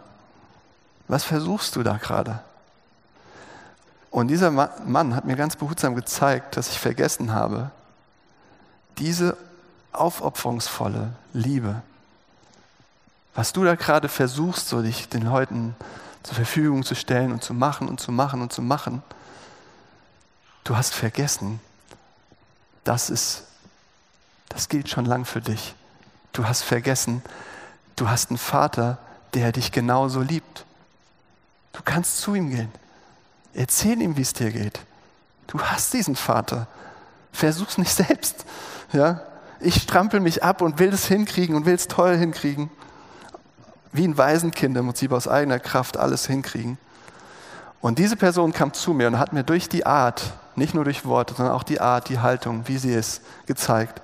Was 1.09 1.24
versuchst 1.24 1.76
du 1.76 1.82
da 1.82 1.96
gerade? 1.96 2.40
Und 4.17 4.29
dieser 4.29 4.51
Mann 4.51 5.14
hat 5.14 5.27
mir 5.27 5.37
ganz 5.37 5.57
behutsam 5.57 5.95
gezeigt, 5.95 6.57
dass 6.57 6.71
ich 6.71 6.79
vergessen 6.79 7.35
habe, 7.35 7.71
diese 8.97 9.37
aufopferungsvolle 9.93 11.12
Liebe, 11.35 11.83
was 13.35 13.53
du 13.53 13.62
da 13.62 13.75
gerade 13.75 14.09
versuchst, 14.09 14.71
so 14.71 14.81
dich 14.81 15.11
den 15.11 15.21
Leuten 15.21 15.77
zur 16.23 16.35
Verfügung 16.35 16.83
zu 16.83 16.95
stellen 16.95 17.31
und 17.31 17.45
zu 17.45 17.53
machen 17.53 17.89
und 17.89 18.01
zu 18.01 18.11
machen 18.11 18.41
und 18.41 18.55
zu 18.55 18.62
machen, 18.62 19.03
du 20.64 20.79
hast 20.79 20.95
vergessen, 20.95 21.61
das 22.85 23.11
ist, 23.11 23.43
das 24.49 24.71
gilt 24.71 24.89
schon 24.89 25.05
lang 25.05 25.27
für 25.27 25.43
dich. 25.43 25.75
Du 26.33 26.49
hast 26.49 26.62
vergessen, 26.62 27.21
du 27.97 28.09
hast 28.09 28.31
einen 28.31 28.39
Vater, 28.39 28.97
der 29.35 29.53
dich 29.53 29.73
genauso 29.73 30.23
liebt. 30.23 30.64
Du 31.75 31.83
kannst 31.85 32.17
zu 32.17 32.35
ihm 32.35 32.49
gehen. 32.49 32.73
Erzähl 33.57 34.02
ihm, 34.02 34.18
wie 34.18 34.22
es 34.22 34.34
dir 34.34 34.50
geht. 34.50 34.80
Du 35.46 35.59
hast 35.61 35.94
diesen 35.94 36.14
Vater. 36.14 36.66
Versuch's 37.32 37.78
nicht 37.78 37.90
selbst. 37.90 38.44
Ja? 38.92 39.22
Ich 39.61 39.82
strampel 39.82 40.20
mich 40.20 40.44
ab 40.44 40.61
und 40.61 40.78
will 40.78 40.92
es 40.92 41.07
hinkriegen 41.07 41.57
und 41.57 41.64
will 41.64 41.74
es 41.74 41.88
toll 41.88 42.16
hinkriegen. 42.16 42.70
Wie 43.92 44.07
ein 44.07 44.18
Waisenkind 44.18 44.76
im 44.76 44.86
Prinzip 44.86 45.11
aus 45.11 45.26
eigener 45.26 45.59
Kraft 45.59 45.96
alles 45.96 46.26
hinkriegen. 46.26 46.76
Und 47.80 47.98
diese 47.98 48.16
Person 48.16 48.52
kam 48.52 48.74
zu 48.74 48.92
mir 48.92 49.07
und 49.07 49.18
hat 49.18 49.32
mir 49.32 49.42
durch 49.42 49.70
die 49.70 49.86
Art, 49.86 50.34
nicht 50.54 50.74
nur 50.74 50.84
durch 50.84 51.07
Worte, 51.07 51.34
sondern 51.34 51.54
auch 51.54 51.62
die 51.62 51.80
Art, 51.80 52.11
die 52.11 52.18
Haltung, 52.18 52.68
wie 52.68 52.76
sie 52.76 52.92
ist, 52.92 53.22
gezeigt. 53.46 54.02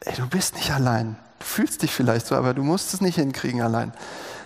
Ey, 0.00 0.14
du 0.14 0.28
bist 0.28 0.54
nicht 0.54 0.70
allein. 0.70 1.16
Du 1.40 1.46
fühlst 1.46 1.82
dich 1.82 1.92
vielleicht 1.92 2.26
so, 2.26 2.36
aber 2.36 2.54
du 2.54 2.62
musst 2.62 2.94
es 2.94 3.00
nicht 3.00 3.16
hinkriegen 3.16 3.62
allein. 3.62 3.92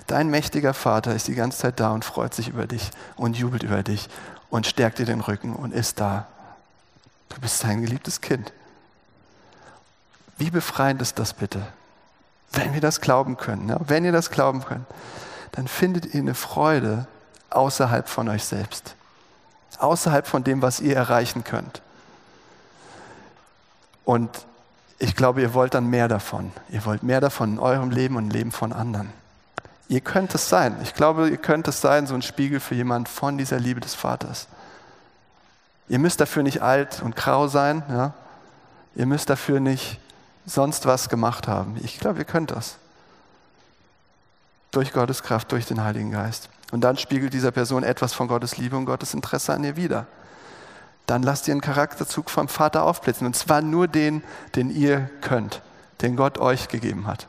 Dein 0.07 0.29
mächtiger 0.29 0.73
Vater 0.73 1.15
ist 1.15 1.27
die 1.27 1.35
ganze 1.35 1.59
Zeit 1.59 1.81
da 1.81 1.91
und 1.91 2.05
freut 2.05 2.35
sich 2.35 2.49
über 2.49 2.67
dich 2.67 2.91
und 3.17 3.37
jubelt 3.37 3.63
über 3.63 3.83
dich 3.83 4.09
und 4.51 4.67
stärkt 4.67 4.99
dir 4.99 5.07
den 5.07 5.21
Rücken 5.21 5.55
und 5.55 5.73
ist 5.73 5.99
da. 5.99 6.27
Du 7.29 7.41
bist 7.41 7.59
sein 7.59 7.83
geliebtes 7.83 8.21
Kind. 8.21 8.53
Wie 10.39 10.51
befreiend 10.51 11.03
ist 11.03 11.19
das 11.19 11.35
bitte? 11.35 11.67
Wenn 12.53 12.73
wir 12.75 12.81
das 12.81 13.01
glauben 13.01 13.37
können, 13.37 13.69
ja? 13.69 13.79
wenn 13.87 14.05
ihr 14.05 14.13
das 14.13 14.31
glauben 14.31 14.65
könnt, 14.65 14.87
dann 15.53 15.67
findet 15.67 16.15
ihr 16.15 16.21
eine 16.21 16.35
Freude 16.35 17.07
außerhalb 17.51 18.09
von 18.09 18.29
euch 18.29 18.45
selbst, 18.45 18.95
außerhalb 19.79 20.27
von 20.27 20.45
dem, 20.45 20.63
was 20.63 20.81
ihr 20.81 20.95
erreichen 20.95 21.43
könnt. 21.43 21.83
Und 24.05 24.31
ich 24.99 25.17
glaube, 25.17 25.43
ihr 25.43 25.53
wollt 25.53 25.75
dann 25.75 25.87
mehr 25.89 26.09
davon. 26.09 26.53
Ihr 26.69 26.85
wollt 26.85 27.03
mehr 27.03 27.21
davon 27.21 27.55
in 27.55 27.59
eurem 27.59 27.91
Leben 27.91 28.17
und 28.17 28.25
im 28.25 28.31
Leben 28.31 28.53
von 28.53 28.73
anderen. 28.73 29.13
Ihr 29.89 30.01
könnt 30.01 30.35
es 30.35 30.49
sein. 30.49 30.77
Ich 30.83 30.95
glaube, 30.95 31.29
ihr 31.29 31.37
könnt 31.37 31.69
es 31.69 31.81
sein, 31.81 32.07
so 32.07 32.15
ein 32.15 32.23
Spiegel 32.23 32.61
für 32.61 32.75
jemanden 32.75 33.07
von 33.07 33.39
dieser 33.39 33.59
Liebe 33.59 33.81
des 33.81 33.95
Vaters. 33.95 34.49
Ihr 35.89 35.99
müsst 35.99 36.21
dafür 36.21 36.43
nicht 36.43 36.63
alt 36.63 37.01
und 37.03 37.15
grau 37.15 37.47
sein. 37.47 37.83
Ja? 37.89 38.15
Ihr 38.97 39.07
müsst 39.07 39.31
dafür 39.31 39.61
nicht 39.61 40.01
sonst 40.45 40.87
was 40.87 41.09
gemacht 41.09 41.47
haben. 41.47 41.77
Ich 41.83 42.01
glaube, 42.01 42.19
ihr 42.21 42.25
könnt 42.25 42.51
das. 42.51 42.77
Durch 44.73 44.93
Gottes 44.93 45.23
Kraft, 45.23 45.53
durch 45.53 45.67
den 45.67 45.83
Heiligen 45.83 46.11
Geist. 46.11 46.49
Und 46.73 46.81
dann 46.81 46.97
spiegelt 46.97 47.33
dieser 47.33 47.53
Person 47.53 47.85
etwas 47.85 48.13
von 48.13 48.27
Gottes 48.27 48.57
Liebe 48.57 48.77
und 48.77 48.87
Gottes 48.87 49.15
Interesse 49.15 49.53
an 49.53 49.63
ihr 49.63 49.77
wieder. 49.77 50.07
Dann 51.07 51.23
lasst 51.23 51.47
ihr 51.47 51.53
einen 51.53 51.61
Charakterzug 51.61 52.31
vom 52.31 52.49
Vater 52.49 52.83
aufblitzen. 52.83 53.27
Und 53.27 53.37
zwar 53.37 53.63
nur 53.63 53.87
den, 53.87 54.25
den 54.57 54.71
ihr 54.71 55.09
könnt, 55.21 55.63
den 56.03 56.17
Gott 56.17 56.39
euch 56.39 56.67
gegeben 56.67 57.07
hat. 57.07 57.29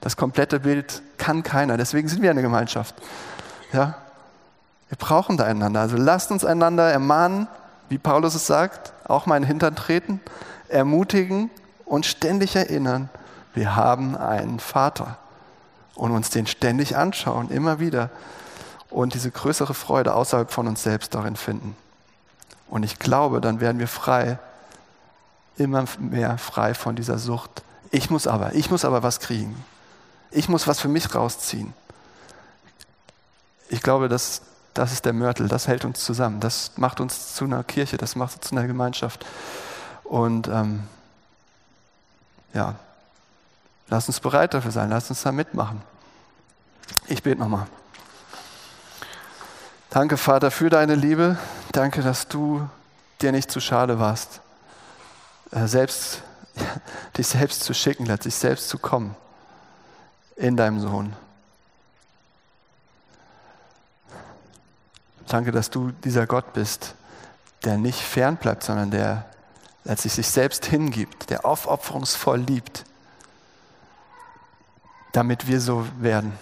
Das 0.00 0.16
komplette 0.16 0.60
Bild 0.60 1.02
kann 1.18 1.42
keiner. 1.42 1.76
Deswegen 1.76 2.08
sind 2.08 2.22
wir 2.22 2.30
eine 2.30 2.42
Gemeinschaft. 2.42 2.94
Ja? 3.72 3.96
Wir 4.88 4.98
brauchen 4.98 5.36
da 5.36 5.44
einander. 5.44 5.80
Also 5.80 5.96
lasst 5.96 6.30
uns 6.30 6.44
einander 6.44 6.90
ermahnen, 6.90 7.48
wie 7.88 7.98
Paulus 7.98 8.34
es 8.34 8.46
sagt, 8.46 8.92
auch 9.06 9.26
mal 9.26 9.36
in 9.36 9.42
den 9.42 9.48
Hintern 9.48 9.76
treten, 9.76 10.20
ermutigen 10.68 11.50
und 11.84 12.06
ständig 12.06 12.56
erinnern, 12.56 13.08
wir 13.54 13.74
haben 13.74 14.16
einen 14.16 14.60
Vater 14.60 15.16
und 15.94 16.10
uns 16.10 16.30
den 16.30 16.46
ständig 16.46 16.96
anschauen, 16.96 17.50
immer 17.50 17.80
wieder 17.80 18.10
und 18.90 19.14
diese 19.14 19.30
größere 19.30 19.72
Freude 19.72 20.14
außerhalb 20.14 20.50
von 20.50 20.68
uns 20.68 20.82
selbst 20.82 21.14
darin 21.14 21.36
finden. 21.36 21.76
Und 22.68 22.82
ich 22.82 22.98
glaube, 22.98 23.40
dann 23.40 23.60
werden 23.60 23.78
wir 23.78 23.88
frei, 23.88 24.38
immer 25.56 25.84
mehr 25.98 26.36
frei 26.38 26.74
von 26.74 26.96
dieser 26.96 27.18
Sucht. 27.18 27.62
Ich 27.90 28.10
muss 28.10 28.26
aber, 28.26 28.54
ich 28.54 28.70
muss 28.70 28.84
aber 28.84 29.02
was 29.02 29.20
kriegen. 29.20 29.64
Ich 30.36 30.50
muss 30.50 30.66
was 30.66 30.80
für 30.80 30.88
mich 30.88 31.14
rausziehen. 31.14 31.72
Ich 33.70 33.80
glaube, 33.80 34.10
das, 34.10 34.42
das 34.74 34.92
ist 34.92 35.06
der 35.06 35.14
Mörtel, 35.14 35.48
das 35.48 35.66
hält 35.66 35.86
uns 35.86 36.04
zusammen, 36.04 36.40
das 36.40 36.72
macht 36.76 37.00
uns 37.00 37.34
zu 37.34 37.46
einer 37.46 37.64
Kirche, 37.64 37.96
das 37.96 38.16
macht 38.16 38.36
uns 38.36 38.48
zu 38.48 38.54
einer 38.54 38.66
Gemeinschaft. 38.66 39.24
Und 40.04 40.46
ähm, 40.48 40.82
ja, 42.52 42.74
lass 43.88 44.08
uns 44.08 44.20
bereit 44.20 44.52
dafür 44.52 44.72
sein, 44.72 44.90
lass 44.90 45.08
uns 45.08 45.22
da 45.22 45.32
mitmachen. 45.32 45.80
Ich 47.06 47.22
bete 47.22 47.40
nochmal. 47.40 47.66
Danke, 49.88 50.18
Vater, 50.18 50.50
für 50.50 50.68
deine 50.68 50.96
Liebe. 50.96 51.38
Danke, 51.72 52.02
dass 52.02 52.28
du 52.28 52.68
dir 53.22 53.32
nicht 53.32 53.50
zu 53.50 53.60
schade 53.60 53.98
warst, 53.98 54.42
äh, 55.52 55.66
selbst, 55.66 56.20
dich 57.16 57.26
selbst 57.26 57.64
zu 57.64 57.72
schicken, 57.72 58.04
letztlich 58.04 58.34
selbst 58.34 58.68
zu 58.68 58.76
kommen 58.76 59.16
in 60.36 60.56
deinem 60.56 60.80
Sohn. 60.80 61.14
Danke, 65.28 65.50
dass 65.50 65.70
du 65.70 65.90
dieser 66.04 66.26
Gott 66.26 66.52
bist, 66.52 66.94
der 67.64 67.78
nicht 67.78 68.00
fern 68.00 68.36
bleibt, 68.36 68.62
sondern 68.62 68.90
der 68.90 69.24
letztlich 69.84 70.12
sich 70.12 70.28
selbst 70.28 70.66
hingibt, 70.66 71.30
der 71.30 71.44
aufopferungsvoll 71.44 72.38
liebt, 72.38 72.84
damit 75.12 75.48
wir 75.48 75.60
so 75.60 75.86
werden, 75.98 76.32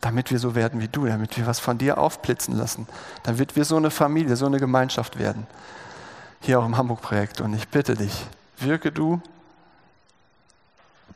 damit 0.00 0.30
wir 0.30 0.38
so 0.38 0.54
werden 0.54 0.80
wie 0.80 0.88
du, 0.88 1.06
damit 1.06 1.36
wir 1.36 1.46
was 1.46 1.58
von 1.58 1.76
dir 1.76 1.98
aufblitzen 1.98 2.56
lassen, 2.56 2.86
damit 3.24 3.56
wir 3.56 3.64
so 3.64 3.76
eine 3.76 3.90
Familie, 3.90 4.36
so 4.36 4.46
eine 4.46 4.58
Gemeinschaft 4.58 5.18
werden. 5.18 5.46
Hier 6.40 6.60
auch 6.60 6.64
im 6.64 6.76
Hamburg-Projekt. 6.76 7.40
Und 7.40 7.52
ich 7.52 7.68
bitte 7.68 7.94
dich, 7.94 8.26
wirke 8.58 8.92
du 8.92 9.20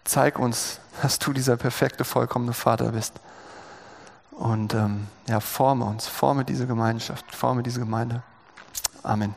Zeig 0.04 0.38
uns, 0.38 0.80
dass 1.02 1.18
du 1.18 1.32
dieser 1.32 1.56
perfekte, 1.56 2.04
vollkommene 2.04 2.52
Vater 2.52 2.92
bist. 2.92 3.14
Und 4.32 4.74
ähm, 4.74 5.06
ja, 5.28 5.40
forme 5.40 5.84
uns, 5.84 6.06
forme 6.06 6.44
diese 6.44 6.66
Gemeinschaft, 6.66 7.34
forme 7.34 7.62
diese 7.62 7.80
Gemeinde. 7.80 8.22
Amen. 9.02 9.34